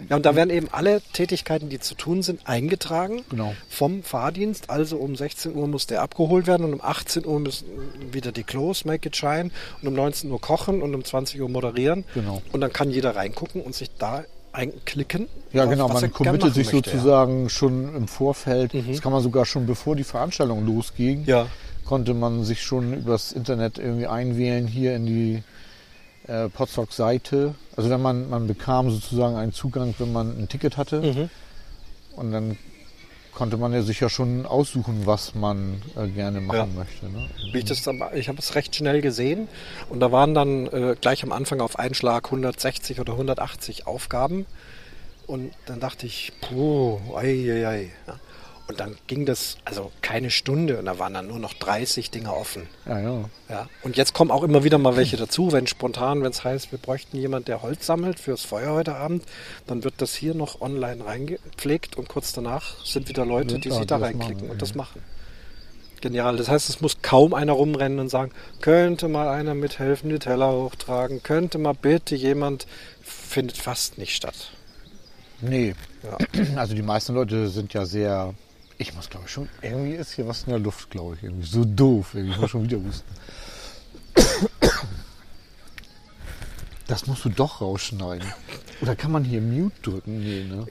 Ja, 0.09 0.17
und 0.17 0.25
da 0.25 0.35
werden 0.35 0.49
eben 0.51 0.69
alle 0.73 1.03
Tätigkeiten, 1.13 1.69
die 1.69 1.79
zu 1.79 1.95
tun 1.95 2.23
sind, 2.23 2.47
eingetragen 2.49 3.25
Genau. 3.29 3.55
vom 3.69 4.03
Fahrdienst. 4.03 4.71
Also 4.71 4.97
um 4.97 5.17
16 5.17 5.55
Uhr 5.55 5.69
muss 5.69 5.87
der 5.87 6.01
abgeholt 6.03 6.47
werden 6.47 6.65
und 6.65 6.73
um 6.73 6.81
18 6.83 7.27
Uhr 7.27 7.39
müssen 7.41 7.67
wieder 8.11 8.33
die 8.33 8.43
Klos, 8.43 8.85
Make 8.87 9.09
It 9.09 9.17
Shine 9.17 9.51
und 9.83 9.89
um 9.89 9.95
19 9.95 10.31
Uhr 10.31 10.41
kochen 10.41 10.81
und 10.83 10.95
um 10.95 11.05
20 11.05 11.41
Uhr 11.43 11.49
moderieren. 11.51 12.05
Genau. 12.15 12.41
Und 12.53 12.61
dann 12.63 12.73
kann 12.73 12.91
jeder 12.91 13.17
reingucken 13.17 13.61
und 13.61 13.75
sich 13.75 13.91
da 13.99 14.25
einklicken. 14.53 15.29
Ja, 15.53 15.65
genau, 15.65 15.89
man 15.89 16.13
committet 16.13 16.55
sich 16.55 16.73
möchte, 16.73 16.91
sozusagen 16.91 17.49
schon 17.49 17.95
im 17.95 18.09
Vorfeld. 18.09 18.75
Mhm. 18.75 18.89
Das 18.89 19.01
kann 19.01 19.13
man 19.13 19.23
sogar 19.23 19.45
schon 19.47 19.67
bevor 19.67 19.97
die 19.97 20.05
Veranstaltung 20.05 20.67
losging, 20.67 21.25
Ja. 21.27 21.47
konnte 21.85 22.15
man 22.15 22.45
sich 22.45 22.63
schon 22.63 22.93
übers 22.95 23.33
Internet 23.33 23.79
irgendwie 23.79 24.07
einwählen 24.07 24.67
hier 24.67 24.95
in 24.97 25.07
die 25.07 25.43
äh, 26.27 26.49
Potsdok-Seite. 26.49 27.55
Also 27.77 27.91
wenn 27.91 28.01
man, 28.01 28.31
man 28.31 28.47
bekam 28.47 28.91
sozusagen 28.91 29.37
einen 29.37 29.53
Zugang, 29.53 29.95
wenn 29.99 30.13
man 30.13 30.39
ein 30.39 30.49
Ticket 30.49 30.77
hatte. 30.77 31.01
Ja. 31.03 31.13
Mhm. 31.13 31.31
Und 32.17 32.33
dann 32.33 32.59
konnte 33.35 33.57
man 33.57 33.73
ja 33.73 33.83
sich 33.83 34.01
ja 34.01 34.09
schon 34.09 34.47
aussuchen, 34.47 35.07
was 35.07 35.35
man 35.35 35.81
äh, 35.97 36.07
gerne 36.09 36.41
machen 36.41 36.57
Ja. 36.57 36.67
möchte. 36.67 37.07
Ne? 37.07 37.29
Ich 37.55 37.65
das 37.65 37.87
ich 38.15 38.29
habe 38.29 38.39
es 38.39 38.55
recht 38.55 38.75
schnell 38.77 39.01
gesehen 39.01 39.49
und 39.89 40.01
da 40.01 40.13
waren 40.13 40.35
dann 40.35 40.67
äh, 40.67 40.97
gleich 41.01 41.23
am 41.23 41.33
Anfang 41.33 41.61
auf 41.61 41.79
einen 41.79 41.95
Schlag 41.95 42.27
160 42.27 43.01
oder 43.01 43.13
180 43.15 43.87
Aufgaben 43.87 44.47
und 45.27 45.53
dann 45.67 45.81
dachte 45.81 46.07
ich, 46.07 46.33
puh, 46.41 46.99
ei, 47.17 47.25
ei, 47.51 47.67
ei. 47.67 47.91
Ja. 48.07 48.21
Und 48.73 48.81
dann 48.81 48.97
ging 49.07 49.25
das, 49.27 49.57
also 49.65 49.93
keine 50.03 50.31
Stunde 50.31 50.79
und 50.79 50.87
da 50.87 50.99
waren 50.99 51.15
dann 51.15 51.29
nur 51.29 51.39
noch 51.39 51.53
30 51.55 52.11
Dinge 52.11 52.35
offen. 52.35 52.67
Ja, 52.87 53.01
ja. 53.01 53.25
Ja. 53.49 53.69
Und 53.83 53.97
jetzt 53.97 54.15
kommen 54.15 54.31
auch 54.31 54.43
immer 54.43 54.65
wieder 54.65 54.79
mal 54.79 54.97
welche 54.97 55.17
dazu, 55.17 55.53
wenn 55.53 55.67
spontan, 55.67 56.23
wenn 56.23 56.31
es 56.31 56.43
heißt, 56.43 56.73
wir 56.73 56.79
bräuchten 56.79 57.17
jemand, 57.19 57.49
der 57.49 57.63
Holz 57.63 57.87
sammelt 57.87 58.19
fürs 58.19 58.45
Feuer 58.45 58.73
heute 58.73 58.95
Abend, 58.97 59.25
dann 59.67 59.85
wird 59.85 59.95
das 59.99 60.15
hier 60.15 60.35
noch 60.35 60.61
online 60.61 61.05
reingepflegt 61.05 61.97
und 61.97 62.09
kurz 62.09 62.33
danach 62.33 62.85
sind 62.85 63.09
wieder 63.09 63.25
Leute, 63.27 63.59
die 63.59 63.69
da, 63.69 63.77
sich 63.77 63.87
da 63.87 63.99
reinklicken 63.99 64.49
und 64.51 64.61
das 64.63 64.75
machen. 64.75 65.03
Genial. 66.01 66.37
Das 66.37 66.49
heißt, 66.49 66.69
es 66.69 66.81
muss 66.81 67.01
kaum 67.03 67.33
einer 67.33 67.53
rumrennen 67.53 68.01
und 68.01 68.09
sagen, 68.09 68.33
könnte 68.61 69.07
mal 69.09 69.29
einer 69.29 69.55
mithelfen, 69.55 70.11
die 70.11 70.19
Teller 70.19 70.51
hochtragen, 70.53 71.23
könnte 71.23 71.59
mal 71.59 71.75
bitte 71.75 72.17
jemand, 72.17 72.67
findet 73.03 73.57
fast 73.57 73.99
nicht 73.99 74.17
statt. 74.17 74.51
Nee, 75.41 75.75
Ja. 76.03 76.17
also 76.57 76.75
die 76.75 76.83
meisten 76.83 77.15
Leute 77.15 77.49
sind 77.49 77.75
ja 77.75 77.85
sehr. 77.85 78.35
Ich 78.83 78.95
muss 78.95 79.09
glaube 79.09 79.27
ich 79.27 79.33
schon. 79.33 79.49
Irgendwie 79.63 79.93
ist 79.95 80.13
hier 80.15 80.27
was 80.27 80.43
in 80.43 80.51
der 80.51 80.59
Luft, 80.59 80.91
glaube 80.91 81.15
ich. 81.15 81.23
Irgendwie 81.23 81.47
so 81.47 81.65
doof. 81.65 82.15
Irgendwie. 82.15 82.33
Ich 82.35 82.41
muss 82.41 82.51
schon 82.51 82.65
wieder 82.65 82.79
husten. 82.79 83.09
Das 86.89 87.07
musst 87.07 87.25
du 87.25 87.29
doch 87.29 87.61
rausschneiden. 87.61 88.27
Oder 88.81 88.97
kann 88.97 89.13
man 89.13 89.23
hier 89.25 89.41
Mute 89.41 89.81
drücken? 89.83 90.19
Nee, 90.19 90.45
ne? 90.45 90.67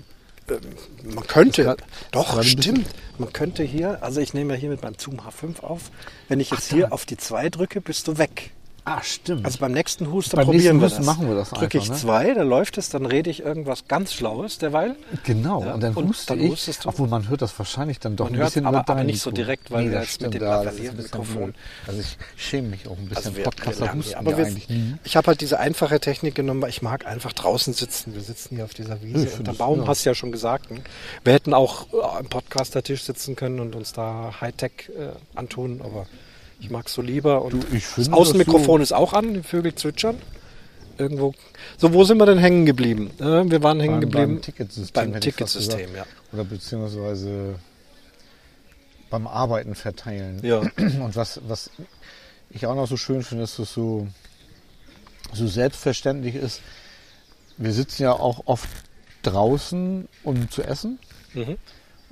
Man 1.05 1.25
könnte, 1.25 1.63
grad- 1.63 1.83
doch, 2.11 2.43
stimmt. 2.43 2.85
Man 3.17 3.31
könnte 3.31 3.63
hier, 3.63 4.03
also 4.03 4.19
ich 4.19 4.33
nehme 4.33 4.53
ja 4.55 4.59
hier 4.59 4.69
mit 4.69 4.81
meinem 4.83 4.95
Zoom 4.99 5.21
H5 5.21 5.61
auf, 5.61 5.89
wenn 6.27 6.41
ich 6.41 6.51
jetzt 6.51 6.69
hier 6.69 6.91
auf 6.91 7.05
die 7.05 7.15
2 7.15 7.49
drücke, 7.49 7.79
bist 7.79 8.09
du 8.09 8.17
weg. 8.17 8.51
Ah, 8.83 8.99
stimmt. 9.03 9.45
Also 9.45 9.59
beim 9.59 9.73
nächsten 9.73 10.11
Huster 10.11 10.37
Beim 10.37 10.45
probieren 10.45 10.77
nächsten 10.77 10.79
wir 10.79 10.85
Husten 10.87 10.97
das. 10.97 11.05
machen 11.05 11.27
wir 11.29 11.35
das 11.35 11.49
Drücke 11.51 11.77
ich 11.77 11.89
ne? 11.89 11.95
zwei, 11.95 12.33
da 12.33 12.41
läuft 12.41 12.79
es, 12.79 12.89
dann 12.89 13.05
rede 13.05 13.29
ich 13.29 13.41
irgendwas 13.43 13.87
ganz 13.87 14.11
Schlaues 14.11 14.57
derweil. 14.57 14.95
Genau, 15.23 15.63
Ja, 15.63 15.75
und 15.75 15.81
dann 15.83 15.93
und 15.93 16.09
huste 16.09 16.35
dann 16.35 16.39
ich, 16.51 16.65
du. 16.65 16.89
obwohl 16.89 17.07
man 17.07 17.29
hört 17.29 17.43
das 17.43 17.57
wahrscheinlich 17.59 17.99
dann 17.99 18.15
doch 18.15 18.25
Man 18.25 18.33
ein 18.33 18.39
hört 18.39 18.47
bisschen 18.47 18.65
aber- 18.65 18.77
über 18.79 18.83
dein 18.87 18.97
aber 18.97 19.03
nicht 19.03 19.21
so 19.21 19.29
direkt, 19.29 19.69
weil 19.69 19.85
wir 19.91 19.99
das 19.99 20.05
jetzt 20.13 20.21
mit 20.23 20.33
dem 20.33 20.41
ja, 20.41 20.63
bisschen 20.63 21.21
blöd. 21.23 21.55
Also 21.85 21.99
ich 22.01 22.17
schäme 22.37 22.69
mich 22.69 22.87
auch 22.87 22.97
ein 22.97 23.05
bisschen. 23.05 23.17
Also 23.17 23.35
wir, 23.37 23.43
Podcaster 23.43 23.85
wir, 23.85 23.93
husten 23.93 24.15
aber 24.15 24.31
ja 24.31 24.37
wir, 24.37 24.45
eigentlich 24.47 24.69
nie. 24.69 24.95
ich 25.03 25.15
habe 25.15 25.27
halt 25.27 25.41
diese 25.41 25.59
einfache 25.59 25.99
Technik 25.99 26.33
genommen, 26.33 26.63
weil 26.63 26.69
ich 26.69 26.81
mag 26.81 27.05
einfach 27.05 27.33
draußen 27.33 27.73
sitzen. 27.73 28.15
Wir 28.15 28.21
sitzen 28.21 28.55
hier 28.55 28.65
auf 28.65 28.73
dieser 28.73 29.03
Wiese. 29.03 29.27
Find 29.27 29.47
Unter 29.47 29.53
Baum 29.53 29.81
ja. 29.81 29.87
hast 29.87 30.05
du 30.05 30.09
ja 30.09 30.15
schon 30.15 30.31
gesagt. 30.31 30.71
ne? 30.71 30.81
Wir 31.23 31.33
hätten 31.33 31.53
auch 31.53 31.85
äh, 31.93 32.17
am 32.17 32.25
Podcaster-Tisch 32.29 33.03
sitzen 33.03 33.35
können 33.35 33.59
und 33.59 33.75
uns 33.75 33.93
da 33.93 34.33
Hightech 34.41 34.89
äh, 34.97 35.09
antun, 35.37 35.81
aber 35.83 36.07
ich 36.61 36.69
mag 36.69 36.87
so 36.87 37.01
lieber. 37.01 37.41
Und 37.43 37.53
Du, 37.53 37.75
ich 37.75 37.85
das 37.95 38.11
Außenmikrofon 38.13 38.79
das 38.79 38.89
ist 38.89 38.93
auch 38.93 39.11
an, 39.13 39.33
die 39.33 39.43
Vögel 39.43 39.75
zwitschern. 39.75 40.17
Irgendwo. 40.97 41.33
So, 41.77 41.93
wo 41.93 42.03
sind 42.03 42.17
wir 42.19 42.25
denn 42.27 42.37
hängen 42.37 42.65
geblieben? 42.65 43.11
Äh, 43.19 43.49
wir 43.49 43.63
waren 43.63 43.79
hängen 43.79 43.95
Beim- 43.95 44.01
geblieben 44.01 44.33
beim 44.35 44.41
Ticketsystem 44.41 45.11
Beim 45.11 45.19
Ticketsystem, 45.21 45.95
ja. 45.95 46.05
Oder 46.31 46.43
beziehungsweise 46.43 47.55
beim 49.09 49.27
Arbeiten 49.27 49.73
verteilen. 49.75 50.39
Ja. 50.43 50.59
Und 50.77 51.15
was, 51.15 51.41
was 51.47 51.71
ich 52.51 52.65
auch 52.67 52.75
noch 52.75 52.87
so 52.87 52.97
schön 52.97 53.23
finde, 53.23 53.45
ist, 53.45 53.57
dass 53.59 53.67
es 53.69 53.73
so, 53.73 54.07
so 55.33 55.47
selbstverständlich 55.47 56.35
ist. 56.35 56.61
Wir 57.57 57.73
sitzen 57.73 58.03
ja 58.03 58.13
auch 58.13 58.43
oft 58.45 58.69
draußen, 59.23 60.07
um 60.23 60.49
zu 60.51 60.61
essen. 60.63 60.99
Mhm. 61.33 61.57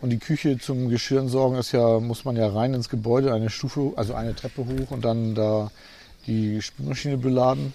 Und 0.02 0.12
die 0.12 0.18
Küche 0.18 0.58
zum 0.58 0.90
Geschirr 0.90 1.28
sorgen 1.28 1.58
ist 1.58 1.74
ja, 1.74 2.00
muss 2.00 2.24
man 2.24 2.38
ja 2.38 2.48
rein 2.48 2.74
ins 2.74 2.88
Gebäude, 2.88 3.34
eine 3.34 3.50
Stufe, 3.50 3.92
also 3.98 4.14
eine 4.14 4.34
Treppe 4.34 4.66
hoch 4.66 4.92
und 4.92 5.04
dann 5.04 5.36
da 5.36 5.72
die 6.26 6.62
Spülmaschine 6.62 7.18
beladen. 7.18 7.74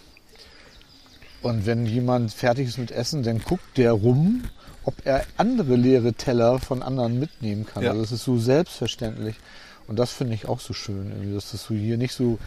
Und 1.42 1.66
wenn 1.66 1.84
jemand 1.84 2.32
fertig 2.32 2.68
ist 2.68 2.78
mit 2.78 2.90
Essen, 2.90 3.22
dann 3.22 3.40
guckt 3.40 3.76
der 3.76 3.92
rum, 3.92 4.44
ob 4.84 4.94
er 5.04 5.24
andere 5.36 5.76
leere 5.76 6.14
Teller 6.14 6.58
von 6.60 6.82
anderen 6.82 7.18
mitnehmen 7.18 7.66
kann. 7.66 7.82
Ja. 7.82 7.90
Also 7.90 8.02
das 8.02 8.12
ist 8.12 8.24
so 8.24 8.38
selbstverständlich. 8.38 9.36
Und 9.86 9.98
das 9.98 10.10
finde 10.12 10.34
ich 10.34 10.46
auch 10.46 10.60
so 10.60 10.72
schön, 10.72 11.34
dass 11.34 11.50
das 11.50 11.64
so 11.64 11.74
hier 11.74 11.98
nicht 11.98 12.14
so 12.14 12.38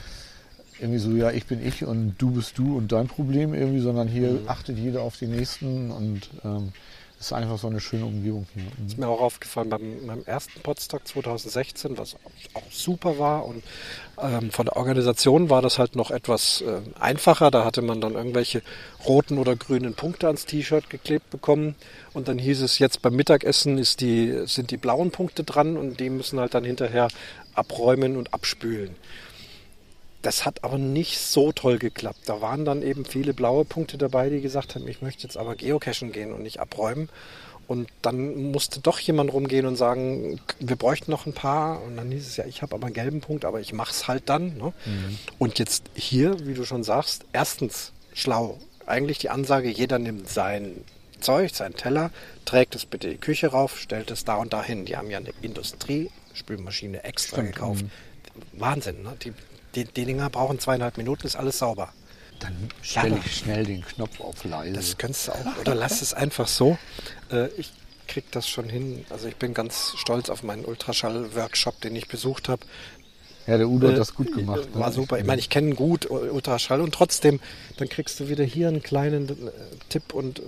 irgendwie 0.80 1.00
so, 1.00 1.12
ja, 1.12 1.32
ich 1.32 1.46
bin 1.46 1.66
ich 1.66 1.86
und 1.86 2.16
du 2.18 2.32
bist 2.32 2.58
du 2.58 2.78
und 2.78 2.92
dein 2.92 3.08
Problem 3.08 3.54
irgendwie, 3.54 3.80
sondern 3.80 4.08
hier 4.08 4.32
Mhm. 4.32 4.40
achtet 4.48 4.78
jeder 4.78 5.02
auf 5.02 5.18
den 5.18 5.32
nächsten 5.32 5.92
und 5.92 6.30
ähm, 6.44 6.72
ist 7.20 7.34
einfach 7.34 7.58
so 7.58 7.68
eine 7.68 7.80
schöne 7.80 8.06
Umgebung 8.06 8.46
hier. 8.54 8.64
Ist 8.86 8.98
mir 8.98 9.08
auch 9.08 9.22
aufgefallen 9.22 9.70
beim, 9.70 10.06
beim 10.06 10.24
ersten 10.26 10.60
Podstock 10.62 11.08
2016, 11.08 11.98
was 11.98 12.16
auch 12.54 12.72
super 12.72 13.18
war. 13.18 13.46
Und 13.46 13.64
ähm, 14.22 14.52
von 14.52 14.68
der 14.68 14.76
Organisation 14.76 15.50
war 15.50 15.62
das 15.62 15.80
halt 15.80 15.96
noch 15.96 16.12
etwas 16.12 16.62
äh, 16.62 16.80
einfacher. 17.00 17.50
Da 17.50 17.66
hatte 17.66 17.82
man 17.82 18.02
dann 18.02 18.14
irgendwelche 18.14 18.62
roten 19.08 19.40
oder 19.40 19.56
grünen 19.56 19.96
Punkte 19.96 20.28
ans 20.28 20.46
T-Shirt 20.46 20.90
geklebt 20.90 21.32
bekommen. 21.32 21.76
Und 22.14 22.28
dann 22.28 22.38
hieß 22.38 22.62
es, 22.62 22.78
jetzt 22.78 23.02
beim 23.02 23.16
Mittagessen 23.16 23.80
ist 23.80 24.02
die, 24.02 24.44
sind 24.46 24.70
die 24.70 24.78
blauen 24.78 25.10
Punkte 25.10 25.44
dran 25.44 25.76
und 25.76 26.00
die 26.00 26.12
müssen 26.12 26.40
halt 26.40 26.54
dann 26.54 26.66
hinterher 26.66 27.08
abräumen 27.56 28.16
und 28.16 28.34
abspülen. 28.34 28.96
Das 30.28 30.44
hat 30.44 30.66
aber 30.66 30.78
nicht 30.78 31.20
so 31.20 31.54
toll 31.54 31.80
geklappt. 31.80 32.20
Da 32.26 32.42
waren 32.42 32.66
dann 32.66 32.82
eben 32.82 33.06
viele 33.06 33.34
blaue 33.34 33.64
Punkte 33.64 33.98
dabei, 33.98 34.30
die 34.30 34.42
gesagt 34.42 34.76
haben, 34.76 34.86
ich 34.86 35.02
möchte 35.02 35.24
jetzt 35.24 35.38
aber 35.38 35.56
geocachen 35.56 36.12
gehen 36.12 36.34
und 36.34 36.44
nicht 36.44 36.60
abräumen. 36.60 37.08
Und 37.66 37.88
dann 38.02 38.52
musste 38.52 38.82
doch 38.82 39.00
jemand 39.00 39.32
rumgehen 39.32 39.66
und 39.66 39.78
sagen, 39.78 40.42
wir 40.60 40.76
bräuchten 40.76 41.12
noch 41.12 41.28
ein 41.28 41.32
paar. 41.32 41.82
Und 41.82 41.96
dann 41.96 42.12
hieß 42.12 42.28
es 42.28 42.36
ja, 42.36 42.46
ich 42.46 42.62
habe 42.62 42.76
aber 42.76 42.88
einen 42.88 42.94
gelben 42.94 43.22
Punkt, 43.22 43.46
aber 43.46 43.62
ich 43.62 43.72
mach's 43.72 44.10
halt 44.10 44.24
dann. 44.28 44.58
Ne? 44.58 44.74
Und 45.40 45.60
jetzt 45.60 45.86
hier, 45.96 46.46
wie 46.46 46.56
du 46.56 46.66
schon 46.66 46.84
sagst, 46.84 47.24
erstens 47.32 47.94
schlau. 48.14 48.58
Eigentlich 48.86 49.20
die 49.20 49.30
Ansage, 49.30 49.70
jeder 49.70 49.98
nimmt 49.98 50.28
sein 50.28 50.84
Zeug, 51.22 51.56
seinen 51.56 51.76
Teller, 51.76 52.12
trägt 52.44 52.76
es 52.76 52.86
bitte 52.86 53.08
in 53.08 53.14
die 53.14 53.20
Küche 53.22 53.48
rauf, 53.48 53.80
stellt 53.80 54.12
es 54.12 54.26
da 54.26 54.36
und 54.36 54.52
da 54.52 54.62
hin. 54.62 54.84
Die 54.84 54.98
haben 54.98 55.10
ja 55.10 55.20
eine 55.20 55.32
Industriespülmaschine 55.42 57.06
extra 57.06 57.38
Stimmt, 57.38 57.56
gekauft. 57.56 57.86
Wahnsinn, 58.52 59.04
ne? 59.04 59.16
Die, 59.24 59.32
die, 59.78 59.86
die 59.86 60.06
Dinger 60.06 60.30
brauchen 60.30 60.60
zweieinhalb 60.60 60.98
Minuten, 60.98 61.26
ist 61.28 61.36
alles 61.36 61.60
sauber. 61.60 61.94
Dann 62.40 62.70
stelle 62.82 63.20
ich 63.26 63.38
schnell 63.38 63.66
den 63.66 63.84
Knopf 63.84 64.20
auf 64.20 64.44
leise. 64.44 64.74
Das 64.74 64.98
könntest 64.98 65.28
du 65.28 65.32
auch. 65.34 65.58
Oder 65.62 65.74
lass 65.76 66.02
es 66.02 66.14
einfach 66.14 66.48
so. 66.48 66.78
Äh, 67.32 67.48
ich 67.58 67.72
krieg 68.08 68.26
das 68.32 68.48
schon 68.48 68.70
hin. 68.70 69.06
Also 69.10 69.28
ich 69.28 69.36
bin 69.38 69.54
ganz 69.54 69.94
stolz 69.98 70.30
auf 70.30 70.44
meinen 70.44 70.66
Ultraschall-Workshop, 70.66 71.82
den 71.82 71.96
ich 71.96 72.08
besucht 72.08 72.48
habe. 72.50 72.62
Ja, 73.48 73.58
der 73.58 73.68
Udo 73.70 73.88
hat 73.88 73.94
Äh, 73.96 73.98
das 73.98 74.14
gut 74.14 74.34
gemacht. 74.34 74.74
ne? 74.76 74.80
War 74.80 74.92
super. 74.92 75.18
Ich 75.20 75.26
meine, 75.26 75.40
ich 75.40 75.50
kenne 75.50 75.74
gut, 75.74 76.10
Ultraschall, 76.12 76.82
und 76.82 76.94
trotzdem, 76.94 77.40
dann 77.78 77.88
kriegst 77.90 78.20
du 78.20 78.28
wieder 78.30 78.44
hier 78.44 78.68
einen 78.68 78.84
kleinen 78.84 79.30
äh, 79.30 79.52
Tipp 79.90 80.14
und 80.14 80.40
äh, 80.40 80.44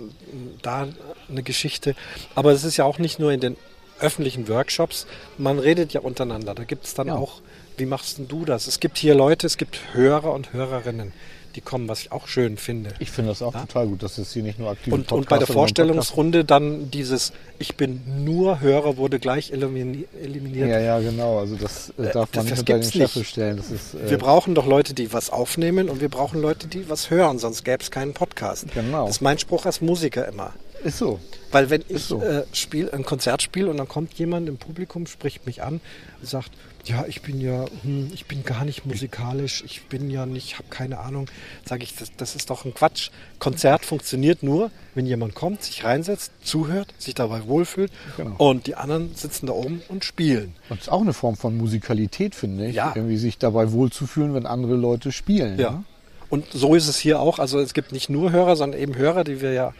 da 0.62 0.86
eine 1.28 1.42
Geschichte. 1.42 1.94
Aber 2.34 2.52
es 2.52 2.62
ist 2.64 2.76
ja 2.76 2.84
auch 2.84 2.98
nicht 2.98 3.18
nur 3.18 3.32
in 3.32 3.40
den 3.40 3.56
öffentlichen 4.00 4.48
Workshops, 4.48 5.06
man 5.38 5.58
redet 5.58 5.92
ja 5.92 6.00
untereinander. 6.00 6.54
Da 6.54 6.64
gibt 6.64 6.84
es 6.86 6.94
dann 6.94 7.08
Ja. 7.08 7.16
auch, 7.16 7.40
wie 7.80 7.86
machst 7.86 8.18
denn 8.18 8.28
du 8.28 8.44
das? 8.44 8.66
Es 8.68 8.78
gibt 8.78 8.96
hier 8.98 9.14
Leute, 9.14 9.46
es 9.46 9.56
gibt 9.56 9.80
Hörer 9.94 10.32
und 10.32 10.52
Hörerinnen, 10.52 11.12
die 11.56 11.60
kommen, 11.60 11.88
was 11.88 12.02
ich 12.02 12.12
auch 12.12 12.28
schön 12.28 12.56
finde. 12.58 12.90
Ich 13.00 13.10
finde 13.10 13.30
das 13.30 13.42
auch 13.42 13.52
Ja. 13.54 13.62
total 13.62 13.88
gut, 13.88 14.04
dass 14.04 14.18
es 14.18 14.32
hier 14.32 14.44
nicht 14.44 14.60
nur 14.60 14.70
aktiv 14.70 14.92
Und, 14.92 15.10
und 15.10 15.28
bei 15.28 15.38
der 15.38 15.48
Vorstellungsrunde 15.48 16.44
dann 16.44 16.92
dieses 16.92 17.32
Ich 17.58 17.74
bin 17.74 18.00
nur 18.24 18.60
Hörer 18.60 18.96
wurde 18.96 19.18
gleich 19.18 19.52
elimini- 19.52 20.04
eliminiert. 20.22 20.68
Ja, 20.68 20.78
ja, 20.78 21.00
genau. 21.00 21.40
Also 21.40 21.56
das 21.56 21.92
äh, 21.98 22.02
Äh, 22.04 22.12
darf 22.12 22.30
das- 22.30 22.36
man 22.36 22.44
nicht 22.44 22.52
das 22.52 22.60
unter 22.60 22.72
den 22.78 22.92
Scheffel 22.92 23.24
stellen. 23.24 23.56
Das 23.56 23.70
ist, 23.72 23.94
äh, 23.94 24.10
Wir 24.10 24.18
brauchen 24.18 24.54
doch 24.54 24.66
Leute, 24.66 24.94
die 24.94 25.12
was 25.12 25.30
aufnehmen 25.30 25.88
und 25.88 26.00
wir 26.00 26.08
brauchen 26.08 26.40
Leute, 26.40 26.68
die 26.68 26.88
was 26.88 27.10
hören, 27.10 27.40
sonst 27.40 27.64
gäbe 27.64 27.82
es 27.82 27.90
keinen 27.90 28.14
Podcast. 28.14 28.66
Genau. 28.72 29.06
Das 29.06 29.16
ist 29.16 29.20
mein 29.22 29.38
Spruch 29.38 29.66
als 29.66 29.80
Musiker 29.80 30.28
immer. 30.28 30.52
ist 30.84 30.98
so. 30.98 31.18
Weil 31.50 31.68
wenn 31.68 31.82
ich 31.88 32.04
so. 32.04 32.22
äh, 32.22 32.44
spiel, 32.52 32.90
ein 32.92 33.04
Konzert 33.04 33.42
spiele 33.42 33.68
und 33.68 33.76
dann 33.76 33.88
kommt 33.88 34.14
jemand 34.14 34.48
im 34.48 34.56
Publikum, 34.56 35.06
spricht 35.06 35.44
mich 35.46 35.62
an 35.62 35.80
und 36.22 36.28
sagt, 36.28 36.50
ja, 36.84 37.04
ich 37.06 37.22
bin 37.22 37.40
ja, 37.40 37.66
hm, 37.82 38.10
ich 38.14 38.26
bin 38.26 38.42
gar 38.44 38.64
nicht 38.64 38.86
musikalisch, 38.86 39.62
ich 39.66 39.82
bin 39.84 40.10
ja 40.10 40.26
nicht, 40.26 40.54
habe 40.58 40.68
keine 40.70 40.98
Ahnung, 40.98 41.26
sage 41.66 41.84
ich, 41.84 41.94
das, 41.94 42.10
das 42.16 42.34
ist 42.34 42.50
doch 42.50 42.64
ein 42.64 42.72
Quatsch. 42.74 43.10
Konzert 43.38 43.84
funktioniert 43.84 44.42
nur, 44.42 44.70
wenn 44.94 45.06
jemand 45.06 45.34
kommt, 45.34 45.62
sich 45.62 45.84
reinsetzt, 45.84 46.32
zuhört, 46.42 46.92
sich 46.98 47.14
dabei 47.14 47.46
wohlfühlt 47.46 47.92
Genau. 48.16 48.34
und 48.38 48.66
die 48.66 48.74
anderen 48.76 49.14
sitzen 49.14 49.46
da 49.46 49.52
oben 49.52 49.82
und 49.88 50.04
spielen. 50.04 50.54
Und 50.68 50.78
es 50.80 50.86
ist 50.86 50.92
auch 50.92 51.02
eine 51.02 51.12
Form 51.12 51.36
von 51.36 51.56
Musikalität, 51.56 52.34
finde 52.34 52.68
ich. 52.68 52.76
Ja. 52.76 52.92
Irgendwie 52.94 53.18
sich 53.18 53.38
dabei 53.38 53.72
wohlzufühlen, 53.72 54.34
wenn 54.34 54.46
andere 54.46 54.74
Leute 54.74 55.12
spielen. 55.12 55.58
Ja. 55.58 55.70
ne? 55.70 55.84
Und 56.30 56.46
so 56.52 56.74
ist 56.74 56.86
es 56.88 56.98
hier 56.98 57.20
auch. 57.20 57.38
Also 57.38 57.58
es 57.58 57.74
gibt 57.74 57.92
nicht 57.92 58.08
nur 58.08 58.30
Hörer, 58.32 58.56
sondern 58.56 58.80
eben 58.80 58.96
Hörer, 58.96 59.24
die 59.24 59.40
wir 59.40 59.52
ja 59.52 59.74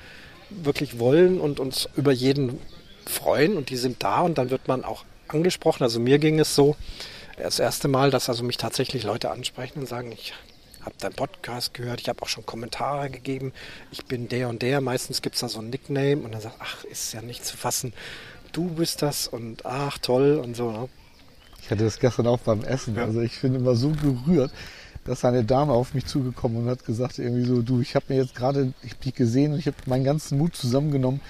wirklich 0.51 0.99
wollen 0.99 1.41
und 1.41 1.61
uns 1.61 1.89
über 1.97 2.13
jeden 2.13 2.59
freuen 3.07 3.57
und 3.57 3.71
die 3.71 3.77
sind 3.77 4.03
da 4.03 4.21
und 4.21 4.37
dann 4.37 4.51
wird 4.51 4.69
man 4.69 4.85
auch 4.85 5.05
angesprochen. 5.31 5.83
Also 5.83 6.01
mir 6.01 6.19
ging 6.19 6.39
es 6.39 6.55
so, 6.55 6.77
das 7.37 7.59
erste 7.59 7.89
Mal, 7.89 8.11
dass 8.11 8.29
also 8.29 8.45
mich 8.45 8.57
tatsächlich 8.57 9.05
Leute 9.05 9.31
ansprechen 9.31 9.81
und 9.81 9.89
sagen, 9.89 10.13
ich 10.13 10.35
habe 10.83 10.95
deinen 10.99 11.15
Podcast 11.15 11.75
gehört, 11.75 12.01
ich 12.01 12.09
habe 12.09 12.23
auch 12.23 12.29
schon 12.29 12.47
Kommentare 12.47 13.11
gegeben, 13.11 13.53
ich 13.91 14.05
bin 14.07 14.29
der 14.29 14.49
und 14.49 14.63
der. 14.63 14.81
Meistens 14.81 15.23
gibt 15.23 15.35
es 15.35 15.41
da 15.41 15.49
so 15.49 15.61
ein 15.61 15.71
Nickname 15.71 16.19
und 16.19 16.33
dann 16.33 16.41
sagt, 16.41 16.57
ach, 16.59 16.85
ist 16.85 17.13
ja 17.13 17.23
nicht 17.23 17.45
zu 17.45 17.57
fassen, 17.57 17.93
du 18.53 18.69
bist 18.69 19.03
das 19.03 19.27
und 19.27 19.67
ach, 19.67 19.99
toll 19.99 20.41
und 20.43 20.57
so. 20.57 20.71
Ne? 20.71 20.89
Ich 21.63 21.71
hatte 21.71 21.85
das 21.85 21.99
gestern 21.99 22.27
auch 22.27 22.39
beim 22.39 22.65
Essen. 22.65 22.97
Ja. 22.97 23.05
Also 23.05 23.21
ich 23.21 23.41
bin 23.41 23.55
immer 23.55 23.75
so 23.75 23.91
gerührt, 23.91 24.51
dass 25.05 25.25
eine 25.25 25.45
Dame 25.45 25.73
auf 25.73 25.95
mich 25.95 26.07
zugekommen 26.07 26.59
und 26.59 26.69
hat 26.69 26.85
gesagt 26.85 27.19
irgendwie 27.19 27.45
so, 27.45 27.63
du, 27.63 27.81
ich 27.81 27.95
habe 27.95 28.07
mir 28.09 28.17
jetzt 28.17 28.35
gerade, 28.35 28.73
ich 28.83 28.93
hab 28.93 29.01
dich 29.01 29.15
gesehen 29.15 29.53
und 29.53 29.59
ich 29.59 29.67
habe 29.67 29.77
meinen 29.87 30.05
ganzen 30.05 30.39
Mut 30.39 30.57
zusammengenommen 30.57 31.21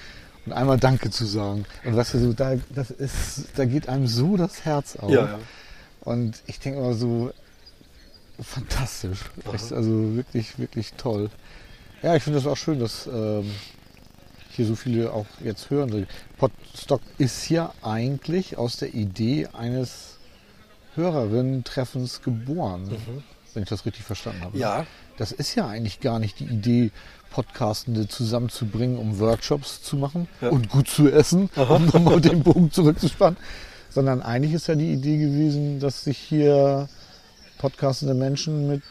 und 0.45 0.53
einmal 0.53 0.77
Danke 0.77 1.09
zu 1.09 1.25
sagen. 1.25 1.65
Und 1.83 1.95
weißt 1.95 2.15
du, 2.15 2.19
so, 2.19 2.33
da, 2.33 2.55
das 2.73 2.91
ist, 2.91 3.49
da 3.55 3.65
geht 3.65 3.87
einem 3.87 4.07
so 4.07 4.37
das 4.37 4.65
Herz 4.65 4.95
auf. 4.95 5.11
Ja, 5.11 5.25
ja. 5.25 5.39
Und 6.01 6.41
ich 6.47 6.59
denke 6.59 6.79
immer 6.79 6.93
so, 6.93 7.31
fantastisch. 8.39 9.19
Echt, 9.53 9.71
also 9.71 10.15
wirklich, 10.15 10.57
wirklich 10.57 10.93
toll. 10.93 11.29
Ja, 12.01 12.15
ich 12.15 12.23
finde 12.23 12.39
das 12.39 12.47
auch 12.47 12.57
schön, 12.57 12.79
dass 12.79 13.07
ähm, 13.07 13.51
hier 14.49 14.65
so 14.65 14.75
viele 14.75 15.13
auch 15.13 15.27
jetzt 15.43 15.69
hören. 15.69 16.07
Podstock 16.37 17.01
ist 17.19 17.49
ja 17.49 17.73
eigentlich 17.83 18.57
aus 18.57 18.77
der 18.77 18.93
Idee 18.93 19.47
eines 19.53 20.17
Hörerinnen-Treffens 20.95 22.21
geboren, 22.21 22.89
wenn 23.53 23.63
ich 23.63 23.69
das 23.69 23.85
richtig 23.85 24.03
verstanden 24.03 24.41
habe. 24.41 24.57
Ja, 24.57 24.85
Das 25.17 25.31
ist 25.31 25.55
ja 25.55 25.67
eigentlich 25.67 25.99
gar 25.99 26.19
nicht 26.19 26.39
die 26.39 26.45
Idee, 26.45 26.91
Podcastende 27.31 28.07
zusammenzubringen, 28.07 28.97
um 28.99 29.17
Workshops 29.19 29.81
zu 29.81 29.95
machen 29.95 30.27
Ja. 30.41 30.49
und 30.49 30.69
gut 30.69 30.87
zu 30.87 31.09
essen, 31.09 31.49
um 31.55 31.85
nochmal 31.87 32.21
den 32.21 32.43
Bogen 32.43 32.71
zurückzuspannen. 32.71 33.37
Sondern 33.89 34.21
eigentlich 34.21 34.53
ist 34.53 34.67
ja 34.67 34.75
die 34.75 34.93
Idee 34.93 35.17
gewesen, 35.17 35.79
dass 35.79 36.03
sich 36.03 36.17
hier 36.17 36.87
podcastende 37.57 38.13
Menschen 38.13 38.67
mit 38.67 38.83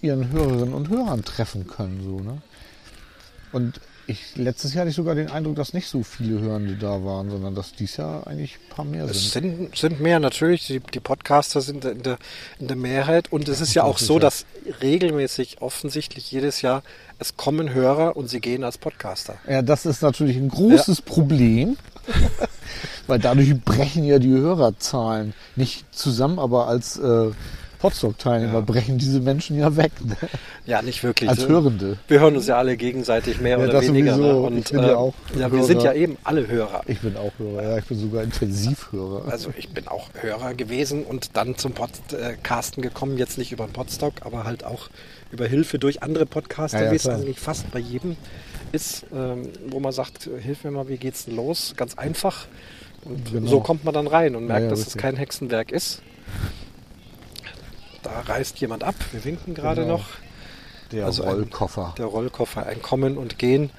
ihren 0.00 0.30
Hörerinnen 0.30 0.74
und 0.74 0.88
Hörern 0.88 1.24
treffen 1.24 1.66
können. 1.66 2.02
So, 2.02 2.20
ne? 2.20 2.42
Und 3.52 3.80
ich, 4.06 4.36
letztes 4.36 4.74
Jahr 4.74 4.82
hatte 4.82 4.90
ich 4.90 4.96
sogar 4.96 5.14
den 5.14 5.30
Eindruck, 5.30 5.56
dass 5.56 5.72
nicht 5.72 5.86
so 5.86 6.02
viele 6.02 6.40
Hörende 6.40 6.74
da 6.74 7.04
waren, 7.04 7.30
sondern 7.30 7.54
dass 7.54 7.72
dies 7.72 7.96
Jahr 7.96 8.26
eigentlich 8.26 8.56
ein 8.56 8.74
paar 8.74 8.84
mehr 8.84 9.04
Es 9.04 9.32
sind. 9.32 9.42
sind, 9.42 9.76
sind 9.76 10.00
mehr 10.00 10.18
natürlich, 10.18 10.66
die, 10.66 10.80
die 10.80 11.00
Podcaster 11.00 11.60
sind 11.60 11.84
in 11.84 12.02
der, 12.02 12.18
in 12.58 12.68
der 12.68 12.76
Mehrheit 12.76 13.30
und 13.32 13.48
es 13.48 13.60
ist 13.60 13.74
ja 13.74 13.84
auch 13.84 13.98
so, 13.98 14.18
dass 14.18 14.44
regelmäßig 14.80 15.60
offensichtlich 15.60 16.30
jedes 16.30 16.62
Jahr 16.62 16.82
es 17.18 17.36
kommen 17.36 17.72
Hörer 17.72 18.16
und 18.16 18.28
sie 18.28 18.40
gehen 18.40 18.64
als 18.64 18.78
Podcaster. 18.78 19.36
Ja, 19.48 19.62
das 19.62 19.86
ist 19.86 20.02
natürlich 20.02 20.36
ein 20.36 20.48
großes 20.48 21.02
Problem, 21.02 21.76
weil 23.06 23.20
dadurch 23.20 23.54
brechen 23.60 24.04
ja 24.04 24.18
die 24.18 24.30
Hörerzahlen 24.30 25.32
nicht 25.54 25.84
zusammen, 25.94 26.40
aber 26.40 26.66
als 26.66 26.98
äh, 26.98 27.30
Podstock-Teilnehmer 27.82 28.54
Ja. 28.54 28.60
brechen 28.60 28.96
diese 28.98 29.20
Menschen 29.20 29.58
ja 29.58 29.76
weg 29.76 29.92
ne? 30.04 30.16
Ja, 30.64 30.80
nicht 30.82 31.02
wirklich. 31.02 31.28
als 31.28 31.46
Hörende. 31.48 31.98
Wir 32.08 32.20
hören 32.20 32.36
uns 32.36 32.46
ja 32.46 32.56
alle 32.56 32.76
gegenseitig 32.76 33.40
mehr 33.40 33.58
Ja, 33.58 33.64
oder 33.64 33.72
das 33.74 33.86
weniger. 33.88 34.16
Ne? 34.16 34.28
Ich 34.30 34.34
Und, 34.36 34.70
bin 34.72 34.82
ja 34.82 34.96
auch 34.96 35.14
ja, 35.38 35.52
wir 35.52 35.64
sind 35.64 35.78
ja 35.82 35.90
Hörer. 35.90 35.94
eben 35.96 36.16
alle 36.24 36.46
Hörer. 36.48 36.82
Ich 36.86 37.00
bin 37.00 37.16
auch 37.16 37.32
Hörer, 37.38 37.62
ja, 37.62 37.78
ich 37.78 37.84
bin 37.84 37.98
sogar 37.98 38.22
Intensivhörer. 38.22 39.30
Also 39.30 39.50
ich 39.58 39.68
bin 39.70 39.86
auch 39.88 40.08
Hörer 40.20 40.54
gewesen 40.54 41.04
und 41.04 41.36
dann 41.36 41.56
zum 41.58 41.72
Podcasten 41.72 42.82
gekommen, 42.82 43.18
jetzt 43.18 43.36
nicht 43.36 43.52
über 43.52 43.66
den 43.66 43.72
Podstock, 43.72 44.14
aber 44.22 44.44
halt 44.44 44.64
auch 44.64 44.88
über 45.32 45.46
Hilfe 45.46 45.78
durch 45.78 46.02
andere 46.02 46.24
Podcaster, 46.26 46.84
Ja, 46.84 46.90
wie 46.92 46.96
es 46.96 47.06
eigentlich 47.08 47.40
fast 47.40 47.70
bei 47.72 47.78
jedem 47.80 48.16
ist, 48.70 49.04
ähm, 49.14 49.48
wo 49.68 49.80
man 49.80 49.92
sagt, 49.92 50.30
hilf 50.40 50.64
mir 50.64 50.70
mal, 50.70 50.88
wie 50.88 50.96
geht's 50.96 51.24
denn 51.26 51.36
los? 51.36 51.74
Ganz 51.76 51.94
einfach. 51.98 52.46
Und 53.04 53.32
Genau. 53.32 53.50
so 53.50 53.60
kommt 53.60 53.84
man 53.84 53.92
dann 53.92 54.06
rein 54.06 54.36
und 54.36 54.46
merkt, 54.46 54.70
dass 54.70 54.86
es 54.86 54.96
kein 54.96 55.16
Hexenwerk 55.16 55.72
ist. 55.72 56.00
Da 58.02 58.20
reist 58.20 58.58
jemand 58.60 58.84
ab, 58.84 58.94
wir 59.12 59.24
winken 59.24 59.54
gerade 59.54 59.82
Genau. 59.82 59.98
noch. 59.98 60.06
Der 60.90 61.06
also 61.06 61.22
ein- 61.22 61.30
Rollkoffer. 61.30 61.94
Der 61.96 62.06
Rollkoffer, 62.06 62.66
ein 62.66 62.82
Kommen 62.82 63.16
und 63.16 63.38
Gehen. 63.38 63.70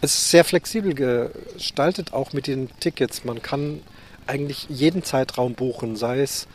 Es 0.00 0.14
ist 0.14 0.30
sehr 0.30 0.44
flexibel 0.44 0.94
gestaltet, 0.94 2.12
auch 2.12 2.32
mit 2.32 2.46
den 2.46 2.70
Tickets. 2.80 3.24
Man 3.24 3.42
kann 3.42 3.80
eigentlich 4.26 4.66
jeden 4.68 5.02
Zeitraum 5.04 5.54
buchen, 5.54 5.96
sei 5.96 6.20
es 6.20 6.46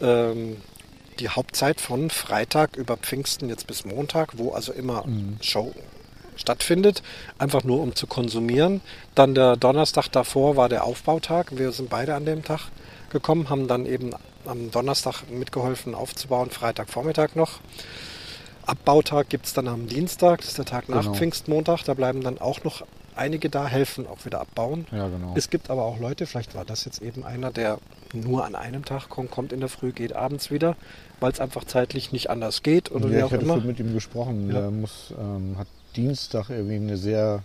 ähm, 0.00 0.58
die 1.18 1.28
Hauptzeit 1.28 1.80
von 1.80 2.10
Freitag 2.10 2.76
über 2.76 2.96
Pfingsten 2.96 3.48
jetzt 3.48 3.66
bis 3.66 3.84
Montag, 3.84 4.38
wo 4.38 4.52
also 4.52 4.72
immer 4.72 5.04
Show 5.40 5.74
stattfindet, 6.36 7.02
einfach 7.38 7.64
nur 7.64 7.80
um 7.80 7.96
zu 7.96 8.06
konsumieren. 8.06 8.80
Dann 9.16 9.34
der 9.34 9.56
Donnerstag 9.56 10.06
davor 10.12 10.54
war 10.56 10.68
der 10.68 10.84
Aufbautag. 10.84 11.58
Wir 11.58 11.72
sind 11.72 11.90
beide 11.90 12.14
an 12.14 12.24
dem 12.26 12.44
Tag 12.44 12.68
gekommen, 13.10 13.50
haben 13.50 13.66
dann 13.66 13.86
eben 13.86 14.10
am 14.48 14.70
Donnerstag 14.70 15.30
mitgeholfen 15.30 15.94
aufzubauen, 15.94 16.50
Freitagvormittag 16.50 17.34
noch. 17.34 17.60
Abbautag 18.66 19.28
gibt 19.28 19.46
es 19.46 19.54
dann 19.54 19.66
am 19.68 19.86
Dienstag, 19.86 20.38
das 20.40 20.48
ist 20.48 20.58
der 20.58 20.64
Tag 20.66 20.88
nach 20.88 21.02
Genau. 21.02 21.14
Pfingstmontag. 21.14 21.84
Da 21.84 21.94
bleiben 21.94 22.22
dann 22.22 22.38
auch 22.38 22.64
noch 22.64 22.82
einige 23.16 23.48
da, 23.50 23.66
helfen 23.66 24.06
auch 24.06 24.24
wieder 24.26 24.40
abbauen. 24.40 24.86
Ja, 24.92 25.08
genau. 25.08 25.32
Es 25.36 25.48
gibt 25.50 25.70
aber 25.70 25.84
auch 25.84 25.98
Leute, 25.98 26.26
vielleicht 26.26 26.54
war 26.54 26.64
das 26.64 26.84
jetzt 26.84 27.00
eben 27.02 27.24
einer, 27.24 27.50
der 27.50 27.78
nur 28.12 28.44
an 28.44 28.54
einem 28.54 28.84
Tag 28.84 29.08
kommt, 29.08 29.30
kommt 29.30 29.52
in 29.52 29.60
der 29.60 29.68
Früh, 29.68 29.92
geht 29.92 30.14
abends 30.14 30.50
wieder, 30.50 30.76
weil 31.20 31.32
es 31.32 31.40
einfach 31.40 31.64
zeitlich 31.64 32.12
nicht 32.12 32.30
anders 32.30 32.62
geht 32.62 32.90
oder 32.90 33.10
wie 33.10 33.16
ja, 33.16 33.24
auch 33.26 33.32
ich 33.32 33.40
immer. 33.40 33.54
schon 33.54 33.66
mit 33.66 33.80
ihm 33.80 33.94
gesprochen. 33.94 34.48
Ja. 34.48 34.60
Der 34.60 34.70
muss, 34.70 35.14
ähm, 35.18 35.56
hat 35.58 35.66
Dienstag 35.96 36.50
irgendwie 36.50 36.76
eine 36.76 36.96
sehr, 36.98 37.42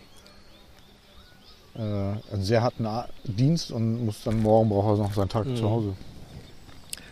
äh, 1.75 1.79
einen 1.79 2.43
sehr 2.43 2.61
harten 2.61 2.85
Dienst 3.23 3.71
und 3.71 4.05
muss 4.05 4.23
dann 4.23 4.41
morgen 4.41 4.69
braucht 4.69 4.99
er 4.99 5.03
noch 5.03 5.13
seinen 5.13 5.29
Tag 5.29 5.45
Mhm. 5.45 5.55
zu 5.55 5.69
Hause. 5.69 5.93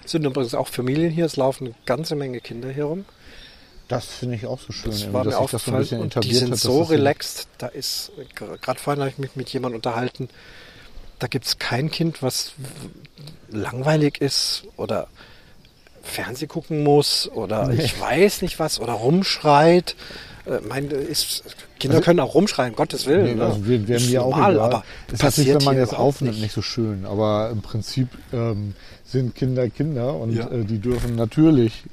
Es 0.04 0.12
sind 0.12 0.26
übrigens 0.26 0.56
auch 0.56 0.68
Familien 0.68 1.12
hier, 1.12 1.26
es 1.26 1.36
laufen 1.36 1.68
eine 1.68 1.76
ganze 1.86 2.16
Menge 2.16 2.39
Kinder 2.39 2.70
hier 2.70 2.86
rum. 2.86 3.06
Das 3.88 4.06
finde 4.06 4.36
ich 4.36 4.45
auch 4.45 4.60
so 4.60 4.72
schön, 4.72 4.91
Das 4.91 5.12
war 5.12 5.26
mir 5.26 5.32
so 5.32 5.38
aufgefallen 5.38 5.80
bisschen 5.80 5.99
und 5.99 6.24
die 6.24 6.34
sind 6.34 6.52
hat. 6.52 6.60
so 6.60 6.84
relaxed. 6.84 7.47
Da 7.58 7.68
ist, 7.68 8.12
gerade 8.36 8.80
vorhin 8.80 9.02
habe 9.02 9.10
ich 9.10 9.18
mich 9.18 9.36
mit 9.36 9.49
jemandem 9.49 9.78
unterhalten, 9.78 10.30
da 11.20 11.28
gibt 11.28 11.45
es 11.45 11.60
kein 11.60 11.91
Kind, 11.91 12.24
was 12.24 12.54
langweilig 13.49 14.22
ist 14.22 14.64
oder 14.78 15.08
Fernseh 16.02 16.47
gucken 16.47 16.84
muss 16.84 17.30
oder 17.30 17.70
ich 17.72 17.99
weiß 17.99 18.41
nicht 18.41 18.60
was 18.60 18.80
oder 18.80 18.93
rumschreit. 18.93 19.95
Äh, 20.45 20.60
mein, 20.68 20.89
ist, 20.89 21.43
Kinder 21.80 22.02
können 22.02 22.20
auch 22.20 22.34
rumschreien, 22.34 22.76
Gottes 22.76 23.06
Willen. 23.06 23.26
Nee, 23.26 23.36
ne? 23.36 23.45
also 23.45 23.68
wir, 23.68 23.88
wir 23.88 23.97
haben 23.97 24.08
die 24.08 24.18
auch 24.18 24.32
normal, 24.32 24.54
egal. 24.54 24.66
aber 24.66 24.84
ist 25.12 25.22
natürlich, 25.22 25.49
wenn 25.49 25.54
passiert 25.54 25.66
man 25.66 25.78
jetzt 25.78 25.93
aufnimmt, 25.93 26.34
nicht. 26.36 26.43
nicht. 26.43 26.54
so 26.54 26.62
schön. 26.62 27.06
Aber 27.06 27.49
im 27.52 27.62
Prinzip 27.62 28.08
ähm, 28.34 28.74
sind 29.12 29.36
Kinder 29.36 29.70
Kinder 29.70 30.16
und 30.16 30.34
Ja. 30.36 30.49
äh, 30.49 30.64
die 30.64 30.80
dürfen 30.80 31.16
natürlich 31.16 31.84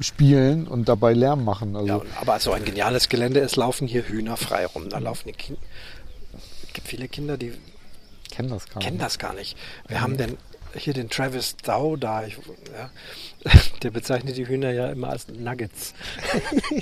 spielen 0.00 0.66
und 0.66 0.88
dabei 0.88 1.12
Lärm 1.12 1.44
machen. 1.44 1.76
Also 1.76 1.86
Ja, 1.88 2.02
aber 2.20 2.40
so 2.40 2.52
ein 2.52 2.64
geniales 2.64 3.08
Gelände, 3.08 3.40
es 3.40 3.56
laufen 3.56 3.86
hier 3.86 4.02
Hühner 4.08 4.36
frei 4.36 4.66
rum. 4.66 4.88
Da 4.88 4.98
laufen 4.98 5.28
die 5.28 5.32
Kinder. 5.34 5.60
Es 6.66 6.72
gibt 6.72 6.88
viele 6.88 7.08
Kinder, 7.08 7.36
die 7.38 7.52
kennen 8.30 8.48
das 8.50 8.68
gar 8.68 8.82
kennen 8.82 8.96
nicht. 8.96 9.04
das 9.06 9.18
gar 9.18 9.32
nicht. 9.34 9.56
Wir 9.86 10.00
haben 10.00 10.16
den 10.16 10.36
hier 10.76 10.92
den 10.92 11.08
Travis 11.08 11.56
Dow 11.58 11.94
da, 11.96 12.24
ich, 12.26 12.36
ja, 12.76 12.90
der 13.84 13.90
bezeichnet 13.92 14.36
die 14.36 14.48
Hühner 14.48 14.72
ja 14.72 14.88
immer 14.90 15.10
als 15.10 15.28
Nuggets. 15.28 15.94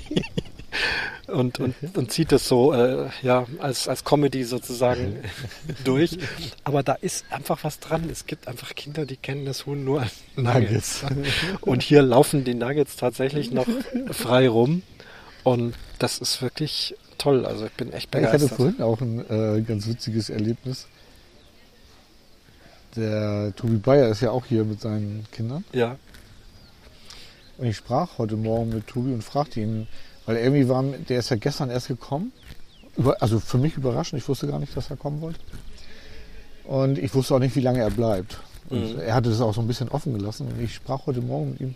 und, 1.26 1.60
und, 1.60 1.74
und 1.94 2.10
zieht 2.10 2.32
das 2.32 2.48
so 2.48 2.72
äh, 2.72 3.08
ja, 3.22 3.46
als, 3.58 3.88
als 3.88 4.04
Comedy 4.04 4.44
sozusagen 4.44 5.18
durch. 5.84 6.18
Aber 6.64 6.82
da 6.82 6.94
ist 6.94 7.24
einfach 7.30 7.62
was 7.64 7.80
dran. 7.80 8.08
Es 8.10 8.26
gibt 8.26 8.48
einfach 8.48 8.74
Kinder, 8.74 9.06
die 9.06 9.16
kennen 9.16 9.44
das 9.44 9.66
Huhn 9.66 9.84
nur 9.84 10.02
als 10.02 10.14
Nuggets. 10.36 11.04
und 11.60 11.82
hier 11.82 12.02
laufen 12.02 12.44
die 12.44 12.54
Nuggets 12.54 12.96
tatsächlich 12.96 13.50
noch 13.50 13.66
frei 14.10 14.48
rum. 14.48 14.82
Und 15.44 15.74
das 15.98 16.18
ist 16.18 16.42
wirklich 16.42 16.94
toll. 17.18 17.46
Also 17.46 17.66
ich 17.66 17.72
bin 17.72 17.92
echt 17.92 18.10
begeistert. 18.10 18.42
Ich 18.42 18.50
hatte 18.50 18.56
vorhin 18.56 18.82
auch 18.82 19.00
ein 19.00 19.58
äh, 19.58 19.62
ganz 19.62 19.86
witziges 19.86 20.30
Erlebnis. 20.30 20.86
Der 22.96 23.54
Tobi 23.56 23.76
Bayer 23.76 24.08
ist 24.08 24.20
ja 24.20 24.30
auch 24.30 24.44
hier 24.44 24.64
mit 24.64 24.80
seinen 24.80 25.26
Kindern. 25.32 25.64
Ja. 25.72 25.96
Und 27.58 27.66
ich 27.66 27.76
sprach 27.76 28.18
heute 28.18 28.36
Morgen 28.36 28.70
mit 28.70 28.86
Tobi 28.86 29.12
und 29.12 29.22
fragte 29.22 29.60
ihn, 29.60 29.86
weil 30.26 30.36
irgendwie 30.36 30.68
war, 30.68 30.82
der 30.82 31.18
ist 31.18 31.30
ja 31.30 31.36
gestern 31.36 31.70
erst 31.70 31.88
gekommen. 31.88 32.32
also 33.20 33.40
für 33.40 33.58
mich 33.58 33.76
überraschend, 33.76 34.20
ich 34.20 34.28
wusste 34.28 34.46
gar 34.46 34.58
nicht, 34.58 34.76
dass 34.76 34.90
er 34.90 34.96
kommen 34.96 35.20
wollte. 35.20 35.40
Und 36.64 36.98
ich 36.98 37.14
wusste 37.14 37.34
auch 37.34 37.38
nicht, 37.38 37.56
wie 37.56 37.60
lange 37.60 37.80
er 37.80 37.90
bleibt. 37.90 38.38
Und 38.70 38.94
mhm. 38.94 39.00
er 39.00 39.14
hatte 39.14 39.30
das 39.30 39.40
auch 39.40 39.54
so 39.54 39.60
ein 39.60 39.66
bisschen 39.66 39.88
offen 39.88 40.14
gelassen. 40.14 40.48
Und 40.48 40.62
ich 40.62 40.74
sprach 40.74 41.06
heute 41.06 41.20
Morgen 41.20 41.50
mit 41.52 41.60
ihm. 41.60 41.74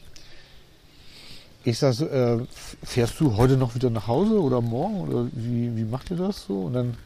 Ich 1.64 1.78
sag 1.78 1.94
so, 1.94 2.06
äh, 2.06 2.38
fährst 2.84 3.18
du 3.18 3.36
heute 3.36 3.56
noch 3.56 3.74
wieder 3.74 3.90
nach 3.90 4.06
Hause 4.06 4.40
oder 4.40 4.60
morgen? 4.60 5.00
Oder 5.00 5.26
wie, 5.32 5.76
wie 5.76 5.84
macht 5.84 6.10
ihr 6.12 6.16
das 6.16 6.44
so? 6.46 6.60
Und 6.60 6.74
dann 6.74 6.96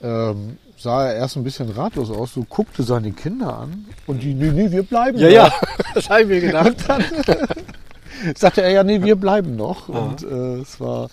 ähm, 0.00 0.58
sah 0.76 1.06
er 1.06 1.16
erst 1.16 1.36
ein 1.36 1.44
bisschen 1.44 1.68
ratlos 1.70 2.10
aus, 2.10 2.34
so 2.34 2.44
guckte 2.44 2.82
seine 2.84 3.12
Kinder 3.12 3.58
an 3.58 3.86
und 4.06 4.22
die, 4.22 4.32
nee, 4.34 4.50
nee, 4.50 4.70
wir 4.70 4.84
bleiben. 4.84 5.18
Ja, 5.18 5.28
da. 5.28 5.34
ja, 5.34 5.52
das 5.94 6.08
habe 6.08 6.22
ich 6.22 6.28
mir 6.28 6.40
gedacht. 6.40 6.76
Sagte 8.36 8.62
er, 8.62 8.70
ja, 8.70 8.84
nee, 8.84 9.02
wir 9.02 9.16
bleiben 9.16 9.56
noch. 9.56 9.88
Aha. 9.88 9.98
Und 9.98 10.22
äh, 10.22 10.60
es 10.60 10.80
war, 10.80 11.08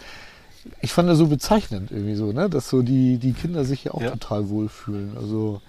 ich 0.82 0.91
fand 0.91 1.10
das 1.10 1.18
so 1.18 1.28
bezeichnend 1.28 1.91
irgendwie 1.91 2.16
so, 2.16 2.32
ne, 2.32 2.49
dass 2.49 2.70
so 2.70 2.82
die, 2.82 3.18
die 3.18 3.34
Kinder 3.34 3.66
sich 3.66 3.86
ja 3.86 3.93
auch 3.93 4.01
ja. 4.01 4.12
total 4.12 4.49
wohlfühlen. 4.49 5.18
Also 5.18 5.62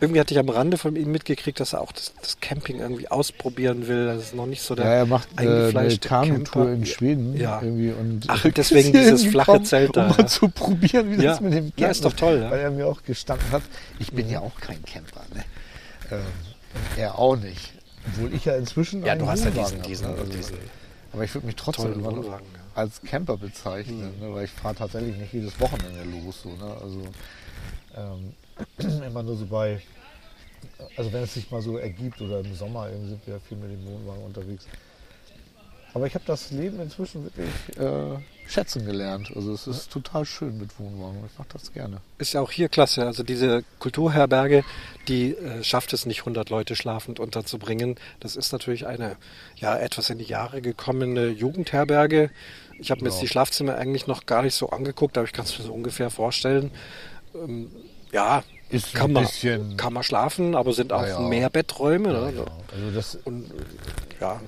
irgendwie 0.00 0.18
hatte 0.20 0.32
ich 0.32 0.40
am 0.40 0.48
Rande 0.48 0.78
von 0.78 0.96
ihm 0.96 1.12
mitgekriegt, 1.12 1.60
dass 1.60 1.74
er 1.74 1.82
auch 1.82 1.92
das, 1.92 2.14
das 2.20 2.40
Camping 2.40 2.80
irgendwie 2.80 3.08
ausprobieren 3.08 3.86
will. 3.86 4.06
Das 4.06 4.24
ist 4.24 4.34
noch 4.34 4.46
nicht 4.46 4.62
so 4.62 4.74
der 4.74 4.86
Ja, 4.86 4.92
er 4.92 5.06
macht 5.06 5.28
äh, 5.38 5.72
eine 5.76 5.98
Kanutour 5.98 6.70
in 6.70 6.86
Schweden. 6.86 7.36
Ja. 7.36 7.60
Irgendwie 7.62 7.92
und 7.92 8.24
Ach, 8.28 8.46
deswegen 8.56 8.92
dieses 8.92 9.26
flache 9.26 9.62
Zelt 9.62 9.96
da. 9.96 10.08
Um 10.08 10.16
mal 10.16 10.26
zu 10.26 10.48
probieren, 10.48 11.10
wie 11.10 11.22
ja. 11.22 11.32
das 11.32 11.40
mit 11.42 11.52
dem 11.52 11.64
Camp 11.66 11.78
ja, 11.78 11.88
ist 11.88 12.04
doch 12.04 12.14
toll. 12.14 12.40
Ja. 12.42 12.50
Weil 12.50 12.60
er 12.60 12.70
mir 12.70 12.86
auch 12.86 13.02
gestanden 13.02 13.50
hat, 13.52 13.62
ich 13.98 14.10
bin 14.12 14.30
ja 14.30 14.40
auch 14.40 14.58
kein 14.58 14.82
Camper. 14.84 15.22
Ne? 15.34 15.44
Ähm, 16.10 16.18
er 16.96 17.18
auch 17.18 17.36
nicht. 17.36 17.74
Obwohl 18.06 18.32
ich 18.32 18.46
ja 18.46 18.56
inzwischen 18.56 19.04
Ja, 19.04 19.14
du 19.16 19.26
hast 19.26 19.44
ja 19.44 19.50
diesen, 19.50 19.82
diesen, 19.82 20.06
also, 20.06 20.24
diesen 20.24 20.56
Aber 21.12 21.24
ich 21.24 21.34
würde 21.34 21.46
mich 21.46 21.56
trotzdem 21.56 21.92
immer 21.92 22.16
Wohnwagen, 22.16 22.46
als 22.74 23.00
Camper 23.02 23.36
bezeichnen, 23.36 24.14
mhm. 24.16 24.26
ne? 24.26 24.34
weil 24.34 24.44
ich 24.44 24.50
fahre 24.50 24.74
tatsächlich 24.74 25.16
nicht 25.16 25.32
jedes 25.32 25.58
Wochenende 25.60 26.04
los. 26.04 26.42
So, 26.42 26.50
ne? 26.50 26.76
Also 26.80 27.02
ähm, 27.96 28.34
immer 29.06 29.22
nur 29.22 29.36
so 29.36 29.46
bei, 29.46 29.80
also 30.96 31.12
wenn 31.12 31.24
es 31.24 31.34
sich 31.34 31.50
mal 31.50 31.62
so 31.62 31.78
ergibt 31.78 32.20
oder 32.20 32.40
im 32.40 32.54
Sommer 32.54 32.88
sind 32.90 33.26
wir 33.26 33.40
viel 33.40 33.56
mit 33.56 33.70
dem 33.72 33.84
Wohnwagen 33.84 34.24
unterwegs. 34.24 34.66
Aber 35.92 36.06
ich 36.06 36.14
habe 36.14 36.24
das 36.26 36.50
Leben 36.52 36.80
inzwischen 36.80 37.24
wirklich 37.24 37.50
äh, 37.76 38.16
schätzen 38.50 38.84
gelernt. 38.84 39.32
Also 39.34 39.52
es 39.52 39.66
ist 39.66 39.90
total 39.90 40.24
schön 40.24 40.58
mit 40.58 40.78
Wohnwagen. 40.78 41.22
Ich 41.30 41.38
mache 41.38 41.48
das 41.52 41.72
gerne. 41.72 41.98
Ist 42.18 42.32
ja 42.32 42.40
auch 42.40 42.50
hier 42.50 42.68
klasse. 42.68 43.06
Also 43.06 43.22
diese 43.22 43.64
Kulturherberge, 43.78 44.64
die 45.08 45.34
äh, 45.36 45.62
schafft 45.62 45.92
es 45.92 46.06
nicht, 46.06 46.20
100 46.20 46.50
Leute 46.50 46.76
schlafend 46.76 47.20
unterzubringen. 47.20 47.96
Das 48.18 48.36
ist 48.36 48.52
natürlich 48.52 48.86
eine 48.86 49.16
ja 49.56 49.76
etwas 49.76 50.10
in 50.10 50.18
die 50.18 50.24
Jahre 50.24 50.60
gekommene 50.60 51.28
Jugendherberge. 51.28 52.30
Ich 52.78 52.90
habe 52.90 53.00
mir 53.00 53.04
genau. 53.04 53.14
jetzt 53.14 53.22
die 53.22 53.28
Schlafzimmer 53.28 53.76
eigentlich 53.76 54.06
noch 54.06 54.26
gar 54.26 54.42
nicht 54.42 54.54
so 54.54 54.70
angeguckt, 54.70 55.16
aber 55.16 55.26
ich 55.26 55.32
kann 55.32 55.44
es 55.44 55.58
mir 55.58 55.64
so 55.64 55.72
ungefähr 55.72 56.10
vorstellen. 56.10 56.70
Ähm, 57.34 57.70
ja, 58.12 58.42
ist 58.70 58.94
kann, 58.94 59.12
man, 59.12 59.26
kann 59.76 59.92
man 59.92 60.02
schlafen, 60.02 60.54
aber 60.54 60.72
sind 60.72 60.92
auch 60.92 61.06
ja. 61.06 61.20
mehr 61.20 61.50
Betträume. 61.50 62.08
Ne? 62.08 62.32
Ja, 62.36 62.44
also 62.72 62.90
das, 62.94 63.18
und 63.24 63.50
ja. 64.20 64.40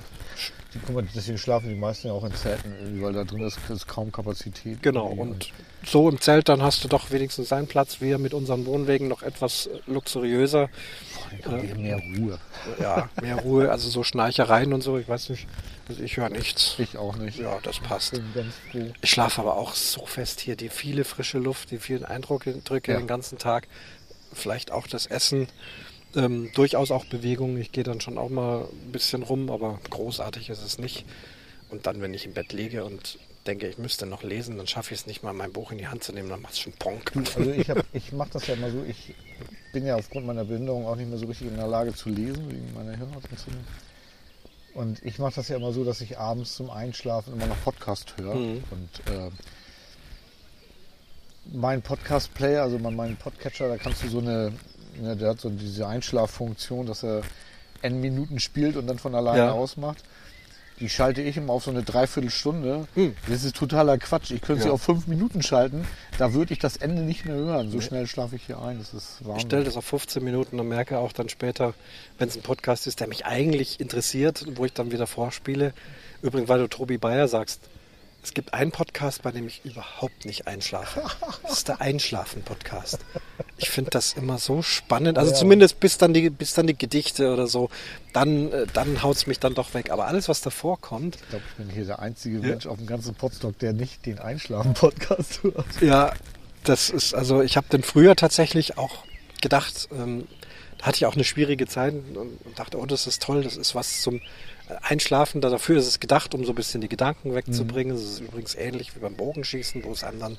Guck 0.87 0.95
mal, 0.95 1.07
deswegen 1.15 1.37
schlafen 1.37 1.69
die 1.69 1.75
meisten 1.75 2.09
ja 2.09 2.15
auch 2.15 2.25
in 2.25 2.35
Zelten, 2.35 3.03
weil 3.03 3.13
da 3.13 3.25
drin 3.25 3.43
ist, 3.43 3.59
ist 3.69 3.87
kaum 3.87 4.11
Kapazität. 4.11 4.83
Genau, 4.83 5.07
und 5.09 5.53
so 5.85 6.09
im 6.09 6.21
Zelt, 6.21 6.49
dann 6.49 6.63
hast 6.63 6.83
du 6.83 6.89
doch 6.89 7.11
wenigstens 7.11 7.53
einen 7.53 7.67
Platz. 7.67 8.01
Wir 8.01 8.19
mit 8.19 8.33
unseren 8.33 8.65
Wohnwegen 8.65 9.09
noch 9.09 9.23
etwas 9.23 9.69
luxuriöser. 9.87 10.71
Boah, 11.45 11.59
äh, 11.59 11.75
mehr 11.75 11.99
Ruhe. 11.99 12.39
Ja, 12.81 13.11
mehr 13.21 13.37
Ruhe, 13.37 13.71
also 13.71 13.91
so 13.91 14.03
Schnarchereien 14.03 14.73
und 14.73 14.81
so, 14.81 14.97
ich 14.97 15.09
weiß 15.09 15.29
nicht. 15.31 15.47
Also 15.89 16.03
ich 16.03 16.17
höre 16.17 16.31
nichts. 16.31 16.77
Ich 16.79 16.97
auch 16.97 17.17
nicht. 17.17 17.39
Ja, 17.39 17.59
das 17.63 17.81
passt. 17.81 18.21
Ich 19.03 19.11
schlafe 19.11 19.43
aber 19.43 19.57
auch 19.57 19.75
so 19.75 20.07
fest 20.07 20.41
hier. 20.41 20.57
Die 20.57 20.69
viele 20.69 21.05
frische 21.05 21.39
Luft, 21.39 21.71
die 21.71 21.79
vielen 21.79 22.05
Eindrücke 22.05 22.63
ja. 22.93 22.99
den 22.99 23.07
ganzen 23.07 23.39
Tag. 23.39 23.69
Vielleicht 24.33 24.71
auch 24.71 24.87
das 24.87 25.07
Essen. 25.07 25.49
Ähm, 26.15 26.51
durchaus 26.55 26.91
auch 26.91 27.05
Bewegung. 27.07 27.57
Ich 27.57 27.73
gehe 27.73 27.85
dann 27.85 28.01
schon 28.01 28.19
auch 28.19 28.29
mal 28.29 28.69
ein 28.71 28.93
bisschen 28.93 29.23
rum, 29.23 29.51
aber 29.51 29.81
großartig 29.91 30.51
ist 30.51 30.63
es 30.63 30.79
nicht. 30.79 31.05
Und 31.71 31.87
dann, 31.87 32.03
wenn 32.03 32.13
ich 32.13 32.27
im 32.27 32.35
Bett 32.35 32.53
liege 32.53 32.85
und 32.85 33.19
denke, 33.47 33.67
ich 33.67 33.79
müsste 33.79 34.07
noch 34.07 34.23
lesen, 34.23 34.57
dann 34.57 34.67
schaffe 34.67 34.95
ich 34.95 35.01
es 35.01 35.07
nicht 35.07 35.23
mal, 35.23 35.33
mein 35.33 35.53
Buch 35.53 35.73
in 35.73 35.79
die 35.79 35.89
Hand 35.89 36.05
zu 36.05 36.13
nehmen, 36.13 36.29
dann 36.29 36.43
macht 36.43 36.53
es 36.53 36.61
schon 36.61 36.73
Ponk. 36.75 37.13
Also 37.37 37.51
ich, 37.51 37.67
ich 37.93 38.13
mache 38.13 38.31
das 38.33 38.47
ja 38.47 38.55
immer 38.55 38.71
so, 38.71 38.85
ich 38.85 39.15
bin 39.73 39.87
ja 39.87 39.97
aufgrund 39.97 40.27
meiner 40.27 40.45
Behinderung 40.45 40.87
auch 40.87 40.97
nicht 40.97 41.09
mehr 41.09 41.19
so 41.19 41.27
richtig 41.27 41.49
in 41.49 41.57
der 41.57 41.67
Lage 41.67 41.95
zu 41.95 42.09
lesen, 42.09 42.51
wegen 42.51 42.73
meiner 42.75 42.97
Hirnhautentzündung. 42.97 43.65
Und 44.75 45.05
ich 45.05 45.19
mache 45.19 45.35
das 45.35 45.49
ja 45.49 45.57
immer 45.57 45.73
so, 45.73 45.85
dass 45.85 46.01
ich 46.01 46.19
abends 46.19 46.55
zum 46.55 46.71
Einschlafen 46.71 47.35
immer 47.35 47.47
noch 47.47 47.61
Podcast 47.63 48.15
höre. 48.17 48.35
Mhm. 48.35 48.65
Und 48.71 49.13
äh, 49.13 49.31
mein 51.53 51.83
Podcast-Player, 51.83 52.63
also 52.63 52.79
mein 52.79 53.17
Podcatcher, 53.17 53.69
da 53.69 53.77
kannst 53.77 54.03
du 54.03 54.09
so 54.09 54.19
eine, 54.21 54.53
ne, 55.01 55.17
der 55.17 55.31
hat 55.31 55.41
so 55.41 55.51
diese 55.51 55.87
Einschlaffunktion, 55.87 56.87
dass 56.87 57.03
er 57.03 57.23
N 57.83 58.01
Minuten 58.01 58.39
spielt 58.39 58.77
und 58.77 58.87
dann 58.87 58.99
von 58.99 59.15
alleine 59.15 59.39
ja. 59.39 59.53
ausmacht 59.53 60.05
die 60.83 60.89
schalte 60.89 61.23
ich 61.23 61.37
immer 61.37 61.53
auf 61.53 61.63
so 61.63 61.71
eine 61.71 61.85
Dreiviertelstunde. 61.85 62.89
Hm. 62.95 63.15
Das 63.29 63.45
ist 63.45 63.55
totaler 63.55 63.99
Quatsch. 63.99 64.33
Ich 64.33 64.41
könnte 64.41 64.63
ja. 64.63 64.67
sie 64.67 64.73
auf 64.73 64.83
fünf 64.83 65.07
Minuten 65.07 65.41
schalten. 65.41 65.87
Da 66.19 66.35
würde 66.35 66.53
ich 66.53 66.59
das 66.59 66.77
Ende 66.77 67.03
nicht 67.03 67.25
mehr 67.25 67.37
hören. 67.37 67.71
So 67.71 67.81
schnell 67.81 68.09
schlafe 68.09 68.35
ich 68.35 68.47
hier 68.47 68.61
ein. 68.61 68.79
Das 68.79 68.93
ist 68.93 69.19
Wahnsinn. 69.21 69.37
Ich 69.37 69.43
stelle 69.43 69.65
das 69.65 69.77
auf 69.77 69.85
15 69.85 70.25
Minuten 70.25 70.59
und 70.59 70.67
merke 70.67 70.99
auch 70.99 71.13
dann 71.13 71.29
später, 71.29 71.75
wenn 72.19 72.29
es 72.29 72.37
ein 72.37 72.43
Podcast 72.43 72.89
ist, 72.89 72.99
der 72.99 73.07
mich 73.07 73.27
eigentlich 73.27 73.81
interessiert, 73.81 74.45
wo 74.57 74.65
ich 74.65 74.73
dann 74.73 74.91
wieder 74.91 75.07
vorspiele. 75.07 75.73
Übrigens, 76.21 76.49
weil 76.49 76.59
du 76.59 76.69
Tobi 76.69 76.99
Bayer 76.99 77.29
sagst, 77.29 77.61
es 78.23 78.35
gibt 78.35 78.55
einen 78.55 78.71
Podcast, 78.71 79.23
bei 79.23 79.33
dem 79.33 79.49
ich 79.49 79.65
überhaupt 79.65 80.25
nicht 80.25 80.47
einschlafe. 80.47 81.03
Das 81.43 81.59
ist 81.59 81.69
der 81.69 81.81
Einschlafen-Podcast. 81.81 83.01
Ich 83.57 83.71
finde 83.71 83.91
das 83.91 84.13
immer 84.13 84.39
so 84.39 84.63
spannend. 84.63 85.19
Also 85.19 85.33
ja. 85.33 85.37
zumindest 85.37 85.81
bis 85.81 85.99
dann 85.99 86.15
die, 86.15 86.31
bis 86.31 86.55
dann 86.55 86.69
die 86.69 86.77
Gedichte 86.77 87.33
oder 87.33 87.49
so, 87.49 87.69
dann, 88.13 88.53
äh, 88.53 88.67
dann 88.73 89.03
haut 89.03 89.17
es 89.17 89.27
mich 89.27 89.41
dann 89.41 89.55
doch 89.55 89.75
weg. 89.75 89.91
Aber 89.91 90.07
alles, 90.07 90.29
was 90.29 90.41
davor 90.41 90.81
kommt. 90.81 91.17
Ich 91.17 91.29
glaube, 91.31 91.45
ich 91.51 91.57
bin 91.57 91.71
hier 91.71 91.85
der 91.85 91.99
einzige 91.99 92.39
ja. 92.39 92.49
Mensch 92.49 92.67
auf 92.67 92.79
dem 92.79 92.87
ganzen 92.87 93.15
Potsdok, 93.15 93.59
der 93.59 93.73
nicht 93.73 94.07
den 94.07 94.21
Einschlafen-Podcast 94.21 95.43
hört. 95.43 95.67
Ja, 95.81 96.13
das 96.63 96.91
ist, 96.91 97.15
also 97.15 97.43
ich 97.43 97.57
habe 97.57 97.67
den 97.69 97.83
früher 97.83 98.15
tatsächlich 98.15 98.79
auch 98.79 99.05
gedacht, 99.41 99.89
ähm, 99.93 100.29
da 100.79 100.87
hatte 100.87 100.97
ich 100.97 101.07
auch 101.07 101.15
eine 101.15 101.25
schwierige 101.25 101.67
Zeit 101.67 101.95
und 101.95 102.39
dachte, 102.57 102.79
oh, 102.79 102.87
das 102.87 103.07
ist 103.07 103.23
toll, 103.23 103.43
das 103.43 103.57
ist 103.57 103.75
was 103.75 104.03
zum 104.03 104.21
Einschlafen, 104.83 105.41
dafür 105.41 105.79
ist 105.79 105.87
es 105.87 106.01
gedacht, 106.01 106.35
um 106.35 106.45
so 106.45 106.53
ein 106.53 106.55
bisschen 106.55 106.81
die 106.81 106.89
Gedanken 106.89 107.35
wegzubringen. 107.35 107.95
Es 107.95 108.03
mhm. 108.03 108.09
ist 108.09 108.21
übrigens 108.21 108.55
ähnlich 108.55 108.95
wie 108.95 109.01
beim 109.01 109.15
Bogenschießen, 109.15 109.85
wo 109.85 109.93
es 109.93 110.05
einem 110.05 110.21
dann 110.21 110.37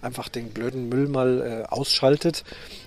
einfach 0.00 0.28
den 0.28 0.50
blöden 0.50 0.88
Müll 0.88 1.08
mal 1.08 1.64
äh, 1.64 1.72
ausschaltet. 1.72 2.44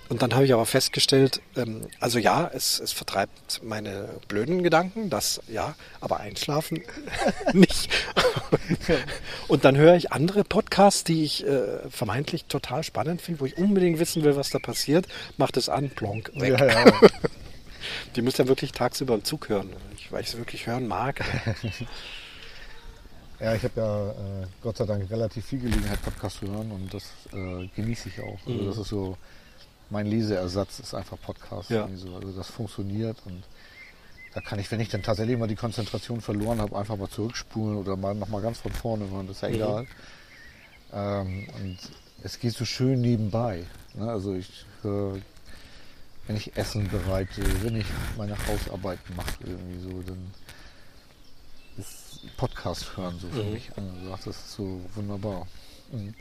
Und 0.09 0.21
dann 0.21 0.33
habe 0.33 0.45
ich 0.45 0.53
aber 0.53 0.65
festgestellt, 0.65 1.41
ähm, 1.55 1.87
also 1.99 2.19
ja, 2.19 2.49
es, 2.53 2.79
es 2.79 2.91
vertreibt 2.91 3.61
meine 3.63 4.09
blöden 4.27 4.63
Gedanken, 4.63 5.09
das 5.09 5.41
ja, 5.47 5.75
aber 5.99 6.19
einschlafen 6.19 6.83
nicht. 7.53 7.89
und 9.47 9.65
dann 9.65 9.75
höre 9.75 9.95
ich 9.95 10.11
andere 10.11 10.43
Podcasts, 10.43 11.03
die 11.03 11.23
ich 11.23 11.45
äh, 11.45 11.89
vermeintlich 11.89 12.45
total 12.45 12.83
spannend 12.83 13.21
finde, 13.21 13.41
wo 13.41 13.45
ich 13.45 13.57
unbedingt 13.57 13.99
wissen 13.99 14.23
will, 14.23 14.35
was 14.35 14.49
da 14.49 14.59
passiert, 14.59 15.07
macht 15.37 15.57
es 15.57 15.67
an, 15.69 15.89
plonk, 15.89 16.31
weg. 16.35 16.59
Ja, 16.59 16.65
ja. 16.65 16.93
Die 18.15 18.21
muss 18.21 18.38
ja 18.38 18.47
wirklich 18.47 18.71
tagsüber 18.71 19.15
im 19.15 19.23
Zug 19.23 19.49
hören, 19.49 19.69
weil 20.09 20.21
ich 20.21 20.30
es 20.30 20.38
wirklich 20.38 20.67
hören 20.67 20.88
mag. 20.88 21.19
ja, 23.39 23.55
ich 23.55 23.63
habe 23.63 23.73
ja 23.75 24.11
äh, 24.11 24.47
Gott 24.61 24.78
sei 24.78 24.86
Dank 24.86 25.09
relativ 25.09 25.45
viel 25.45 25.59
Gelegenheit, 25.59 26.01
Podcast 26.01 26.38
zu 26.38 26.47
hören 26.47 26.71
und 26.71 26.93
das 26.93 27.03
äh, 27.34 27.67
genieße 27.75 28.09
ich 28.09 28.21
auch. 28.21 28.39
Also 28.45 28.61
mhm. 28.61 28.67
das 28.67 28.78
ist 28.78 28.89
so, 28.89 29.17
mein 29.89 30.07
Leseersatz 30.07 30.80
ist 30.80 30.93
einfach 30.93 31.19
Podcast. 31.19 31.69
Ja. 31.69 31.88
So. 31.95 32.15
Also 32.15 32.32
das 32.32 32.49
funktioniert 32.49 33.17
und 33.25 33.43
da 34.34 34.41
kann 34.41 34.59
ich, 34.59 34.69
wenn 34.71 34.80
ich 34.80 34.89
dann 34.89 35.01
tatsächlich 35.01 35.38
mal 35.38 35.47
die 35.47 35.55
Konzentration 35.55 36.21
verloren 36.21 36.61
habe, 36.61 36.78
einfach 36.78 36.95
mal 36.95 37.09
zurückspulen 37.09 37.78
oder 37.78 37.95
mal 37.95 38.13
nochmal 38.13 38.41
ganz 38.41 38.59
von 38.59 38.71
vorne 38.71 39.09
hören, 39.09 39.28
das 39.28 39.38
ist 39.38 39.41
ja 39.41 39.49
mhm. 39.49 39.55
egal. 39.55 39.88
Ähm, 40.93 41.47
und 41.59 41.78
es 42.23 42.39
geht 42.39 42.53
so 42.53 42.65
schön 42.65 43.01
nebenbei. 43.01 43.63
Ne? 43.95 44.09
Also 44.09 44.34
ich 44.34 44.65
höre 44.82 45.17
wenn 46.28 46.36
ich 46.36 46.55
Essen 46.57 46.89
bereite, 46.89 47.41
wenn 47.63 47.75
ich 47.78 47.86
meine 48.17 48.36
Hausarbeiten 48.47 49.15
mache, 49.15 49.34
irgendwie 49.45 49.80
so, 49.82 50.01
dann 50.03 50.32
ist 51.78 52.19
Podcast 52.38 52.97
hören 52.97 53.17
so 53.21 53.28
für 53.30 53.43
Mhm. 53.43 53.53
mich 53.53 53.71
angesagt. 53.78 54.28
Das 54.28 54.36
ist 54.36 54.51
so 54.53 54.82
wunderbar. 54.95 55.47
Mhm. 55.91 56.13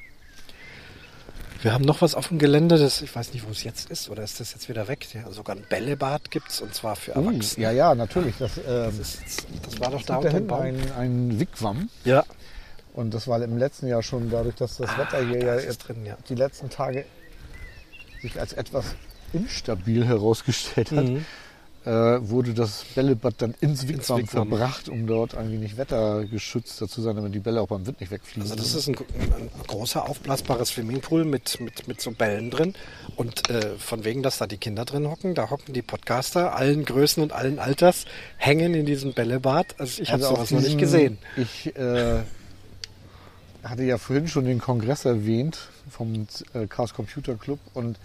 Wir 1.63 1.73
haben 1.73 1.85
noch 1.85 2.03
was 2.03 2.15
auf 2.15 2.29
dem 2.29 2.39
Gelände, 2.39 2.79
das 2.79 3.01
ich 3.03 3.15
weiß 3.17 3.33
nicht, 3.33 3.47
wo 3.47 3.51
es 3.51 3.65
jetzt 3.65 3.91
ist, 3.91 4.09
oder 4.11 4.23
ist 4.23 4.39
das 4.41 4.53
jetzt 4.53 4.69
wieder 4.69 4.89
weg? 4.89 5.07
Ja, 5.15 5.31
sogar 5.33 5.57
ein 5.57 5.65
Bällebad 5.69 6.31
gibt's 6.31 6.61
und 6.61 6.75
zwar 6.75 6.97
für 6.97 7.17
Uh, 7.17 7.31
Erwachsene. 7.31 7.65
ja, 7.65 7.71
ja, 7.73 7.95
natürlich. 7.95 8.37
Das, 8.39 8.59
ähm, 8.59 8.63
Das, 8.99 8.99
ist, 8.99 9.47
das 9.65 9.81
war 9.81 9.91
doch 9.91 10.01
es 10.01 10.07
da 10.07 10.15
gibt 10.21 10.27
unter 10.27 10.29
dem 10.31 10.35
hinten 10.35 10.47
Baum. 10.49 10.61
ein, 10.63 10.93
ein 11.31 11.41
Wigwam. 11.41 11.89
Ja, 12.05 12.25
Und 12.93 13.13
das 13.15 13.27
war 13.27 13.43
im 13.43 13.57
letzten 13.57 13.87
Jahr 13.89 14.03
schon 14.03 14.31
dadurch, 14.31 14.55
dass 14.57 14.77
das 14.77 14.97
Wetter 14.99 15.19
hier 15.27 15.39
Ah, 15.39 15.57
da 15.57 15.61
ja 15.61 15.69
es 15.69 15.79
drin, 15.79 16.05
ja. 16.05 16.17
die 16.29 16.35
letzten 16.35 16.69
Tage 16.71 17.05
sich 18.21 18.39
als 18.39 18.53
etwas 18.53 18.85
instabil 19.37 20.05
herausgestellt 20.07 20.91
hat, 20.93 21.05
Mhm. 21.05 21.25
äh, 21.85 21.91
wurde 22.29 22.53
das 22.53 22.85
Bällebad 22.97 23.35
dann 23.39 23.55
ins 23.61 23.87
Wigwam 23.87 24.19
Wigwam. 24.19 24.49
verbracht, 24.49 24.89
um 24.89 25.07
dort 25.07 25.37
eigentlich 25.37 25.61
nicht 25.61 25.77
wettergeschützter 25.77 26.89
zu 26.89 27.01
sein, 27.01 27.15
damit 27.15 27.33
die 27.35 27.39
Bälle 27.39 27.61
auch 27.61 27.69
beim 27.69 27.87
Wind 27.87 28.01
nicht 28.01 28.11
wegfliegen. 28.11 28.43
Also 28.43 28.57
das 28.57 28.75
ist 28.75 28.89
ein, 28.89 28.97
ein 28.97 29.49
großer 29.69 30.09
aufblasbares 30.09 30.71
Swimmingpool 30.71 31.25
mit, 31.25 31.61
mit, 31.61 31.87
mit 31.87 32.01
so 32.01 32.11
Bällen 32.11 32.51
drin. 32.51 32.75
Und 33.15 33.49
äh, 33.51 33.77
von 33.79 34.05
wegen, 34.05 34.23
dass 34.25 34.39
da 34.39 34.47
die 34.49 34.57
Kinder 34.59 34.85
drin 34.85 35.07
hocken, 35.09 35.35
da 35.37 35.49
hocken 35.51 35.75
die 35.75 35.83
Podcaster 35.83 36.57
allen 36.57 36.85
Größen 36.85 37.23
und 37.23 37.33
allen 37.33 37.61
Alters, 37.61 38.05
hängen 38.37 38.75
in 38.75 38.85
diesem 38.85 39.13
Bällebad. 39.13 39.77
Also 39.79 40.03
ich 40.03 40.11
habe 40.11 40.25
Also 40.25 40.35
auf 40.35 40.49
sowas 40.49 40.51
noch 40.63 40.69
nicht 40.69 40.79
gesehen. 40.79 41.19
Ich 41.37 41.77
äh, 41.77 42.19
hatte 43.63 43.83
ja 43.85 43.99
vorhin 43.99 44.27
schon 44.29 44.45
den 44.45 44.59
Kongress 44.61 45.05
erwähnt 45.05 45.69
vom 45.89 46.27
äh, 46.53 46.67
Chaos 46.67 46.95
Computer 46.95 47.35
Club 47.37 47.59
und 47.75 47.99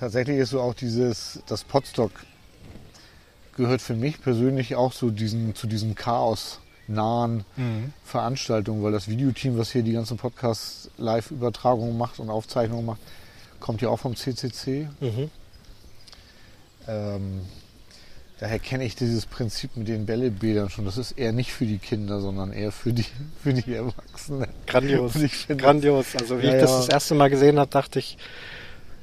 tatsächlich 0.00 0.38
ist 0.38 0.50
so 0.50 0.60
auch 0.60 0.74
dieses, 0.74 1.40
das 1.46 1.62
Podstock 1.62 2.10
gehört 3.56 3.82
für 3.82 3.94
mich 3.94 4.20
persönlich 4.20 4.74
auch 4.74 4.92
so 4.92 5.10
diesen, 5.10 5.54
zu 5.54 5.66
diesem 5.66 5.94
Chaos 5.94 6.60
nahen 6.88 7.44
Veranstaltungen, 8.04 8.82
weil 8.82 8.92
das 8.92 9.06
Videoteam, 9.08 9.56
was 9.56 9.70
hier 9.70 9.82
die 9.82 9.92
ganzen 9.92 10.16
Podcasts 10.16 10.90
Live-Übertragungen 10.96 11.96
macht 11.96 12.18
und 12.18 12.30
Aufzeichnungen 12.30 12.84
macht, 12.84 13.00
kommt 13.60 13.80
ja 13.82 13.90
auch 13.90 13.98
vom 13.98 14.16
CCC. 14.16 14.88
Mhm. 15.00 15.30
Ähm, 16.88 17.40
daher 18.40 18.58
kenne 18.58 18.84
ich 18.84 18.96
dieses 18.96 19.26
Prinzip 19.26 19.76
mit 19.76 19.86
den 19.86 20.06
Bällebädern 20.06 20.70
schon. 20.70 20.84
Das 20.84 20.96
ist 20.96 21.12
eher 21.12 21.32
nicht 21.32 21.52
für 21.52 21.66
die 21.66 21.78
Kinder, 21.78 22.20
sondern 22.20 22.52
eher 22.52 22.72
für 22.72 22.92
die, 22.92 23.06
für 23.42 23.52
die 23.52 23.74
Erwachsenen. 23.74 24.48
Grandios. 24.66 25.12
Grandios. 25.48 26.16
Also 26.18 26.40
wie 26.40 26.46
Ja, 26.46 26.54
ich 26.54 26.60
das 26.60 26.70
ja. 26.70 26.76
das 26.78 26.88
erste 26.88 27.14
Mal 27.14 27.30
gesehen 27.30 27.58
habe, 27.58 27.70
dachte 27.70 27.98
ich, 27.98 28.16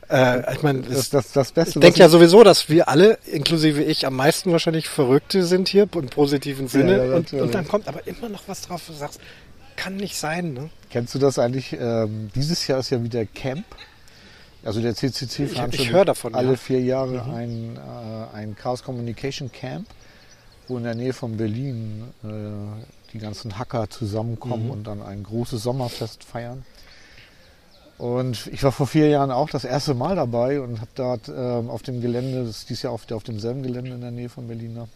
äh, 0.10 0.54
ich 0.54 0.64
meine, 0.64 0.82
Das, 0.82 1.10
das, 1.10 1.32
das 1.32 1.52
Beste, 1.52 1.80
ich 1.80 1.82
denke 1.82 2.00
ja 2.00 2.10
sowieso, 2.10 2.44
dass 2.44 2.70
wir 2.70 2.88
alle, 2.88 3.18
inklusive 3.26 3.84
ich, 3.84 4.06
am 4.06 4.16
meisten 4.16 4.52
wahrscheinlich 4.52 4.88
Verrückte 4.88 5.46
sind 5.46 5.68
hier 5.68 5.84
im 5.94 6.08
positiven 6.08 6.68
Sinne. 6.68 6.98
ja, 6.98 7.04
und, 7.04 7.10
natürlich. 7.12 7.44
und 7.46 7.54
dann 7.56 7.68
kommt 7.68 7.88
aber 7.88 8.06
immer 8.08 8.30
noch 8.30 8.44
was 8.48 8.62
drauf, 8.62 8.84
wo 8.88 8.94
du 8.94 9.00
sagst, 9.00 9.20
kann 9.76 9.96
nicht 9.98 10.16
sein. 10.18 10.54
Ne? 10.54 10.70
Kennst 10.90 11.14
du 11.14 11.20
das 11.20 11.38
eigentlich? 11.38 11.74
Ähm, 11.80 12.30
dieses 12.36 12.66
Jahr 12.68 12.80
ist 12.80 12.90
ja 12.90 13.04
wieder 13.04 13.26
Camp. 13.26 13.66
Also 14.64 14.82
der 14.82 14.96
CCC 14.96 15.48
veranstaltet 15.48 16.08
davon, 16.10 16.36
alle 16.36 16.52
ja. 16.52 16.56
vier 16.58 16.82
Jahre 16.82 17.24
Mhm. 17.26 17.34
ein, 17.36 17.78
äh, 17.78 18.36
ein 18.36 18.56
Chaos 18.56 18.84
Communication 18.84 19.52
Camp, 19.52 19.88
wo 20.68 20.78
in 20.78 20.84
der 20.84 20.96
Nähe 20.96 21.14
von 21.14 21.38
Berlin 21.38 22.06
äh, 22.24 22.28
die 23.14 23.20
ganzen 23.20 23.58
Hacker 23.58 23.90
zusammenkommen 23.90 24.66
Mhm. 24.66 24.72
und 24.72 24.84
dann 24.88 25.02
ein 25.04 25.24
großes 25.24 25.62
Sommerfest 25.64 26.24
feiern. 26.24 26.66
Und 27.98 28.48
ich 28.48 28.62
war 28.64 28.72
vor 28.72 28.86
vier 28.86 29.10
Jahren 29.10 29.32
auch 29.32 29.50
das 29.50 29.64
erste 29.64 29.96
Mal 29.96 30.16
dabei 30.16 30.62
und 30.62 30.80
habe 30.82 30.92
dort 30.94 31.30
ähm, 31.30 31.70
auf 31.70 31.82
dem 31.82 32.00
Gelände, 32.00 32.46
das 32.46 32.60
ist 32.60 32.70
dieses 32.70 32.84
Jahr 32.84 32.94
auf, 32.94 33.10
auf 33.12 33.24
demselben 33.24 33.64
Gelände 33.64 33.92
in 33.92 34.02
der 34.02 34.12
Nähe 34.12 34.30
von 34.30 34.48
Berlin, 34.48 34.76
da, 34.76 34.88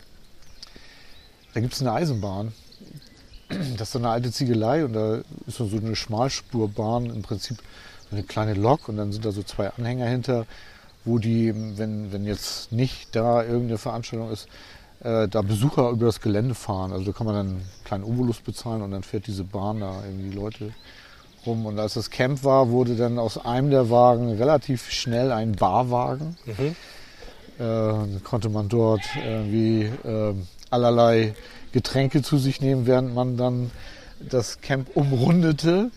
da 1.54 1.60
gibt 1.62 1.74
es 1.74 1.82
eine 1.82 1.94
Eisenbahn. 1.94 2.54
Das 3.50 3.88
ist 3.88 3.92
so 3.92 4.00
eine 4.00 4.10
alte 4.10 4.32
Ziegelei 4.32 4.86
und 4.86 4.94
da 4.94 5.22
ist 5.46 5.58
so 5.58 5.66
eine 5.66 5.96
Schmalspurbahn, 5.96 7.08
im 7.08 7.22
Prinzip 7.22 7.58
so 8.10 8.16
eine 8.16 8.24
kleine 8.24 8.54
Lok 8.54 8.88
und 8.88 8.98
dann 8.98 9.12
sind 9.12 9.26
da 9.26 9.32
so 9.32 9.44
zwei 9.44 9.70
Anhänger 9.72 10.06
hinter, 10.06 10.46
wo 11.04 11.18
die, 11.18 11.54
wenn, 11.78 12.14
wenn 12.14 12.24
jetzt 12.24 12.72
nicht 12.72 13.16
da 13.16 13.44
irgendeine 13.44 13.78
Veranstaltung 13.78 14.32
ist, 14.32 14.48
äh, 15.02 15.28
da 15.28 15.42
Besucher 15.42 15.90
über 15.90 16.06
das 16.06 16.22
Gelände 16.22 16.54
fahren. 16.54 16.94
Also 16.94 17.06
da 17.06 17.12
kann 17.12 17.26
man 17.26 17.36
dann 17.36 17.48
einen 17.48 17.70
kleinen 17.84 18.04
Obolus 18.04 18.40
bezahlen 18.40 18.84
und 18.84 18.92
dann 18.92 19.04
fährt 19.04 19.28
diese 19.28 19.44
Bahn 19.44 19.80
da 19.80 20.04
irgendwie 20.06 20.30
Leute 20.30 20.74
rum. 21.46 21.66
Und 21.66 21.80
als 21.80 21.94
das 21.96 22.10
Camp 22.10 22.44
war, 22.44 22.70
wurde 22.70 22.96
dann 22.96 23.20
aus 23.20 23.38
einem 23.38 23.70
der 23.70 23.90
Wagen 23.90 24.30
relativ 24.32 24.90
schnell 24.92 25.32
ein 25.32 25.54
Barwagen. 25.54 26.38
Mhm. 26.46 26.76
Äh, 27.64 28.20
konnte 28.24 28.50
man 28.50 28.70
dort 28.70 29.02
irgendwie 29.24 29.84
äh, 29.84 30.34
allerlei 30.70 31.36
Getränke 31.74 32.22
zu 32.22 32.38
sich 32.38 32.62
nehmen, 32.62 32.86
während 32.88 33.14
man 33.14 33.38
dann 33.38 33.72
das 34.20 34.62
Camp 34.62 34.90
umrundete. 34.96 35.92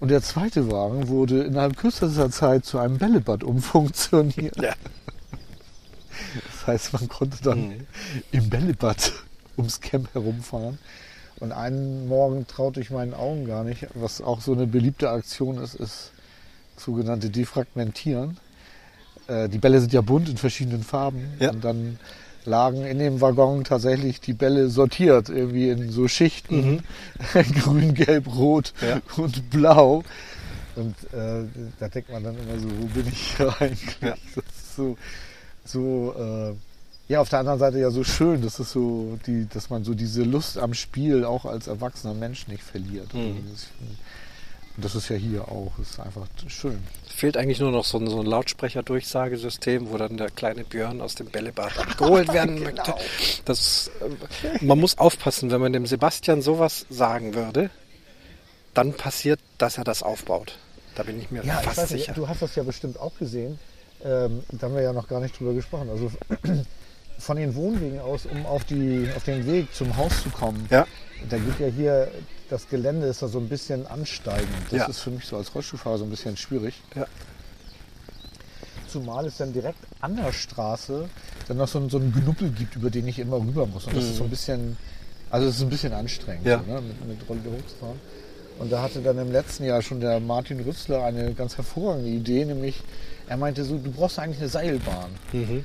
Und 0.00 0.10
der 0.10 0.22
zweite 0.22 0.70
Wagen 0.70 1.08
wurde 1.08 1.42
innerhalb 1.44 1.76
kürzester 1.76 2.30
Zeit 2.30 2.64
zu 2.64 2.78
einem 2.78 2.98
Bällebad 2.98 3.44
umfunktioniert. 3.44 4.56
Ja. 4.60 4.72
Das 6.50 6.66
heißt, 6.66 6.92
man 6.92 7.08
konnte 7.08 7.38
dann 7.42 7.68
Mhm. 7.68 7.86
im 8.30 8.50
Bällebad 8.50 9.12
ums 9.56 9.80
Camp 9.80 10.12
herumfahren. 10.14 10.78
Und 11.40 11.52
einen 11.52 12.08
Morgen 12.08 12.46
traute 12.46 12.80
ich 12.80 12.90
meinen 12.90 13.14
Augen 13.14 13.46
gar 13.46 13.64
nicht. 13.64 13.86
Was 13.94 14.20
auch 14.20 14.40
so 14.40 14.52
eine 14.52 14.66
beliebte 14.66 15.10
Aktion 15.10 15.58
ist, 15.58 15.74
ist 15.74 16.12
sogenannte 16.76 17.30
Defragmentieren. 17.30 18.38
Äh, 19.26 19.48
die 19.48 19.58
Bälle 19.58 19.80
sind 19.80 19.92
ja 19.92 20.00
bunt 20.00 20.28
in 20.28 20.36
verschiedenen 20.36 20.82
Farben. 20.82 21.32
Ja. 21.40 21.50
Und 21.50 21.64
dann 21.64 21.98
lagen 22.44 22.84
in 22.84 22.98
dem 22.98 23.20
Waggon 23.20 23.64
tatsächlich 23.64 24.20
die 24.20 24.32
Bälle 24.32 24.68
sortiert, 24.68 25.28
irgendwie 25.28 25.68
in 25.70 25.90
so 25.90 26.08
Schichten. 26.08 26.82
Grün, 27.60 27.94
Gelb, 27.94 28.34
Rot 28.34 28.72
Ja. 28.80 29.00
und 29.16 29.50
Blau. 29.50 30.02
Und 30.74 30.94
äh, 31.12 31.44
da 31.78 31.88
denkt 31.88 32.10
man 32.10 32.24
dann 32.24 32.34
immer 32.38 32.58
so, 32.58 32.68
wo 32.80 32.86
bin 32.86 33.06
ich 33.08 33.36
hier 33.36 33.54
eigentlich? 33.60 33.96
Ja. 34.00 34.14
Das 34.34 34.44
ist 34.44 34.76
so, 34.76 34.96
so 35.64 36.14
äh, 36.18 36.54
ja, 37.08 37.20
auf 37.20 37.28
der 37.28 37.40
anderen 37.40 37.58
Seite 37.58 37.78
ja 37.78 37.90
so 37.90 38.04
schön, 38.04 38.42
das 38.42 38.58
ist 38.60 38.72
so, 38.72 39.18
die, 39.26 39.46
dass 39.48 39.68
man 39.70 39.84
so 39.84 39.94
diese 39.94 40.22
Lust 40.22 40.56
am 40.58 40.72
Spiel 40.74 41.24
auch 41.24 41.44
als 41.44 41.66
erwachsener 41.66 42.14
Mensch 42.14 42.46
nicht 42.48 42.62
verliert. 42.62 43.08
Also 43.14 43.18
Mhm. 43.18 43.46
das, 43.52 43.66
und 44.76 44.84
das 44.84 44.94
ist 44.94 45.10
ja 45.10 45.16
hier 45.16 45.48
auch, 45.48 45.72
ist 45.80 46.00
einfach 46.00 46.26
schön. 46.48 46.78
Fehlt 47.06 47.36
eigentlich 47.36 47.60
nur 47.60 47.70
noch 47.70 47.84
so 47.84 47.98
ein, 47.98 48.06
so 48.08 48.20
ein 48.20 48.26
Lautsprecher-Durchsagesystem, 48.26 49.90
wo 49.90 49.98
dann 49.98 50.16
der 50.16 50.30
kleine 50.30 50.64
Björn 50.64 51.02
aus 51.02 51.14
dem 51.14 51.26
Bällebad 51.26 51.78
abgeholt 51.78 52.28
werden 52.32 52.62
möchte. 52.62 52.94
Das, 53.44 53.90
äh, 54.00 54.64
man 54.64 54.78
muss 54.80 54.96
aufpassen, 54.96 55.50
wenn 55.50 55.60
man 55.60 55.74
dem 55.74 55.84
Sebastian 55.86 56.40
sowas 56.40 56.86
sagen 56.88 57.34
würde, 57.34 57.68
dann 58.72 58.94
passiert, 58.94 59.40
dass 59.58 59.76
er 59.76 59.84
das 59.84 60.02
aufbaut. 60.02 60.56
Da 60.94 61.02
bin 61.02 61.20
ich 61.20 61.30
mir 61.30 61.44
Ja, 61.44 61.58
ich 61.60 61.66
fast 61.66 61.76
weiß 61.78 61.90
nicht, 61.90 62.00
sicher. 62.06 62.14
du 62.14 62.28
hast 62.28 62.40
das 62.40 62.54
ja 62.54 62.62
bestimmt 62.62 62.98
auch 62.98 63.12
gesehen. 63.18 63.58
Ähm, 64.02 64.42
da 64.52 64.66
haben 64.68 64.74
wir 64.74 64.82
ja 64.82 64.94
noch 64.94 65.06
gar 65.08 65.20
nicht 65.20 65.38
drüber 65.38 65.52
gesprochen. 65.52 65.90
Also 65.90 66.10
von 67.22 67.36
den 67.36 67.54
Wohnwegen 67.54 68.00
aus, 68.00 68.26
um 68.26 68.44
auf, 68.46 68.64
die, 68.64 69.08
auf 69.16 69.22
den 69.24 69.46
Weg 69.46 69.72
zum 69.74 69.96
Haus 69.96 70.22
zu 70.22 70.30
kommen, 70.30 70.66
Ja. 70.70 70.86
da 71.30 71.38
geht 71.38 71.60
ja 71.60 71.68
hier, 71.68 72.08
das 72.50 72.68
Gelände 72.68 73.06
ist 73.06 73.22
da 73.22 73.28
so 73.28 73.38
ein 73.38 73.48
bisschen 73.48 73.86
ansteigend. 73.86 74.48
Das 74.70 74.78
Ja. 74.80 74.86
ist 74.86 74.98
für 75.00 75.10
mich 75.10 75.24
so 75.24 75.36
als 75.36 75.54
Rollstuhlfahrer 75.54 75.98
so 75.98 76.04
ein 76.04 76.10
bisschen 76.10 76.36
schwierig. 76.36 76.74
Ja. 76.96 77.06
Zumal 78.88 79.26
es 79.26 79.36
dann 79.38 79.52
direkt 79.52 79.78
an 80.00 80.16
der 80.16 80.32
Straße 80.32 81.08
dann 81.48 81.56
noch 81.56 81.68
so, 81.68 81.78
ein- 81.78 81.88
so 81.88 81.98
einen 81.98 82.12
Knuppel 82.12 82.50
gibt, 82.50 82.76
über 82.76 82.90
den 82.90 83.06
ich 83.08 83.18
immer 83.18 83.36
rüber 83.36 83.66
muss. 83.66 83.86
Und 83.86 83.96
das 83.96 84.04
ist 84.04 84.16
so 84.16 84.24
ein 84.24 84.30
bisschen, 84.30 84.76
also 85.30 85.46
es 85.48 85.56
ist 85.56 85.62
ein 85.62 85.70
bisschen 85.70 85.92
anstrengend, 85.92 86.44
Mhm. 86.44 86.50
Ja. 86.50 86.58
so, 86.66 86.72
ne, 86.72 86.80
mit, 86.82 87.06
mit 87.08 87.28
Rolle 87.28 87.40
hochzufahren. 87.56 87.98
Und 88.58 88.70
da 88.70 88.82
hatte 88.82 89.00
dann 89.00 89.16
im 89.18 89.32
letzten 89.32 89.64
Jahr 89.64 89.80
schon 89.80 90.00
der 90.00 90.20
Martin 90.20 90.60
Rützler 90.60 91.04
eine 91.04 91.32
ganz 91.34 91.56
hervorragende 91.56 92.10
Idee, 92.10 92.44
nämlich 92.44 92.82
er 93.28 93.36
meinte 93.38 93.64
so, 93.64 93.78
du 93.78 93.90
brauchst 93.90 94.18
eigentlich 94.18 94.40
eine 94.40 94.48
Seilbahn. 94.50 95.10
Mhm. 95.32 95.64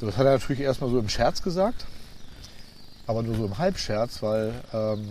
Das 0.00 0.16
hat 0.16 0.26
er 0.26 0.32
natürlich 0.32 0.62
erstmal 0.62 0.90
so 0.90 0.98
im 0.98 1.08
Scherz 1.08 1.42
gesagt, 1.42 1.86
aber 3.06 3.22
nur 3.22 3.36
so 3.36 3.44
im 3.46 3.58
Halbscherz, 3.58 4.22
weil 4.22 4.52
ähm, 4.72 5.08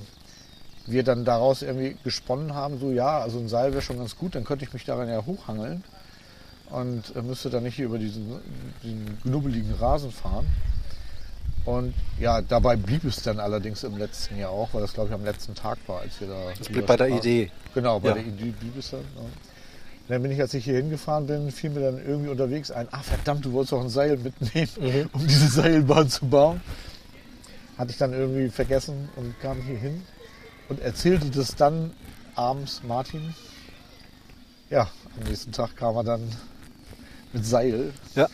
wir 0.86 1.04
dann 1.04 1.26
daraus 1.26 1.62
irgendwie 1.62 1.96
gesponnen 2.04 2.54
haben, 2.54 2.80
so 2.80 2.92
ja, 2.92 3.20
also 3.20 3.40
ein 3.40 3.48
Seil 3.48 3.72
wäre 3.72 3.82
schon 3.82 3.98
ganz 3.98 4.18
gut, 4.18 4.36
dann 4.36 4.44
könnte 4.44 4.66
ich 4.66 4.74
mich 4.74 4.86
daran 4.86 5.08
ja 5.08 5.26
hochhangeln 5.26 5.84
und 6.70 7.16
äh, 7.16 7.22
müsste 7.22 7.50
dann 7.50 7.64
nicht 7.64 7.76
hier 7.76 7.86
über 7.86 7.98
diesen, 8.00 8.40
diesen 8.84 9.18
knubbeligen 9.22 9.74
Rasen 9.76 10.12
fahren. 10.12 10.46
Und 11.66 11.94
ja, 12.20 12.42
dabei 12.42 12.76
blieb 12.76 13.06
es 13.06 13.24
dann 13.24 13.40
allerdings 13.40 13.84
im 13.86 13.98
letzten 13.98 14.38
Jahr 14.38 14.50
auch, 14.52 14.74
weil 14.74 14.82
das 14.82 14.94
glaube 14.94 15.10
ich 15.10 15.16
am 15.16 15.24
letzten 15.24 15.56
Tag 15.56 15.78
war, 15.88 16.02
als 16.02 16.20
wir 16.20 16.28
da. 16.28 16.52
Das 16.60 16.68
blieb 16.68 16.86
bei 16.86 16.98
der 16.98 17.08
Idee. 17.08 17.52
Genau, 17.74 18.02
bei 18.02 18.10
Ja. 18.10 18.16
der 18.16 18.26
Idee 18.26 18.54
blieb 18.60 18.78
es 18.78 18.92
dann. 18.92 19.00
Ja. 19.16 19.22
Und 20.04 20.10
dann 20.10 20.22
bin 20.22 20.32
ich, 20.32 20.42
als 20.42 20.54
ich 20.54 20.66
hier 20.66 20.76
hingefahren 20.76 21.28
bin, 21.28 21.50
fiel 21.52 21.70
mir 21.70 21.80
dann 21.80 21.98
irgendwie 22.06 22.30
unterwegs 22.30 22.72
ein, 22.72 22.88
ah 22.92 23.02
verdammt, 23.02 23.46
du 23.46 23.54
wolltest 23.54 23.74
auch 23.74 23.82
ein 23.82 23.90
Seil 23.90 24.18
mitnehmen, 24.18 24.70
Mhm. 24.80 25.10
um 25.14 25.26
diese 25.28 25.48
Seilbahn 25.48 26.10
zu 26.10 26.26
bauen. 26.26 26.62
Hatte 27.78 27.92
ich 27.92 27.98
dann 27.98 28.14
irgendwie 28.14 28.50
vergessen 28.50 29.10
und 29.16 29.40
kam 29.40 29.62
hier 29.62 29.78
hin 29.78 30.04
und 30.70 30.82
erzählte 30.82 31.30
das 31.30 31.56
dann 31.56 31.92
abends 32.36 32.82
Martin. 32.84 33.34
Ja, 34.70 34.90
am 35.18 35.28
nächsten 35.30 35.52
Tag 35.52 35.76
kam 35.78 35.96
er 35.96 36.04
dann 36.04 36.30
mit 37.32 37.46
Seil. 37.46 37.94
Ja. 38.16 38.28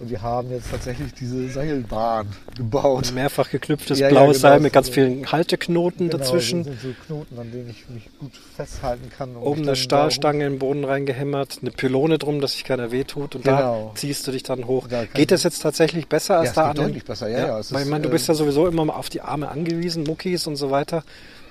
Und 0.00 0.10
wir 0.10 0.20
haben 0.22 0.50
jetzt 0.50 0.70
tatsächlich 0.70 1.14
diese 1.14 1.48
Seilbahn 1.48 2.26
gebaut. 2.56 3.08
Ein 3.08 3.14
mehrfach 3.14 3.48
geknüpftes 3.50 3.98
Ja, 3.98 4.08
ja, 4.08 4.12
blaues 4.12 4.38
genau, 4.38 4.48
Seil 4.50 4.60
mit 4.60 4.72
ganz 4.72 4.88
so- 4.88 4.92
vielen 4.94 5.30
Halteknoten 5.30 6.08
Genau, 6.10 6.18
dazwischen. 6.18 6.64
Das 6.64 6.80
sind 6.80 6.82
so 6.82 7.04
Knoten, 7.06 7.38
an 7.38 7.50
denen 7.52 7.70
ich 7.70 7.88
mich 7.88 8.08
gut 8.18 8.32
festhalten 8.56 9.08
kann. 9.16 9.36
Oben 9.36 9.62
eine 9.62 9.76
Stahlstange 9.76 10.46
in 10.46 10.54
den 10.54 10.58
Boden 10.58 10.84
reingehämmert, 10.84 11.58
eine 11.62 11.70
Pylone 11.70 12.18
drum, 12.18 12.40
dass 12.40 12.52
sich 12.52 12.64
keiner 12.64 12.90
wehtut 12.90 13.36
und 13.36 13.44
Genau. 13.44 13.92
da 13.94 14.00
ziehst 14.00 14.26
du 14.26 14.32
dich 14.32 14.42
dann 14.42 14.66
hoch. 14.66 14.88
Da 14.88 15.04
Geht 15.04 15.30
das 15.30 15.42
jetzt 15.44 15.60
tatsächlich 15.60 16.08
besser 16.08 16.34
Ja, 16.34 16.40
als 16.40 16.48
es 16.50 16.54
da 16.56 16.62
geht 16.72 16.80
an? 16.80 16.86
deutlich 16.86 17.04
besser, 17.04 17.28
ja, 17.28 17.38
ja, 17.38 17.54
Weil 17.54 17.60
ich 17.60 17.70
ist, 17.70 17.88
meine, 17.88 18.02
du 18.02 18.08
äh, 18.08 18.12
bist 18.12 18.28
ja 18.28 18.34
sowieso 18.34 18.66
immer 18.66 18.84
mal 18.84 18.94
auf 18.94 19.08
die 19.10 19.20
Arme 19.20 19.48
angewiesen, 19.48 20.02
Muckis 20.04 20.46
und 20.46 20.56
so 20.56 20.70
weiter. 20.70 21.04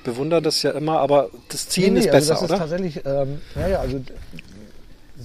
Bewundere 0.04 0.42
das 0.42 0.62
ja 0.64 0.72
immer, 0.72 1.00
aber 1.00 1.30
das 1.48 1.70
Ziehen 1.70 1.96
ist 1.96 2.10
also 2.10 2.18
besser, 2.18 2.34
das 2.34 2.42
ist 2.44 2.50
oder? 2.50 2.58
tatsächlich, 2.60 2.98
ähm, 3.06 3.40
ja, 3.56 3.68
ja, 3.70 3.80
also 3.80 4.02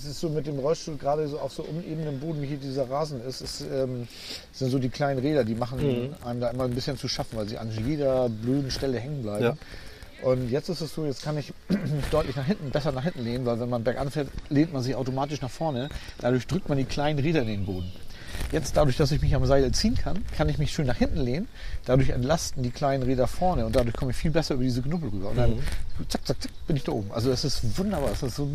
das 0.03 0.12
ist 0.12 0.20
so 0.20 0.28
mit 0.28 0.46
dem 0.46 0.59
Rollstuhl 0.59 0.96
gerade 0.96 1.26
so 1.28 1.38
auf 1.40 1.53
so 1.53 1.62
unebenem 1.64 2.20
Boden, 2.20 2.40
wie 2.42 2.46
hier 2.46 2.57
dieser 2.57 2.88
Rasen 2.88 3.20
ist, 3.26 3.40
ist 3.40 3.62
ähm, 3.72 4.07
sind 4.53 4.70
so 4.70 4.78
die 4.78 4.88
kleinen 4.88 5.18
Räder, 5.20 5.44
die 5.44 5.55
machen 5.55 5.78
Mhm. 5.78 6.14
einem 6.24 6.40
da 6.40 6.49
immer 6.51 6.64
ein 6.64 6.74
bisschen 6.74 6.96
zu 6.96 7.09
schaffen, 7.09 7.36
weil 7.36 7.49
sie 7.49 7.59
an 7.59 7.70
jeder 7.86 8.28
blöden 8.28 8.70
Stelle 8.70 8.99
hängen 8.99 9.22
bleiben. 9.22 9.44
Ja. 9.44 9.57
Und 10.22 10.51
jetzt 10.51 10.68
ist 10.68 10.80
es 10.80 10.94
so, 10.94 11.05
jetzt 11.07 11.22
kann 11.22 11.36
ich 11.38 11.53
deutlich 12.11 12.34
nach 12.36 12.44
hinten, 12.46 12.70
besser 12.70 12.92
nach 12.92 13.05
hinten 13.05 13.22
lehnen, 13.22 13.46
weil 13.46 13.61
wenn 13.61 13.68
man 13.68 13.84
bergan 13.84 14.11
fährt, 14.11 14.28
lehnt 14.51 14.72
man 14.72 14.82
sich 14.82 14.94
automatisch 14.94 15.40
nach 15.42 15.51
vorne. 15.51 15.88
Dadurch 16.20 16.46
drückt 16.46 16.68
man 16.68 16.78
die 16.78 16.84
kleinen 16.84 17.18
Räder 17.18 17.42
in 17.42 17.49
den 17.49 17.66
Boden. 17.66 17.90
Jetzt 18.53 18.76
dadurch, 18.76 18.96
dass 18.96 19.11
ich 19.12 19.20
mich 19.20 19.34
am 19.34 19.44
Seil 19.46 19.70
ziehen 19.72 19.94
kann, 19.96 20.24
kann 20.36 20.49
ich 20.49 20.59
mich 20.59 20.72
schön 20.72 20.86
nach 20.86 20.96
hinten 20.96 21.18
lehnen. 21.20 21.49
Dadurch 21.84 22.11
entlasten 22.11 22.62
die 22.62 22.70
kleinen 22.70 23.03
Räder 23.03 23.26
vorne 23.26 23.66
und 23.66 23.74
dadurch 23.76 23.94
komme 23.96 24.12
ich 24.12 24.16
viel 24.16 24.30
besser 24.30 24.55
über 24.55 24.62
diese 24.62 24.80
Knubbel 24.82 25.11
rüber. 25.11 25.30
Und 25.30 25.36
dann 25.36 25.51
Mhm. 25.51 25.61
zack, 26.09 26.26
zack, 26.26 26.40
zack, 26.42 26.51
bin 26.66 26.76
ich 26.76 26.84
da 26.84 26.92
oben. 26.92 27.11
Also 27.12 27.30
das 27.30 27.44
ist 27.44 27.76
wunderbar. 27.78 28.11
Das 28.11 28.22
ist 28.22 28.36
so, 28.36 28.49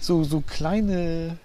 so, 0.00 0.24
so 0.24 0.40
kleine 0.40 1.36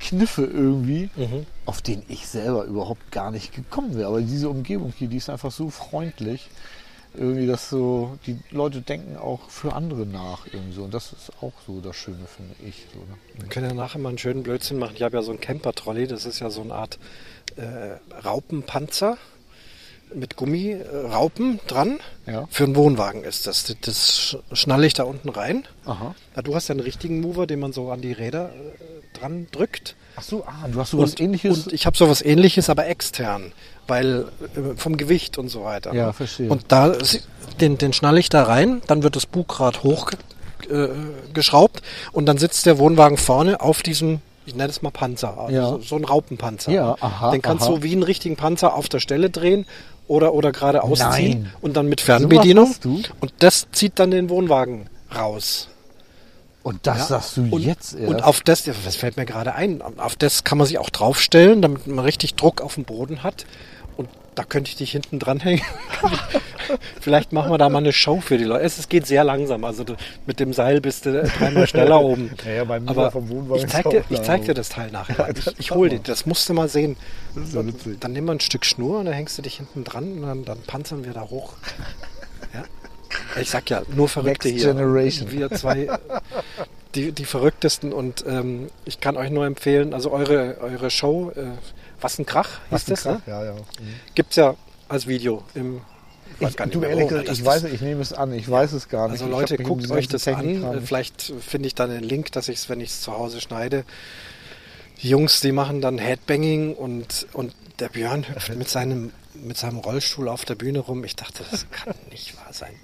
Kniffe 0.00 0.44
irgendwie, 0.44 1.10
Mhm. 1.16 1.46
auf 1.66 1.82
denen 1.82 2.04
ich 2.08 2.26
selber 2.28 2.64
überhaupt 2.64 3.10
gar 3.10 3.30
nicht 3.30 3.52
gekommen 3.54 3.96
wäre. 3.96 4.08
Aber 4.08 4.20
diese 4.20 4.48
Umgebung 4.48 4.92
hier, 4.96 5.08
die 5.08 5.16
ist 5.16 5.28
einfach 5.30 5.50
so 5.50 5.70
freundlich. 5.70 6.48
Irgendwie, 7.14 7.46
dass 7.46 7.68
so, 7.70 8.16
die 8.26 8.38
Leute 8.50 8.82
denken 8.82 9.16
auch 9.16 9.48
für 9.48 9.72
andere 9.72 10.06
nach 10.06 10.46
irgendwie 10.52 10.74
so. 10.74 10.82
Und 10.84 10.94
das 10.94 11.12
ist 11.12 11.32
auch 11.42 11.54
so 11.66 11.80
das 11.80 11.96
Schöne, 11.96 12.26
finde 12.26 12.54
ich. 12.68 12.86
So, 12.92 13.00
ne? 13.00 13.16
Wir 13.40 13.48
können 13.48 13.66
ja 13.70 13.74
nachher 13.74 13.98
mal 13.98 14.10
einen 14.10 14.18
schönen 14.18 14.42
Blödsinn 14.42 14.78
machen. 14.78 14.92
Ich 14.94 15.02
habe 15.02 15.16
ja 15.16 15.22
so 15.22 15.30
einen 15.32 15.40
Camper-Trolley, 15.40 16.06
das 16.06 16.26
ist 16.26 16.38
ja 16.40 16.50
so 16.50 16.60
eine 16.60 16.74
Art 16.74 16.98
äh, 17.56 17.96
Raupenpanzer 18.24 19.16
mit 20.14 20.36
Gummiraupen 20.36 21.60
dran. 21.66 21.98
Ja. 22.26 22.46
Für 22.50 22.64
einen 22.64 22.76
Wohnwagen 22.76 23.24
ist 23.24 23.46
das. 23.46 23.74
Das- 23.80 24.36
schnalle 24.52 24.86
ich 24.86 24.94
da 24.94 25.04
unten 25.04 25.28
rein. 25.28 25.64
Aha. 25.84 26.14
Ja, 26.36 26.42
du 26.42 26.54
hast 26.54 26.68
ja 26.68 26.74
einen 26.74 26.80
richtigen 26.80 27.20
Mover, 27.20 27.46
den 27.46 27.60
man 27.60 27.72
so 27.72 27.90
an 27.90 28.00
die 28.00 28.12
Räder 28.12 28.50
äh, 28.50 29.18
dran 29.18 29.46
drückt. 29.50 29.96
Ach 30.16 30.22
so, 30.22 30.44
ah, 30.44 30.66
du 30.70 30.80
hast 30.80 30.90
sowas 30.90 31.10
und, 31.10 31.20
ähnliches. 31.20 31.66
Und 31.66 31.72
ich 31.72 31.86
habe 31.86 31.96
sowas 31.96 32.22
ähnliches, 32.22 32.68
aber 32.70 32.86
extern, 32.86 33.52
weil 33.86 34.26
äh, 34.56 34.76
vom 34.76 34.96
Gewicht 34.96 35.38
und 35.38 35.48
so 35.48 35.64
weiter. 35.64 35.94
Ja, 35.94 36.12
verstehe. 36.12 36.50
Und 36.50 36.64
da 36.68 36.96
den, 37.60 37.78
den 37.78 37.92
schnalle 37.92 38.20
ich 38.20 38.28
da 38.28 38.42
rein, 38.44 38.82
dann 38.86 39.02
wird 39.02 39.16
das 39.16 39.26
Bugrad 39.26 39.82
hochgeschraubt 39.82 41.80
äh, 41.80 41.82
und 42.12 42.26
dann 42.26 42.38
sitzt 42.38 42.66
der 42.66 42.78
Wohnwagen 42.78 43.16
vorne 43.16 43.60
auf 43.60 43.82
diesem, 43.82 44.20
ich 44.48 44.54
nenne 44.56 44.70
es 44.70 44.82
mal 44.82 44.90
Panzer, 44.90 45.38
also 45.38 45.54
Ja. 45.54 45.68
so, 45.68 45.78
so 45.80 45.96
ein 45.96 46.04
Raupenpanzer. 46.04 46.72
Ja, 46.72 46.96
aha, 47.00 47.30
Den 47.30 47.42
kannst 47.42 47.66
aha. 47.66 47.74
du 47.76 47.82
wie 47.82 47.92
einen 47.92 48.02
richtigen 48.02 48.36
Panzer 48.36 48.74
auf 48.74 48.88
der 48.88 48.98
Stelle 49.00 49.30
drehen 49.30 49.66
oder, 50.08 50.34
oder 50.34 50.52
geradeaus 50.52 50.98
Nein. 50.98 51.12
ziehen 51.14 51.52
und 51.60 51.76
dann 51.76 51.88
mit 51.88 52.00
Fernbedienung. 52.00 52.74
du? 52.80 53.02
Und 53.20 53.32
das 53.40 53.66
zieht 53.72 53.98
dann 53.98 54.10
den 54.10 54.30
Wohnwagen 54.30 54.88
raus. 55.14 55.68
Und 56.62 56.86
das 56.86 56.98
Ja. 56.98 57.04
sagst 57.04 57.36
du 57.36 57.48
und, 57.50 57.62
jetzt 57.62 57.94
erst. 57.94 58.08
Und 58.08 58.24
auf 58.24 58.40
das, 58.40 58.64
das 58.64 58.96
fällt 58.96 59.16
mir 59.16 59.24
gerade 59.26 59.54
ein, 59.54 59.80
auf 59.98 60.16
das 60.16 60.44
kann 60.44 60.58
man 60.58 60.66
sich 60.66 60.78
auch 60.78 60.90
draufstellen, 60.90 61.62
damit 61.62 61.86
man 61.86 62.04
richtig 62.04 62.34
Druck 62.34 62.60
auf 62.60 62.74
dem 62.74 62.84
Boden 62.84 63.22
hat. 63.22 63.46
Da 64.38 64.44
könnte 64.44 64.68
ich 64.68 64.76
dich 64.76 64.92
hinten 64.92 65.18
dranhängen. 65.18 65.64
Vielleicht 67.00 67.32
machen 67.32 67.50
wir 67.50 67.58
da 67.58 67.68
mal 67.68 67.78
eine 67.78 67.92
Show 67.92 68.20
für 68.20 68.38
die 68.38 68.44
Leute. 68.44 68.62
Es, 68.62 68.78
es 68.78 68.88
geht 68.88 69.04
sehr 69.04 69.24
langsam. 69.24 69.64
Also 69.64 69.82
du, 69.82 69.96
mit 70.26 70.38
dem 70.38 70.52
Seil 70.52 70.80
bist 70.80 71.06
du 71.06 71.24
dreimal 71.24 71.66
schneller 71.66 72.00
oben. 72.00 72.30
Ja, 72.46 72.52
ja, 72.52 72.64
beim 72.64 72.88
Aber 72.88 73.10
vom 73.10 73.28
Wohnwagen 73.30 73.64
ich 73.64 73.72
zeig, 73.72 73.90
dir, 73.90 74.04
ich 74.08 74.22
zeig 74.22 74.44
dir 74.44 74.54
das 74.54 74.68
Teil 74.68 74.92
nachher. 74.92 75.32
das 75.34 75.48
Ich, 75.48 75.58
ich 75.58 75.70
hol 75.72 75.88
dir, 75.88 75.98
das 75.98 76.24
musst 76.24 76.48
du 76.48 76.54
mal 76.54 76.68
sehen. 76.68 76.96
Das 77.34 77.48
ist 77.48 77.66
witzig. 77.66 77.98
Dann 77.98 78.12
nimm 78.12 78.26
mal 78.26 78.36
ein 78.36 78.40
Stück 78.40 78.64
Schnur 78.64 79.00
und 79.00 79.06
dann 79.06 79.14
hängst 79.14 79.36
du 79.38 79.42
dich 79.42 79.56
hinten 79.56 79.82
dran 79.82 80.04
und 80.04 80.22
dann, 80.22 80.44
dann 80.44 80.62
panzern 80.62 81.04
wir 81.04 81.14
da 81.14 81.22
hoch. 81.22 81.54
Ja? 82.54 82.62
Ich 83.40 83.50
sag 83.50 83.68
ja, 83.70 83.82
nur 83.92 84.08
Verrückte 84.08 84.46
Next 84.46 84.62
hier. 84.62 84.72
generation. 84.72 85.32
Wir 85.32 85.50
zwei, 85.50 85.88
die, 86.94 87.10
die 87.10 87.24
Verrücktesten 87.24 87.92
und 87.92 88.24
ähm, 88.24 88.68
ich 88.84 89.00
kann 89.00 89.16
euch 89.16 89.30
nur 89.30 89.46
empfehlen, 89.46 89.94
also 89.94 90.12
eure, 90.12 90.58
eure 90.60 90.90
Show, 90.90 91.32
äh, 91.34 91.42
Was 92.00 92.18
ein 92.18 92.26
Krach 92.26 92.48
hieß 92.70 92.84
das, 92.86 93.04
ne? 93.04 93.20
Ja, 93.26 93.44
ja. 93.44 93.54
Gibt's 94.14 94.36
ja 94.36 94.54
als 94.88 95.06
Video 95.06 95.42
im 95.54 95.80
Ich, 96.40 96.54
du, 96.54 96.82
ehrlich 96.82 97.08
gesagt, 97.08 97.28
das 97.28 97.34
ich 97.34 97.40
ist- 97.40 97.46
weiß, 97.46 97.62
es, 97.64 97.72
ich 97.72 97.80
nehme 97.80 98.00
es 98.00 98.12
an, 98.12 98.32
ich 98.32 98.48
weiß 98.48 98.72
es 98.72 98.88
gar 98.88 99.08
nicht. 99.08 99.20
Also 99.20 99.26
Leute, 99.30 99.56
guckt 99.58 99.90
euch 99.90 100.06
das 100.08 100.26
an. 100.28 100.34
Technikkram- 100.36 100.76
Äh, 100.76 100.80
Vielleicht 100.82 101.32
finde 101.40 101.66
ich 101.66 101.74
dann 101.74 101.90
einen 101.90 102.04
Link, 102.04 102.30
dass 102.32 102.48
ich 102.48 102.58
es, 102.58 102.68
wenn 102.68 102.80
ich 102.80 102.90
es 102.90 103.00
zu 103.00 103.12
Hause 103.12 103.40
schneide. 103.40 103.84
Die 105.02 105.08
Jungs, 105.08 105.40
die 105.40 105.52
machen 105.52 105.80
dann 105.80 105.98
Headbanging 105.98 106.74
und, 106.74 107.26
und 107.32 107.54
der 107.80 107.88
Björn 107.88 108.28
hüpft 108.28 108.54
mit 108.56 108.68
seinem, 108.68 109.12
mit 109.34 109.56
seinem 109.56 109.78
Rollstuhl 109.78 110.28
auf 110.28 110.44
der 110.44 110.54
Bühne 110.56 110.78
rum. 110.80 111.04
Ich 111.04 111.16
dachte, 111.16 111.42
das 111.50 111.66
kann 111.70 111.94
nicht 112.10 112.36
wahr 112.36 112.52
sein. 112.52 112.74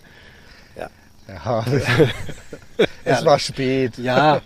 Ja. 0.77 0.91
Ja, 3.05 3.18
es 3.18 3.25
war 3.25 3.39
spät. 3.39 3.99
Ja, 3.99 4.43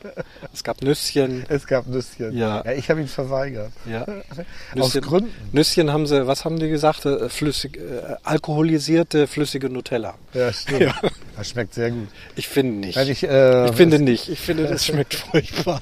es 0.53 0.63
gab 0.63 0.83
Nüsschen. 0.83 1.47
Es 1.49 1.67
gab 1.67 1.87
Nüsschen. 1.87 2.37
Ja. 2.37 2.63
ich 2.73 2.91
habe 2.91 3.01
ihn 3.01 3.09
verweigert. 3.09 3.73
Ja. 3.87 4.05
Aus 4.79 4.93
Gründen. 4.93 5.33
Nüsschen 5.53 5.91
haben 5.93 6.07
sie, 6.07 6.27
was 6.27 6.45
haben 6.45 6.59
die 6.59 6.69
gesagt? 6.69 7.07
Äh, 7.07 7.29
Flüssig, 7.31 7.79
äh, 7.79 8.17
alkoholisierte 8.25 9.27
flüssige 9.27 9.71
Nutella. 9.71 10.15
Ja, 10.35 10.53
stimmt. 10.53 10.93
Das 11.37 11.49
schmeckt 11.49 11.75
sehr 11.75 11.91
gut. 11.91 12.09
Ich 12.37 12.49
finde 12.49 12.87
nicht. 12.87 12.99
Ich, 12.99 13.23
äh, 13.23 13.71
ich 13.71 13.77
finde 13.77 13.99
nicht. 13.99 14.29
Ich 14.29 14.41
finde, 14.41 14.67
das 14.67 14.85
schmeckt 14.87 15.15
furchtbar. 15.15 15.81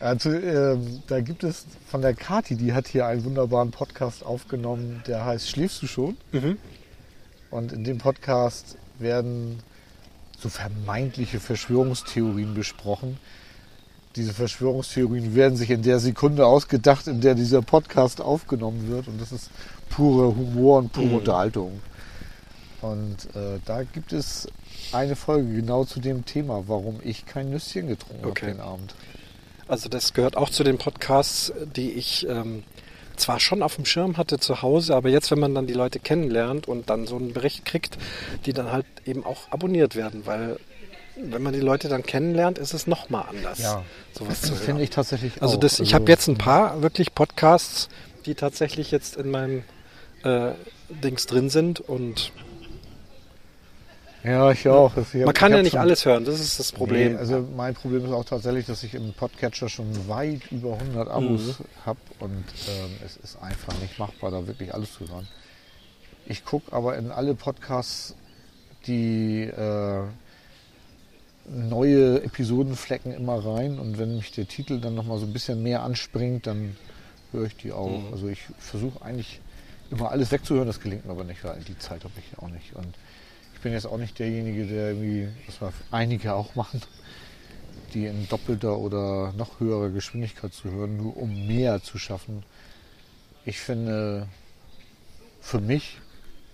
Also, 0.00 0.30
ähm, 0.30 1.02
da 1.08 1.20
gibt 1.20 1.44
es 1.44 1.66
von 1.90 2.02
der 2.02 2.14
Kati, 2.14 2.56
die 2.56 2.72
hat 2.72 2.86
hier 2.86 3.06
einen 3.06 3.24
wunderbaren 3.24 3.70
Podcast 3.70 4.24
aufgenommen, 4.24 5.02
der 5.06 5.24
heißt 5.24 5.48
Schläfst 5.48 5.82
du 5.82 5.86
schon? 5.86 6.16
Mhm. 6.32 6.58
Und 7.50 7.72
in 7.72 7.84
dem 7.84 7.98
Podcast 7.98 8.76
werden 8.98 9.60
so 10.38 10.48
vermeintliche 10.48 11.40
Verschwörungstheorien 11.40 12.54
besprochen. 12.54 13.18
Diese 14.16 14.32
Verschwörungstheorien 14.34 15.34
werden 15.34 15.56
sich 15.56 15.70
in 15.70 15.82
der 15.82 15.98
Sekunde 16.00 16.46
ausgedacht, 16.46 17.06
in 17.06 17.20
der 17.20 17.34
dieser 17.34 17.62
Podcast 17.62 18.20
aufgenommen 18.20 18.88
wird. 18.88 19.08
Und 19.08 19.20
das 19.20 19.32
ist 19.32 19.50
pure 19.88 20.34
Humor 20.34 20.78
und 20.78 20.92
pure 20.92 21.06
Mhm. 21.06 21.14
Unterhaltung. 21.14 21.80
Und 22.80 23.34
äh, 23.34 23.58
da 23.64 23.82
gibt 23.82 24.12
es 24.12 24.46
eine 24.92 25.16
Folge 25.16 25.52
genau 25.52 25.84
zu 25.84 26.00
dem 26.00 26.24
Thema, 26.24 26.64
warum 26.68 27.00
ich 27.02 27.26
kein 27.26 27.50
Nüsschen 27.50 27.88
getrunken 27.88 28.24
Okay. 28.26 28.46
habe 28.46 28.52
den 28.56 28.60
Abend. 28.60 28.94
Also 29.66 29.88
das 29.88 30.14
gehört 30.14 30.36
auch 30.36 30.48
zu 30.50 30.64
den 30.64 30.78
Podcasts, 30.78 31.52
die 31.76 31.92
ich 31.92 32.26
ähm, 32.28 32.62
zwar 33.18 33.40
schon 33.40 33.62
auf 33.62 33.76
dem 33.76 33.84
Schirm 33.84 34.16
hatte 34.16 34.38
zu 34.38 34.62
Hause, 34.62 34.94
aber 34.94 35.08
jetzt, 35.08 35.30
wenn 35.30 35.38
man 35.38 35.54
dann 35.54 35.66
die 35.66 35.74
Leute 35.74 35.98
kennenlernt 35.98 36.68
und 36.68 36.88
dann 36.90 37.06
so 37.06 37.16
einen 37.16 37.32
Bericht 37.32 37.64
kriegt, 37.64 37.98
die 38.46 38.52
dann 38.52 38.70
halt 38.72 38.86
eben 39.04 39.24
auch 39.24 39.50
abonniert 39.50 39.96
werden, 39.96 40.22
weil 40.26 40.58
wenn 41.20 41.42
man 41.42 41.52
die 41.52 41.60
Leute 41.60 41.88
dann 41.88 42.04
kennenlernt, 42.04 42.58
ist 42.58 42.72
es 42.74 42.86
nochmal 42.86 43.24
anders, 43.28 43.58
Ja. 43.58 43.84
sowas 44.12 44.40
zu 44.40 44.50
Das 44.50 44.58
hören. 44.58 44.66
finde 44.66 44.82
ich 44.84 44.90
tatsächlich 44.90 45.42
Also 45.42 45.56
das, 45.56 45.80
ich 45.80 45.94
habe 45.94 46.10
jetzt 46.10 46.28
ein 46.28 46.38
paar 46.38 46.80
wirklich 46.82 47.14
Podcasts, 47.14 47.88
die 48.24 48.34
tatsächlich 48.36 48.90
jetzt 48.92 49.16
in 49.16 49.30
meinem 49.30 49.64
äh, 50.22 50.52
Dings 50.88 51.26
drin 51.26 51.50
sind 51.50 51.80
und 51.80 52.30
Ja, 54.24 54.50
ich 54.50 54.66
auch. 54.68 54.92
Das- 54.94 55.14
ich 55.14 55.20
hab- 55.20 55.26
man 55.26 55.34
kann 55.34 55.52
ja 55.52 55.62
nicht 55.62 55.72
schon- 55.72 55.80
alles 55.80 56.04
hören, 56.04 56.24
das 56.24 56.40
ist 56.40 56.58
das 56.58 56.72
Problem. 56.72 57.12
Nee, 57.12 57.18
also 57.18 57.46
mein 57.56 57.74
Problem 57.74 58.04
ist 58.04 58.12
auch 58.12 58.24
tatsächlich, 58.24 58.66
dass 58.66 58.82
ich 58.82 58.94
im 58.94 59.12
Podcatcher 59.12 59.68
schon 59.68 60.08
weit 60.08 60.50
über 60.50 60.78
100 60.78 61.08
Abos 61.08 61.58
Mhm. 61.60 61.64
habe 61.86 61.98
und 62.18 62.32
ähm, 62.68 62.90
es 63.04 63.16
ist 63.16 63.40
einfach 63.40 63.78
nicht 63.80 63.98
machbar, 63.98 64.30
da 64.32 64.46
wirklich 64.46 64.74
alles 64.74 64.92
zu 64.94 65.08
hören. 65.08 65.28
Ich 66.26 66.44
gucke 66.44 66.72
aber 66.72 66.96
in 66.98 67.10
alle 67.12 67.34
Podcasts, 67.34 68.14
die 68.86 69.42
äh, 69.44 70.02
neue 71.50 72.22
Episodenflecken 72.22 73.12
immer 73.12 73.44
rein 73.44 73.78
und 73.78 73.98
wenn 73.98 74.16
mich 74.16 74.32
der 74.32 74.46
Titel 74.46 74.80
dann 74.80 74.94
nochmal 74.94 75.18
so 75.18 75.26
ein 75.26 75.32
bisschen 75.32 75.62
mehr 75.62 75.82
anspringt, 75.82 76.46
dann 76.46 76.76
höre 77.32 77.46
ich 77.46 77.56
die 77.56 77.72
auch. 77.72 77.88
Mhm. 78.00 78.12
Also 78.12 78.28
ich 78.28 78.40
versuche 78.58 79.00
eigentlich 79.02 79.40
immer 79.90 80.10
alles 80.10 80.30
wegzuhören, 80.30 80.66
das 80.66 80.80
gelingt 80.80 81.06
mir 81.06 81.12
aber 81.12 81.24
nicht, 81.24 81.42
weil 81.44 81.58
die 81.66 81.78
Zeit 81.78 82.04
habe 82.04 82.12
ich 82.18 82.38
auch 82.38 82.48
nicht. 82.48 82.74
Und 82.74 82.94
ich 83.58 83.62
bin 83.64 83.72
jetzt 83.72 83.86
auch 83.86 83.98
nicht 83.98 84.16
derjenige, 84.20 84.66
der 84.68 84.90
irgendwie, 84.90 85.26
was 85.58 85.74
einige 85.90 86.32
auch 86.32 86.54
machen, 86.54 86.80
die 87.92 88.06
in 88.06 88.28
doppelter 88.28 88.78
oder 88.78 89.32
noch 89.32 89.58
höherer 89.58 89.88
Geschwindigkeit 89.88 90.54
zu 90.54 90.70
hören, 90.70 90.96
nur 90.96 91.16
um 91.16 91.48
mehr 91.48 91.82
zu 91.82 91.98
schaffen. 91.98 92.44
Ich 93.44 93.58
finde, 93.58 94.28
für 95.40 95.60
mich 95.60 95.98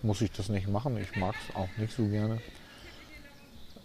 muss 0.01 0.23
ich 0.23 0.33
das 0.33 0.49
nicht 0.49 0.67
machen. 0.67 0.97
Ich 0.97 1.15
mag 1.15 1.35
es 1.47 1.55
auch 1.55 1.69
nicht 1.77 1.95
so 1.95 2.07
gerne. 2.07 2.41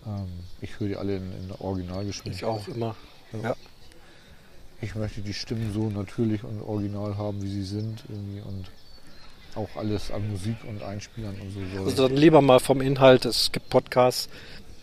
Ähm, 0.07 0.27
ich 0.61 0.79
höre 0.79 0.87
die 0.87 0.95
alle 0.95 1.17
in, 1.17 1.29
in 1.33 1.47
der 1.47 1.55
Ich 1.57 1.61
Originalgeschwindigkeit. 1.61 2.49
auch 2.49 2.67
immer. 2.69 2.95
Ja. 3.43 3.53
ich 4.79 4.95
möchte 4.95 5.19
die 5.19 5.33
Stimmen 5.33 5.73
so 5.73 5.89
natürlich 5.89 6.45
und 6.45 6.61
original 6.61 7.17
haben, 7.17 7.41
wie 7.41 7.49
sie 7.49 7.65
sind 7.65 8.01
irgendwie 8.07 8.39
und 8.39 8.71
auch 9.55 9.69
alles 9.75 10.11
an 10.11 10.29
Musik 10.31 10.55
und 10.67 10.83
Einspielern 10.83 11.35
und 11.41 11.51
so 11.51 11.59
soll. 11.77 11.85
Also 11.87 12.07
dann 12.07 12.17
lieber 12.17 12.41
mal 12.41 12.59
vom 12.59 12.81
Inhalt. 12.81 13.25
Es 13.25 13.51
gibt 13.51 13.69
Podcasts, 13.69 14.29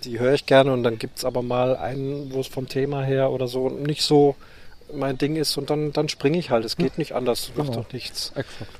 die 0.05 0.19
höre 0.19 0.35
ich 0.35 0.47
gerne 0.47 0.73
und 0.73 0.83
dann 0.83 0.99
gibt 0.99 1.19
es 1.19 1.25
aber 1.25 1.43
mal 1.43 1.77
einen, 1.77 2.33
wo 2.33 2.41
es 2.41 2.47
vom 2.47 2.69
Thema 2.69 3.03
her 3.03 3.31
oder 3.31 3.49
so 3.49 3.69
nicht 3.69 4.03
so 4.03 4.37
mein 4.93 5.19
Ding 5.19 5.37
ist 5.37 5.57
und 5.57 5.71
dann, 5.71 5.93
dann 5.93 6.09
springe 6.09 6.39
ich 6.39 6.51
halt. 6.51 6.64
Es 6.64 6.77
geht 6.77 6.99
nicht 6.99 7.12
anders, 7.12 7.51
macht 7.57 7.69
Genau. 7.71 7.83
doch 7.83 7.93
nichts. 7.93 8.33
Exakt. 8.37 8.71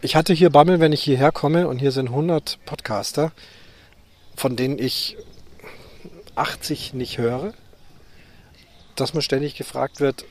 Ich 0.00 0.14
hatte 0.14 0.32
hier 0.32 0.50
Bammel, 0.50 0.78
wenn 0.78 0.92
ich 0.92 1.02
hierher 1.02 1.32
komme 1.32 1.66
und 1.66 1.78
hier 1.78 1.90
sind 1.90 2.08
100 2.08 2.58
Podcaster, 2.64 3.32
von 4.36 4.54
denen 4.54 4.78
ich 4.78 5.16
80 6.36 6.94
nicht 6.94 7.18
höre, 7.18 7.52
dass 8.94 9.14
mir 9.14 9.22
ständig 9.22 9.56
gefragt 9.56 9.98
wird, 9.98 10.24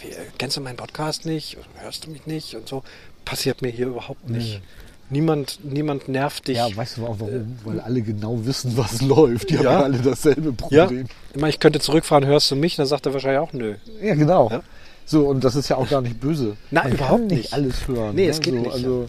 wie, 0.00 0.10
kennst 0.38 0.56
du 0.56 0.60
meinen 0.60 0.76
Podcast 0.76 1.26
nicht? 1.26 1.56
Hörst 1.76 2.06
du 2.06 2.10
mich 2.10 2.26
nicht? 2.26 2.56
Und 2.56 2.68
so 2.68 2.82
passiert 3.24 3.62
mir 3.62 3.68
hier 3.70 3.86
überhaupt 3.88 4.28
nicht. 4.28 4.60
Nee. 4.60 4.60
Niemand, 5.10 5.58
niemand 5.62 6.08
nervt 6.08 6.48
dich. 6.48 6.56
Ja, 6.56 6.74
weißt 6.74 6.96
du 6.96 7.06
auch 7.06 7.16
warum? 7.20 7.58
Weil 7.64 7.78
alle 7.80 8.00
genau 8.00 8.44
wissen, 8.46 8.76
was 8.76 9.00
läuft. 9.02 9.50
Die 9.50 9.58
haben 9.58 9.64
Ja. 9.64 9.72
ja 9.72 9.82
alle 9.82 9.98
dasselbe 9.98 10.54
Ja, 10.70 10.84
Problem. 10.86 11.06
ich 11.34 11.40
meine, 11.40 11.50
ich 11.50 11.60
könnte 11.60 11.78
zurückfahren, 11.78 12.24
hörst 12.26 12.50
du 12.50 12.56
mich? 12.56 12.76
Dann 12.76 12.86
sagt 12.86 13.04
er 13.06 13.12
wahrscheinlich 13.12 13.40
auch 13.40 13.52
nö. 13.52 13.74
Ja, 14.02 14.14
genau. 14.14 14.48
Ja. 14.50 14.62
So, 15.04 15.26
und 15.28 15.44
das 15.44 15.54
ist 15.56 15.68
ja 15.68 15.76
auch 15.76 15.88
gar 15.88 16.00
nicht 16.00 16.18
böse. 16.20 16.56
Nein, 16.70 16.84
Man 16.84 16.92
überhaupt 16.94 17.24
nicht 17.30 17.52
alles 17.52 17.86
hören. 17.86 18.14
Nee, 18.16 18.24
ne? 18.24 18.30
es 18.30 18.40
geht 18.40 18.54
so, 18.54 18.60
nicht, 18.60 18.72
Also, 18.72 19.08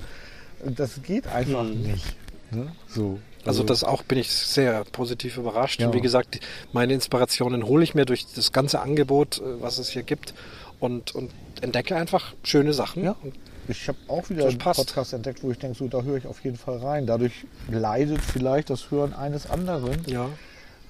das 0.66 1.01
geht 1.01 1.28
einfach 1.28 1.61
Hm. 1.63 1.82
nicht. 1.82 2.05
Ne? 2.51 2.68
So. 2.89 3.20
Also 3.45 3.63
das 3.63 3.84
auch 3.84 4.01
bin 4.03 4.18
ich 4.18 4.32
sehr 4.32 4.84
positiv 4.91 5.38
überrascht. 5.38 5.80
Ja. 5.80 5.88
Und 5.88 5.93
wie 5.93 6.01
gesagt, 6.01 6.39
meine 6.74 6.93
Inspirationen 6.93 7.63
hole 7.66 7.84
ich 7.84 7.95
mir 7.95 8.05
durch 8.05 8.26
das 8.36 8.51
ganze 8.51 8.82
Angebot, 8.82 9.38
äh, 9.39 9.61
was 9.61 9.78
es 9.78 9.89
hier 9.89 10.03
gibt 10.03 10.34
und, 10.80 11.16
und 11.16 11.32
entdecke 11.61 11.95
einfach 11.95 12.34
schöne 12.43 12.74
Sachen. 12.74 13.03
Ja. 13.03 13.16
Und 13.24 13.34
Ich 13.68 13.88
habe 13.88 13.97
auch 14.07 14.30
wieder 14.30 14.47
einen. 14.47 14.57
Podcast 14.57 15.13
entdeckt, 15.13 15.43
wo 15.43 15.51
ich 15.51 15.59
denke, 15.59 15.78
so, 15.78 15.88
da 15.88 16.01
höre 16.01 16.18
ich 16.18 16.28
auf 16.28 16.43
jeden 16.43 16.57
Fall 16.57 16.78
rein. 16.78 17.05
Dadurch 17.05 17.45
leidet 17.70 18.22
vielleicht 18.22 18.70
das 18.70 18.91
Hören 18.91 19.13
eines 19.13 19.49
anderen. 19.49 20.03
ja, 20.05 20.30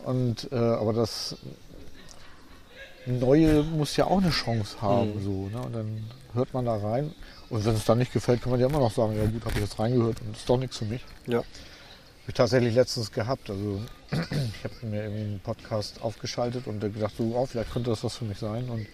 Und, 0.04 0.50
äh, 0.52 0.56
aber 0.56 0.94
das 0.94 1.36
Neue 3.06 3.62
muss 3.64 3.96
ja 3.98 4.06
auch 4.06 4.20
eine 4.22 4.32
Chance 4.32 4.82
haben. 4.82 5.16
Mhm. 5.16 5.24
So, 5.24 5.50
ne? 5.50 5.62
Und 5.62 5.74
dann 5.76 6.04
hört 6.34 6.54
man 6.54 6.66
da 6.66 6.76
rein. 6.76 7.14
Und 7.50 7.64
wenn 7.64 7.76
es 7.76 7.86
dann 7.86 8.00
nicht 8.00 8.12
gefällt, 8.12 8.42
kann 8.42 8.52
man 8.52 8.60
ja 8.60 8.68
immer 8.68 8.80
noch 8.80 8.92
sagen, 8.92 9.16
ja 9.16 9.26
gut, 9.26 9.46
habe 9.46 9.54
ich 9.56 9.62
jetzt 9.62 9.78
reingehört 9.78 10.22
und 10.22 10.36
ist 10.36 10.50
doch 10.50 10.58
nichts 10.58 10.78
für 10.78 10.86
mich. 10.86 11.04
ja. 11.28 11.44
Habe 12.26 12.32
ich 12.32 12.38
tatsächlich 12.38 12.74
letztens 12.74 13.12
gehabt. 13.12 13.52
Also 13.52 13.82
ich 14.12 14.18
habe 14.64 14.88
mir 14.88 15.04
irgendwie 15.04 15.22
einen 15.22 15.40
Podcast 15.44 16.02
aufgeschaltet 16.02 16.66
und 16.66 16.80
gedacht, 16.80 17.14
so, 17.16 17.36
oh, 17.36 17.46
vielleicht 17.46 17.72
könnte 17.72 17.92
das 17.92 18.04
was 18.04 18.16
für 18.16 18.26
mich 18.26 18.40
sein. 18.40 18.68
Und 18.68 18.88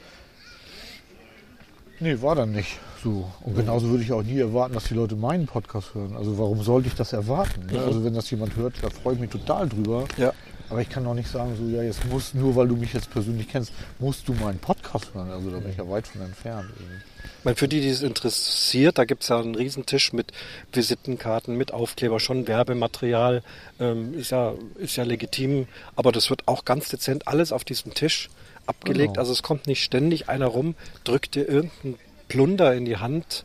nee, 2.02 2.22
war 2.22 2.36
dann 2.36 2.52
nicht 2.52 2.80
so. 3.04 3.32
Und 3.42 3.56
genauso 3.56 3.88
würde 3.90 4.04
ich 4.04 4.12
auch 4.12 4.24
nie 4.24 4.40
erwarten, 4.40 4.74
dass 4.74 4.86
die 4.86 4.94
Leute 4.94 5.16
meinen 5.16 5.46
Podcast 5.46 5.94
hören. 5.94 6.16
Also 6.16 6.38
warum 6.38 6.62
sollte 6.62 6.88
ich 6.88 6.96
das 6.96 7.14
erwarten? 7.14 7.68
Ne? 7.72 7.80
Also 7.80 8.04
wenn 8.04 8.14
das 8.14 8.30
jemand 8.30 8.56
hört, 8.56 8.74
da 8.82 8.90
freue 8.90 9.16
ich 9.16 9.20
mich 9.20 9.30
total 9.30 9.70
drüber. 9.70 10.06
ja. 10.18 10.34
Aber 10.70 10.80
ich 10.80 10.90
kann 10.90 11.04
doch 11.04 11.14
nicht 11.14 11.30
sagen, 11.30 11.54
so, 11.60 11.66
ja, 11.66 11.84
jetzt 11.84 12.06
musst, 12.06 12.34
nur 12.34 12.56
weil 12.56 12.70
du 12.70 12.78
mich 12.78 12.94
jetzt 12.94 13.12
persönlich 13.12 13.50
kennst, 13.50 13.74
musst 14.00 14.26
du 14.30 14.34
meinen 14.34 14.58
Podcast 14.58 15.14
hören. 15.14 15.30
Also 15.30 15.52
da 15.52 15.58
bin 15.58 15.70
ich 15.70 15.76
ja 15.76 15.90
weit 15.90 16.08
von 16.08 16.22
entfernt. 16.22 16.70
irgendwie. 16.80 17.04
Meine, 17.44 17.58
für 17.58 17.68
die, 17.68 17.82
die 17.82 17.90
es 17.90 18.04
interessiert, 18.04 18.98
da 18.98 19.04
gibt 19.04 19.24
es 19.24 19.30
ja 19.30 19.40
einen 19.40 19.56
Riesentisch 19.56 20.14
mit 20.14 20.32
Visitenkarten, 20.72 21.58
mit 21.58 21.74
Aufkleber, 21.74 22.22
schon 22.22 22.48
Werbematerial, 22.48 23.44
ähm, 23.82 24.14
ist, 24.14 24.32
ja, 24.32 24.54
ist 24.76 24.96
ja 24.96 25.04
legitim, 25.04 25.68
aber 25.98 26.14
das 26.14 26.30
wird 26.30 26.48
auch 26.48 26.64
ganz 26.64 26.88
dezent 26.88 27.28
alles 27.28 27.52
auf 27.52 27.66
diesem 27.66 27.94
Tisch 27.94 28.30
abgelegt. 28.68 29.14
Genau. 29.14 29.20
Also 29.20 29.32
es 29.34 29.44
kommt 29.44 29.68
nicht 29.68 29.84
ständig 29.84 30.30
einer 30.30 30.48
rum, 30.48 30.76
drückt 31.04 31.36
dir 31.36 31.48
irgendeinen 31.48 31.98
Plunder 32.28 32.74
in 32.74 32.86
die 32.86 32.98
Hand, 32.98 33.44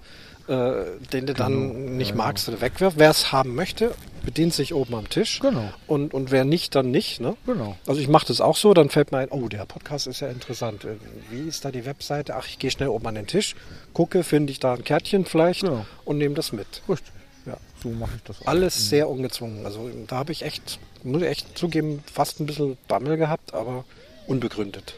äh, 0.48 0.84
den 1.12 1.26
du 1.26 1.34
dann 1.34 1.72
Genau, 1.72 1.90
nicht 1.96 2.10
ja, 2.10 2.16
magst 2.16 2.48
oder 2.48 2.60
wegwirfst. 2.60 2.98
Wer 2.98 3.10
es 3.10 3.32
haben 3.32 3.54
möchte, 3.56 3.92
bedient 4.24 4.54
sich 4.54 4.74
oben 4.74 4.94
am 4.94 5.08
Tisch. 5.08 5.40
Genau. 5.40 5.70
Und, 5.88 6.14
und 6.14 6.30
wer 6.30 6.44
nicht, 6.44 6.74
dann 6.76 6.90
nicht. 6.92 7.20
Ne? 7.20 7.36
Genau. 7.46 7.76
Also 7.86 8.00
ich 8.00 8.06
mache 8.08 8.26
das 8.26 8.40
auch 8.40 8.56
so, 8.56 8.72
dann 8.72 8.88
fällt 8.88 9.10
mir 9.10 9.18
ein, 9.18 9.28
oh, 9.30 9.48
der 9.48 9.64
Podcast 9.64 10.06
ist 10.06 10.20
ja 10.20 10.28
interessant. 10.28 10.84
Äh, 10.84 10.96
Wie 11.30 11.48
ist 11.48 11.64
da 11.64 11.72
die 11.72 11.84
Webseite? 11.84 12.36
Ach, 12.36 12.46
ich 12.46 12.58
gehe 12.60 12.70
schnell 12.70 12.88
oben 12.88 13.06
an 13.08 13.16
den 13.16 13.26
Tisch, 13.26 13.56
gucke, 13.92 14.22
finde 14.22 14.52
ich 14.52 14.60
da 14.60 14.74
ein 14.74 14.84
Kärtchen 14.84 15.24
vielleicht 15.24 15.62
Genau. 15.62 15.84
und 16.04 16.18
nehme 16.18 16.34
das 16.36 16.52
mit. 16.52 16.82
Richtig. 16.88 17.12
Ja. 17.44 17.56
So 17.82 17.88
mache 17.90 18.12
ich 18.16 18.22
das 18.22 18.42
auch. 18.42 18.46
Alles 18.46 18.88
sehr 18.88 19.08
ungezwungen. 19.08 19.64
Also 19.66 19.90
da 20.06 20.16
habe 20.16 20.30
ich 20.32 20.42
echt, 20.42 20.78
muss 21.02 21.22
ich 21.22 21.28
echt 21.28 21.58
zugeben, 21.58 22.02
fast 22.12 22.38
ein 22.40 22.46
bisschen 22.46 22.76
Bammel 22.88 23.16
gehabt, 23.16 23.52
aber 23.54 23.84
unbegründet. 24.28 24.94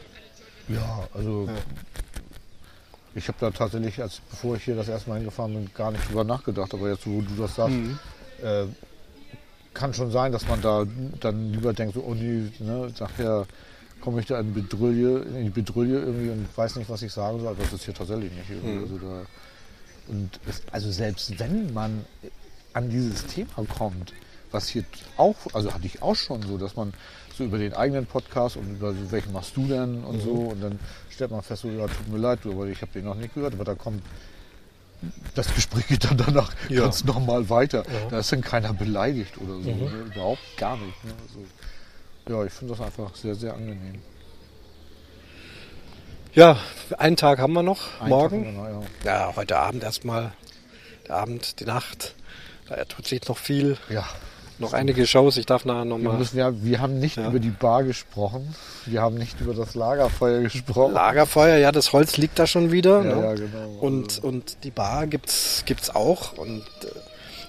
Ja, 0.69 1.07
also 1.13 1.45
Ja. 1.47 1.53
ich 3.15 3.27
habe 3.27 3.37
da 3.39 3.51
tatsächlich, 3.51 4.01
als 4.01 4.21
bevor 4.29 4.55
ich 4.55 4.63
hier 4.63 4.75
das 4.75 4.87
erste 4.87 5.09
Mal 5.09 5.17
hingefahren 5.17 5.53
bin, 5.53 5.69
gar 5.73 5.91
nicht 5.91 6.07
drüber 6.09 6.23
nachgedacht. 6.23 6.73
Aber 6.73 6.89
jetzt, 6.89 7.05
wo 7.07 7.21
du 7.21 7.35
das 7.37 7.55
sagst, 7.55 7.75
Mhm. 7.75 7.99
äh, 8.43 8.65
kann 9.73 9.93
schon 9.93 10.11
sein, 10.11 10.31
dass 10.31 10.47
man 10.47 10.61
da 10.61 10.85
dann 11.19 11.53
lieber 11.53 11.73
denkt, 11.73 11.93
so, 11.95 12.03
oh 12.03 12.13
nee, 12.13 12.51
ne, 12.59 12.91
nachher 12.99 13.45
komme 14.01 14.21
ich 14.21 14.27
da 14.27 14.39
in, 14.39 14.53
Bedrulle, 14.53 15.21
in 15.23 15.43
die 15.45 15.49
Bedrulle 15.49 15.99
irgendwie 15.99 16.29
und 16.29 16.47
weiß 16.57 16.75
nicht, 16.77 16.89
was 16.89 17.01
ich 17.01 17.11
sagen 17.11 17.39
soll. 17.39 17.55
Das 17.59 17.73
ist 17.73 17.83
hier 17.85 17.93
tatsächlich 17.93 18.31
nicht. 18.31 18.49
Irgendwie. 18.49 18.73
Mhm. 18.75 18.83
Also, 18.83 18.97
da, 18.97 19.21
und 20.07 20.39
es, 20.47 20.61
also 20.71 20.91
selbst 20.91 21.37
wenn 21.39 21.73
man 21.73 22.05
an 22.73 22.89
dieses 22.89 23.25
Thema 23.27 23.65
kommt, 23.77 24.13
was 24.51 24.67
hier 24.67 24.83
auch, 25.17 25.35
also 25.53 25.73
hatte 25.73 25.85
ich 25.85 26.01
auch 26.01 26.15
schon 26.15 26.41
so, 26.43 26.57
dass 26.57 26.75
man 26.75 26.93
so 27.37 27.43
über 27.45 27.57
den 27.57 27.73
eigenen 27.73 28.05
Podcast 28.05 28.57
und 28.57 28.69
über 28.71 28.93
so, 28.93 29.11
welchen 29.11 29.31
machst 29.33 29.55
du 29.55 29.67
denn 29.67 30.03
und 30.03 30.17
Mhm. 30.17 30.21
so 30.21 30.31
und 30.33 30.61
dann 30.61 30.79
stellt 31.09 31.31
man 31.31 31.41
fest, 31.41 31.61
so, 31.61 31.69
ja, 31.69 31.87
tut 31.87 32.07
mir 32.09 32.17
leid, 32.17 32.39
du, 32.43 32.51
aber 32.51 32.67
ich 32.67 32.81
habe 32.81 32.91
den 32.91 33.05
noch 33.05 33.15
nicht 33.15 33.33
gehört, 33.33 33.53
aber 33.53 33.63
da 33.63 33.75
kommt 33.75 34.01
das 35.33 35.53
Gespräch 35.55 35.87
geht 35.87 36.03
dann 36.03 36.17
danach 36.17 36.51
Ja. 36.67 36.81
ganz 36.81 37.05
normal 37.05 37.49
weiter. 37.49 37.83
Ja. 37.89 38.09
Da 38.09 38.19
ist 38.19 38.33
dann 38.33 38.41
keiner 38.41 38.73
beleidigt 38.73 39.37
oder 39.37 39.53
so. 39.61 39.71
Mhm. 39.71 39.79
Ne? 39.85 40.11
Überhaupt 40.13 40.41
gar 40.57 40.75
nicht. 40.75 41.05
Ne? 41.05 41.13
Also, 41.25 42.33
ja, 42.35 42.45
ich 42.45 42.51
finde 42.51 42.73
das 42.75 42.85
einfach 42.85 43.15
sehr, 43.15 43.33
sehr 43.35 43.53
angenehm. 43.53 44.01
Ja, 46.33 46.57
einen 46.97 47.15
Tag 47.15 47.39
haben 47.39 47.53
wir 47.53 47.63
noch, 47.63 48.01
Ein 48.01 48.09
morgen. 48.09 48.43
Tag 48.55 48.65
danach, 49.05 49.29
Ja, 49.29 49.35
heute 49.35 49.57
Abend 49.57 49.83
erstmal, 49.83 50.31
der 51.07 51.15
Abend, 51.15 51.59
die 51.59 51.65
Nacht. 51.65 52.13
Da 52.67 52.83
tut 52.85 53.07
sich 53.07 53.27
noch 53.27 53.37
viel, 53.37 53.77
ja. 53.89 54.07
Ja. 54.59 54.65
noch 54.65 54.73
einige 54.73 55.07
Shows. 55.07 55.37
Ich 55.37 55.45
darf 55.45 55.65
nachher 55.65 55.79
Wir, 55.81 55.85
nochmal. 55.85 56.17
müssen, 56.17 56.37
ja, 56.37 56.51
wir 56.63 56.79
haben 56.81 56.99
nicht 56.99 57.17
Ja. 57.17 57.27
über 57.27 57.39
die 57.39 57.49
Bar 57.49 57.83
gesprochen. 57.83 58.53
Wir 58.85 59.01
haben 59.01 59.15
nicht 59.15 59.39
über 59.41 59.53
das 59.53 59.75
Lagerfeuer 59.75 60.41
gesprochen. 60.41 60.93
Lagerfeuer, 60.93 61.57
ja, 61.57 61.71
das 61.71 61.91
Holz 61.93 62.17
liegt 62.17 62.37
da 62.39 62.45
schon 62.47 62.71
wieder. 62.71 63.03
ja, 63.03 63.15
ne? 63.15 63.21
ja, 63.23 63.33
genau. 63.33 63.69
Und, 63.81 64.23
und 64.23 64.63
die 64.63 64.71
Bar 64.71 65.07
gibt's, 65.07 65.63
gibt's 65.65 65.89
auch. 65.89 66.37
Und 66.37 66.61
äh, 66.83 66.87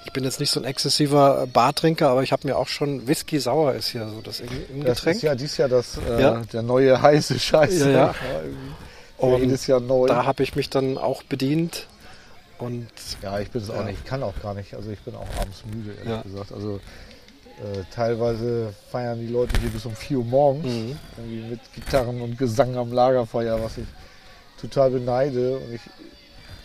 ich 0.06 0.12
bin 0.12 0.24
jetzt 0.24 0.40
nicht 0.40 0.50
so 0.50 0.58
ein 0.60 0.64
exzessiver 0.64 1.46
Bartrinker, 1.52 2.08
aber 2.08 2.22
ich 2.22 2.32
habe 2.32 2.46
mir 2.48 2.56
auch 2.56 2.68
schon 2.68 3.06
Whisky 3.06 3.38
sauer 3.38 3.74
ist 3.74 3.88
hier 3.88 4.08
so 4.08 4.20
das 4.22 4.40
im, 4.40 4.48
im 4.72 4.84
das 4.84 4.98
Getränk. 4.98 5.16
ist 5.16 5.22
ja 5.22 5.34
dies 5.34 5.56
Jahr 5.56 5.68
das, 5.68 5.98
äh, 5.98 6.20
Ja. 6.22 6.42
der 6.52 6.62
neue 6.62 7.00
heiße 7.00 7.38
Scheiß. 7.38 7.80
Ja, 7.80 7.88
ja. 7.90 8.14
irgendwie. 8.42 8.72
Und 9.18 9.40
Jedes 9.42 9.66
Jahr 9.66 9.80
neu. 9.80 10.06
da 10.06 10.24
habe 10.24 10.42
ich 10.42 10.56
mich 10.56 10.70
dann 10.70 10.96
auch 10.96 11.22
bedient. 11.22 11.86
Und 12.60 12.86
Ja, 13.22 13.38
ich 13.40 13.50
bin 13.50 13.62
es 13.62 13.70
auch 13.70 13.76
Ja. 13.76 13.82
nicht. 13.84 13.98
Ich 14.00 14.04
kann 14.04 14.22
auch 14.22 14.38
gar 14.42 14.54
nicht. 14.54 14.74
Also 14.74 14.90
ich 14.90 15.00
bin 15.00 15.14
auch 15.14 15.26
abends 15.40 15.62
müde, 15.66 15.92
ehrlich 15.92 16.08
Ja. 16.08 16.22
gesagt. 16.22 16.52
Also 16.52 16.76
äh, 16.76 17.82
teilweise 17.90 18.72
feiern 18.90 19.18
die 19.20 19.26
Leute 19.26 19.58
hier 19.60 19.70
bis 19.70 19.84
um 19.86 19.94
4 19.94 20.18
Uhr 20.18 20.24
morgens. 20.24 20.66
Mhm. 20.66 20.98
Irgendwie 21.18 21.50
mit 21.50 21.60
Gitarren 21.74 22.20
und 22.20 22.38
Gesang 22.38 22.76
am 22.76 22.92
Lagerfeuer, 22.92 23.62
was 23.62 23.78
ich 23.78 23.86
total 24.60 24.90
beneide. 24.90 25.58
Und 25.58 25.72
ich 25.74 25.80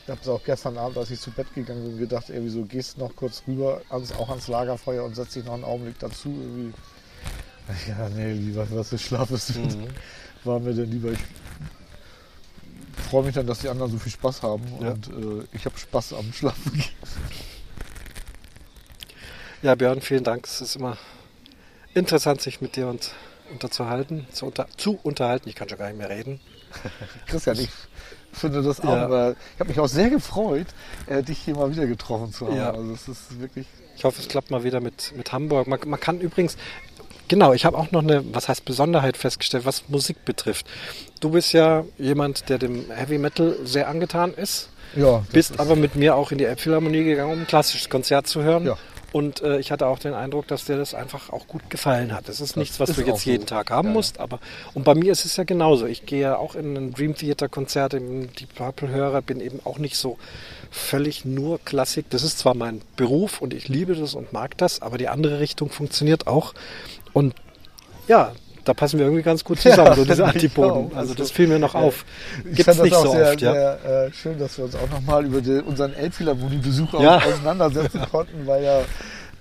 habe 0.07 0.19
es 0.21 0.27
auch 0.27 0.43
gestern 0.43 0.77
Abend, 0.77 0.97
als 0.97 1.09
ich 1.11 1.19
zu 1.19 1.31
Bett 1.31 1.53
gegangen 1.53 1.83
bin, 1.83 1.97
gedacht, 1.97 2.29
irgendwie 2.29 2.51
so, 2.51 2.63
gehst 2.63 2.97
noch 2.97 3.15
kurz 3.15 3.41
rüber, 3.47 3.81
ans, 3.89 4.11
auch 4.13 4.29
ans 4.29 4.47
Lagerfeuer 4.47 5.03
und 5.03 5.15
setz 5.15 5.33
dich 5.33 5.43
noch 5.45 5.53
einen 5.55 5.63
Augenblick 5.63 5.97
dazu. 5.99 6.29
Irgendwie. 6.29 6.73
Ja, 7.87 8.07
nee, 8.09 8.31
lieber, 8.33 8.67
was 8.69 8.89
für 8.89 8.97
Schlaf 8.99 9.31
ist. 9.31 9.55
Mhm. 9.55 9.87
War 10.43 10.59
mir 10.59 10.75
denn 10.75 10.91
lieber. 10.91 11.11
Ich 11.11 11.17
freue 12.95 13.23
mich 13.23 13.35
dann, 13.35 13.47
dass 13.47 13.59
die 13.59 13.69
anderen 13.69 13.91
so 13.91 13.97
viel 13.97 14.11
Spaß 14.11 14.41
haben. 14.43 14.63
Ja. 14.81 14.91
Und 14.91 15.07
äh, 15.07 15.47
ich 15.53 15.65
habe 15.65 15.77
Spaß 15.77 16.13
am 16.13 16.31
Schlafen. 16.33 16.83
ja, 19.61 19.75
Björn, 19.75 20.01
vielen 20.01 20.23
Dank. 20.23 20.45
Es 20.45 20.61
ist 20.61 20.75
immer 20.75 20.97
interessant, 21.93 22.41
sich 22.41 22.61
mit 22.61 22.75
dir 22.75 22.87
und 22.87 23.11
unterzuhalten, 23.51 24.27
zu, 24.31 24.45
unter, 24.47 24.67
zu 24.77 24.99
unterhalten. 25.03 25.49
Ich 25.49 25.55
kann 25.55 25.69
schon 25.69 25.77
gar 25.77 25.87
nicht 25.87 25.97
mehr 25.97 26.09
reden. 26.09 26.39
Christian, 27.27 27.59
ich 27.59 27.69
finde 28.33 28.61
das 28.61 28.81
auch. 28.81 28.95
Ja. 28.95 29.31
Ich 29.31 29.59
habe 29.59 29.69
mich 29.69 29.79
auch 29.79 29.87
sehr 29.87 30.09
gefreut, 30.09 30.67
äh, 31.07 31.23
dich 31.23 31.39
hier 31.39 31.55
mal 31.55 31.71
wieder 31.71 31.85
getroffen 31.87 32.33
zu 32.33 32.47
haben. 32.47 32.57
Ja. 32.57 32.71
Also 32.71 32.93
es 32.93 33.07
ist 33.07 33.39
wirklich. 33.39 33.67
Ich 33.95 34.03
hoffe, 34.03 34.21
es 34.21 34.27
klappt 34.27 34.51
mal 34.51 34.63
wieder 34.65 34.81
mit, 34.81 35.13
mit 35.15 35.31
Hamburg. 35.31 35.67
Man, 35.67 35.79
man 35.85 35.99
kann 35.99 36.19
übrigens, 36.19 36.57
genau, 37.27 37.53
ich 37.53 37.65
habe 37.65 37.77
auch 37.77 37.91
noch 37.91 38.01
eine, 38.03 38.23
was 38.33 38.47
heißt 38.47 38.65
Besonderheit 38.65 39.17
festgestellt, 39.17 39.65
was 39.65 39.83
Musik 39.89 40.25
betrifft. 40.25 40.65
Du 41.19 41.29
bist 41.29 41.53
ja 41.53 41.83
jemand, 41.97 42.49
der 42.49 42.57
dem 42.57 42.89
Heavy 42.91 43.17
Metal 43.17 43.55
sehr 43.63 43.87
angetan 43.87 44.33
ist, 44.33 44.69
Ja, 44.95 45.23
bist 45.31 45.51
ist- 45.51 45.59
aber 45.59 45.75
mit 45.75 45.95
mir 45.95 46.15
auch 46.15 46.31
in 46.31 46.37
die 46.37 46.45
Elbphilharmonie 46.45 47.03
gegangen, 47.03 47.33
um 47.33 47.39
ein 47.41 47.47
klassisches 47.47 47.89
Konzert 47.89 48.27
zu 48.27 48.43
hören. 48.43 48.65
Ja. 48.65 48.77
Und 49.11 49.41
äh, 49.43 49.59
ich 49.59 49.71
hatte 49.71 49.87
auch 49.87 49.97
den 49.97 50.13
Eindruck, 50.13 50.45
dass 50.47 50.65
dir 50.65 50.75
das 50.75 50.93
einfach 50.93 51.29
auch 51.29 51.47
gut 51.47 51.69
gefallen 51.69 52.13
hat. 52.13 52.27
Das 52.27 52.41
ist 52.41 52.49
das 52.51 52.55
nichts, 52.57 52.81
was 52.81 52.89
ist 52.89 52.99
du 52.99 53.03
jetzt 53.03 53.23
jeden 53.23 53.45
Tag 53.45 53.71
haben 53.71 53.87
ja, 53.87 53.93
musst. 53.93 54.19
Aber 54.19 54.39
und 54.73 54.83
bei 54.83 54.93
mir 54.93 55.13
ist 55.13 55.23
es 55.23 55.37
ja 55.37 55.45
genauso. 55.45 55.85
Ich 55.85 56.05
gehe 56.05 56.19
ja 56.19 56.35
auch 56.35 56.53
in 56.53 56.75
ein 56.75 56.91
Dream 56.93 57.15
Theater 57.15 57.47
Konzert, 57.47 57.93
in 57.93 58.29
die 58.33 58.45
Purple 58.45 58.89
hörer, 58.89 59.21
bin 59.21 59.39
eben 59.39 59.61
auch 59.63 59.77
nicht 59.77 59.95
so 59.95 60.17
völlig 60.69 61.23
nur 61.23 61.59
Klassik. 61.63 62.09
Das 62.09 62.23
ist 62.23 62.39
zwar 62.39 62.55
mein 62.55 62.81
Beruf 62.97 63.39
und 63.41 63.53
ich 63.53 63.69
liebe 63.69 63.95
das 63.95 64.15
und 64.15 64.33
mag 64.33 64.57
das, 64.57 64.81
aber 64.81 64.97
die 64.97 65.07
andere 65.07 65.39
Richtung 65.39 65.69
funktioniert 65.69 66.27
auch. 66.27 66.53
Und 67.15 67.33
ja, 68.09 68.33
da 68.65 68.73
passen 68.73 68.99
wir 68.99 69.05
irgendwie 69.05 69.23
ganz 69.23 69.43
gut 69.43 69.59
zusammen, 69.61 69.87
ja, 69.87 69.95
so 69.95 70.05
diese 70.05 70.25
Antipoden. 70.25 70.87
Also, 70.87 70.97
also 70.97 71.13
das 71.13 71.31
fiel 71.31 71.47
mir 71.47 71.59
noch 71.59 71.75
auf. 71.75 72.03
Gibt 72.43 72.67
es 72.67 72.81
nicht 72.81 72.93
so 72.93 73.11
sehr, 73.11 73.31
oft, 73.31 73.41
ja. 73.41 73.53
Sehr, 73.53 73.85
äh, 73.85 74.13
schön, 74.13 74.37
dass 74.37 74.57
wir 74.57 74.65
uns 74.65 74.75
auch 74.75 74.89
nochmal 74.89 75.25
über 75.25 75.39
die, 75.39 75.61
unseren 75.61 75.93
Elbphilharmonie-Besuch 75.93 76.99
ja. 76.99 77.17
auseinandersetzen 77.17 78.01
konnten, 78.11 78.45
weil 78.45 78.63
ja 78.63 78.81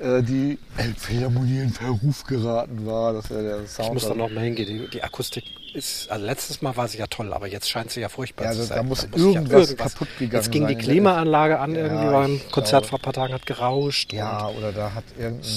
äh, 0.05 0.23
die 0.23 0.59
Elbphilharmonie 0.77 1.61
in 1.61 1.71
Verruf 1.71 2.25
geraten 2.25 2.85
war. 2.85 3.15
Das 3.15 3.31
wäre 3.31 3.43
der 3.43 3.67
Sound. 3.67 3.89
Ich 3.89 3.95
muss 3.95 4.09
da 4.09 4.15
noch 4.15 4.31
mal 4.31 4.45
hingehen. 4.45 4.67
Die, 4.67 4.91
die, 4.91 5.03
Akustik 5.03 5.45
ist, 5.73 6.11
also 6.11 6.25
letztes 6.27 6.63
Mal 6.63 6.77
war 6.77 6.89
sie 6.89 6.99
ja 6.99 7.07
toll, 7.07 7.33
aber 7.33 7.47
jetzt 7.47 7.71
scheint 7.71 7.91
sie 7.91 8.01
ja 8.01 8.09
furchtbar 8.09 8.47
ja, 8.47 8.53
zu 8.53 8.65
sein. 8.65 8.77
Da 8.77 8.83
muss, 8.83 9.01
da 9.01 9.09
muss 9.09 9.21
irgendwas, 9.21 9.71
ja 9.71 9.77
kaputt 9.77 10.09
gegangen 10.19 10.43
Jetzt 10.43 10.53
ging 10.53 10.67
die 10.67 10.75
Klimaanlage 10.75 11.59
an, 11.59 11.75
irgendwie 11.75 12.07
war 12.07 12.25
ein 12.25 12.41
Konzert 12.53 12.87
vor 12.87 12.99
ein 12.99 13.03
paar 13.03 13.13
Tagen, 13.13 13.33
hat 13.33 13.47
gerauscht. 13.47 14.13
Ja, 14.13 14.49
oder 14.49 14.73
da 14.73 14.95
hat 14.95 15.05
irgendein, 15.19 15.49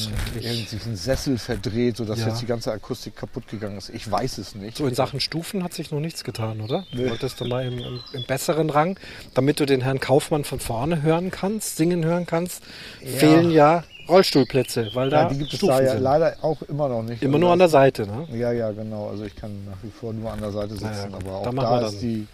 ein 0.85 0.95
Sessel 0.95 1.37
verdreht, 1.37 1.97
sodass 1.97 2.23
jetzt 2.23 2.41
die 2.41 2.45
ganze 2.45 2.71
Akustik 2.71 3.15
kaputt 3.15 3.47
gegangen 3.47 3.77
ist. 3.77 3.89
Ich 3.89 4.09
weiß 4.09 4.37
es 4.37 4.55
nicht. 4.55 4.77
So 4.77 4.87
in 4.87 4.95
Sachen 4.95 5.19
Stufen 5.19 5.63
hat 5.63 5.73
sich 5.73 5.91
noch 5.91 5.99
nichts 5.99 6.23
getan, 6.23 6.61
oder? 6.61 6.85
Nee. 6.93 7.09
Wolltest 7.09 7.41
du 7.41 7.45
mal 7.45 7.65
im, 7.65 7.79
im, 7.79 7.99
im, 8.13 8.23
besseren 8.23 8.69
Rang, 8.69 8.99
damit 9.33 9.59
du 9.59 9.65
den 9.65 9.81
Herrn 9.81 9.99
Kaufmann 9.99 10.45
von 10.45 10.59
vorne 10.59 11.01
hören 11.01 11.31
kannst, 11.31 11.77
singen 11.77 12.05
hören 12.05 12.25
kannst, 12.25 12.63
fehlen 13.03 13.51
ja 13.51 13.83
Rollstuhlplätze, 14.08 14.89
weil 14.93 15.10
da 15.10 15.24
ja, 15.24 15.30
die 15.30 15.38
gibt 15.39 15.53
es 15.53 15.60
da 15.60 15.82
ja 15.82 15.91
sind. 15.91 16.03
leider 16.03 16.36
auch 16.41 16.62
immer 16.64 16.89
noch 16.89 17.03
nicht. 17.03 17.22
Immer 17.22 17.36
also 17.36 17.45
nur 17.45 17.53
an 17.53 17.60
der 17.60 17.70
Seite, 17.70 18.08
ne? 18.08 18.28
Ja, 18.32 18.51
ja, 18.51 18.72
genau. 18.72 19.10
Also 19.10 19.26
ich 19.26 19.36
kann 19.36 19.66
nach 19.66 19.78
wie 19.84 19.91
vor 19.91 20.14
nur 20.14 20.32
an 20.32 20.39
der 20.39 20.51
Seite 20.51 20.74
sitzen, 20.74 21.12
ja, 21.12 21.18
aber 21.18 21.36
auch 21.36 21.43
da, 21.43 21.51
da 21.51 21.88
ist 21.88 22.01
die, 22.01 22.28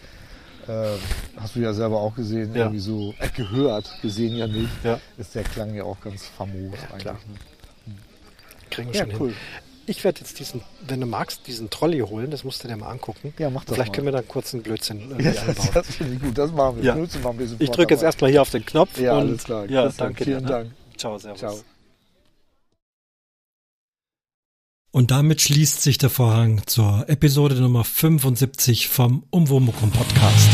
äh, 0.67 0.71
hast 1.37 1.55
du 1.55 1.59
ja 1.59 1.73
selber 1.73 1.99
auch 1.99 2.15
gesehen, 2.15 2.53
ja. 2.53 2.63
irgendwie 2.63 2.79
so 2.79 3.13
äh, 3.19 3.29
gehört, 3.35 3.89
gesehen 4.01 4.35
ja 4.35 4.47
nicht, 4.47 4.69
ja. 4.83 4.99
ist 5.17 5.35
der 5.35 5.43
Klang 5.43 5.73
ja 5.73 5.83
auch 5.83 5.99
ganz 6.01 6.25
famos 6.25 6.55
eigentlich. 6.91 7.01
Klar. 7.01 7.13
Ne? 7.13 7.19
Hm. 7.85 7.93
Kriegen 8.69 8.93
wir 8.93 8.99
schon 8.99 9.21
cool. 9.21 9.29
hin. 9.29 9.37
Ich 9.85 10.05
werde 10.05 10.21
jetzt 10.21 10.39
diesen, 10.39 10.61
wenn 10.87 11.01
du 11.01 11.05
magst, 11.05 11.45
diesen 11.45 11.69
Trolley 11.69 11.99
holen, 11.99 12.31
das 12.31 12.45
musst 12.45 12.63
du 12.63 12.69
dir 12.69 12.77
mal 12.77 12.87
angucken. 12.87 13.33
Ja, 13.37 13.49
mach 13.49 13.65
das 13.65 13.75
Vielleicht 13.75 13.89
mal. 13.89 13.95
können 13.95 14.07
wir 14.07 14.11
dann 14.13 14.27
kurz 14.27 14.53
einen 14.53 14.63
Blödsinn 14.63 15.13
ja, 15.19 15.31
das, 15.31 15.71
das 15.73 15.87
finde 15.87 16.13
ich 16.13 16.21
gut, 16.21 16.37
das 16.37 16.53
machen 16.53 16.77
wir. 16.77 16.83
Ja. 16.85 16.93
Blödsinn 16.93 17.21
machen 17.21 17.39
wir 17.39 17.47
Ich 17.59 17.69
drücke 17.69 17.93
jetzt 17.93 18.03
erstmal 18.03 18.31
hier 18.31 18.41
auf 18.41 18.49
den 18.49 18.65
Knopf. 18.65 18.97
Ja, 18.97 19.17
und, 19.17 19.27
alles 19.27 19.43
klar. 19.43 19.65
Ja, 19.69 19.89
danke 19.89 20.23
Vielen 20.23 20.43
ne? 20.43 20.49
Dank. 20.49 20.71
Ciao, 20.97 21.17
servus. 21.17 21.39
Ciao. 21.39 21.59
Und 24.91 25.09
damit 25.09 25.41
schließt 25.41 25.81
sich 25.81 25.97
der 25.97 26.11
Vorhang 26.11 26.61
zur 26.67 27.09
Episode 27.09 27.55
Nummer 27.55 27.83
75 27.83 28.89
vom 28.89 29.23
Umwomukum 29.31 29.89
Podcast. 29.89 30.49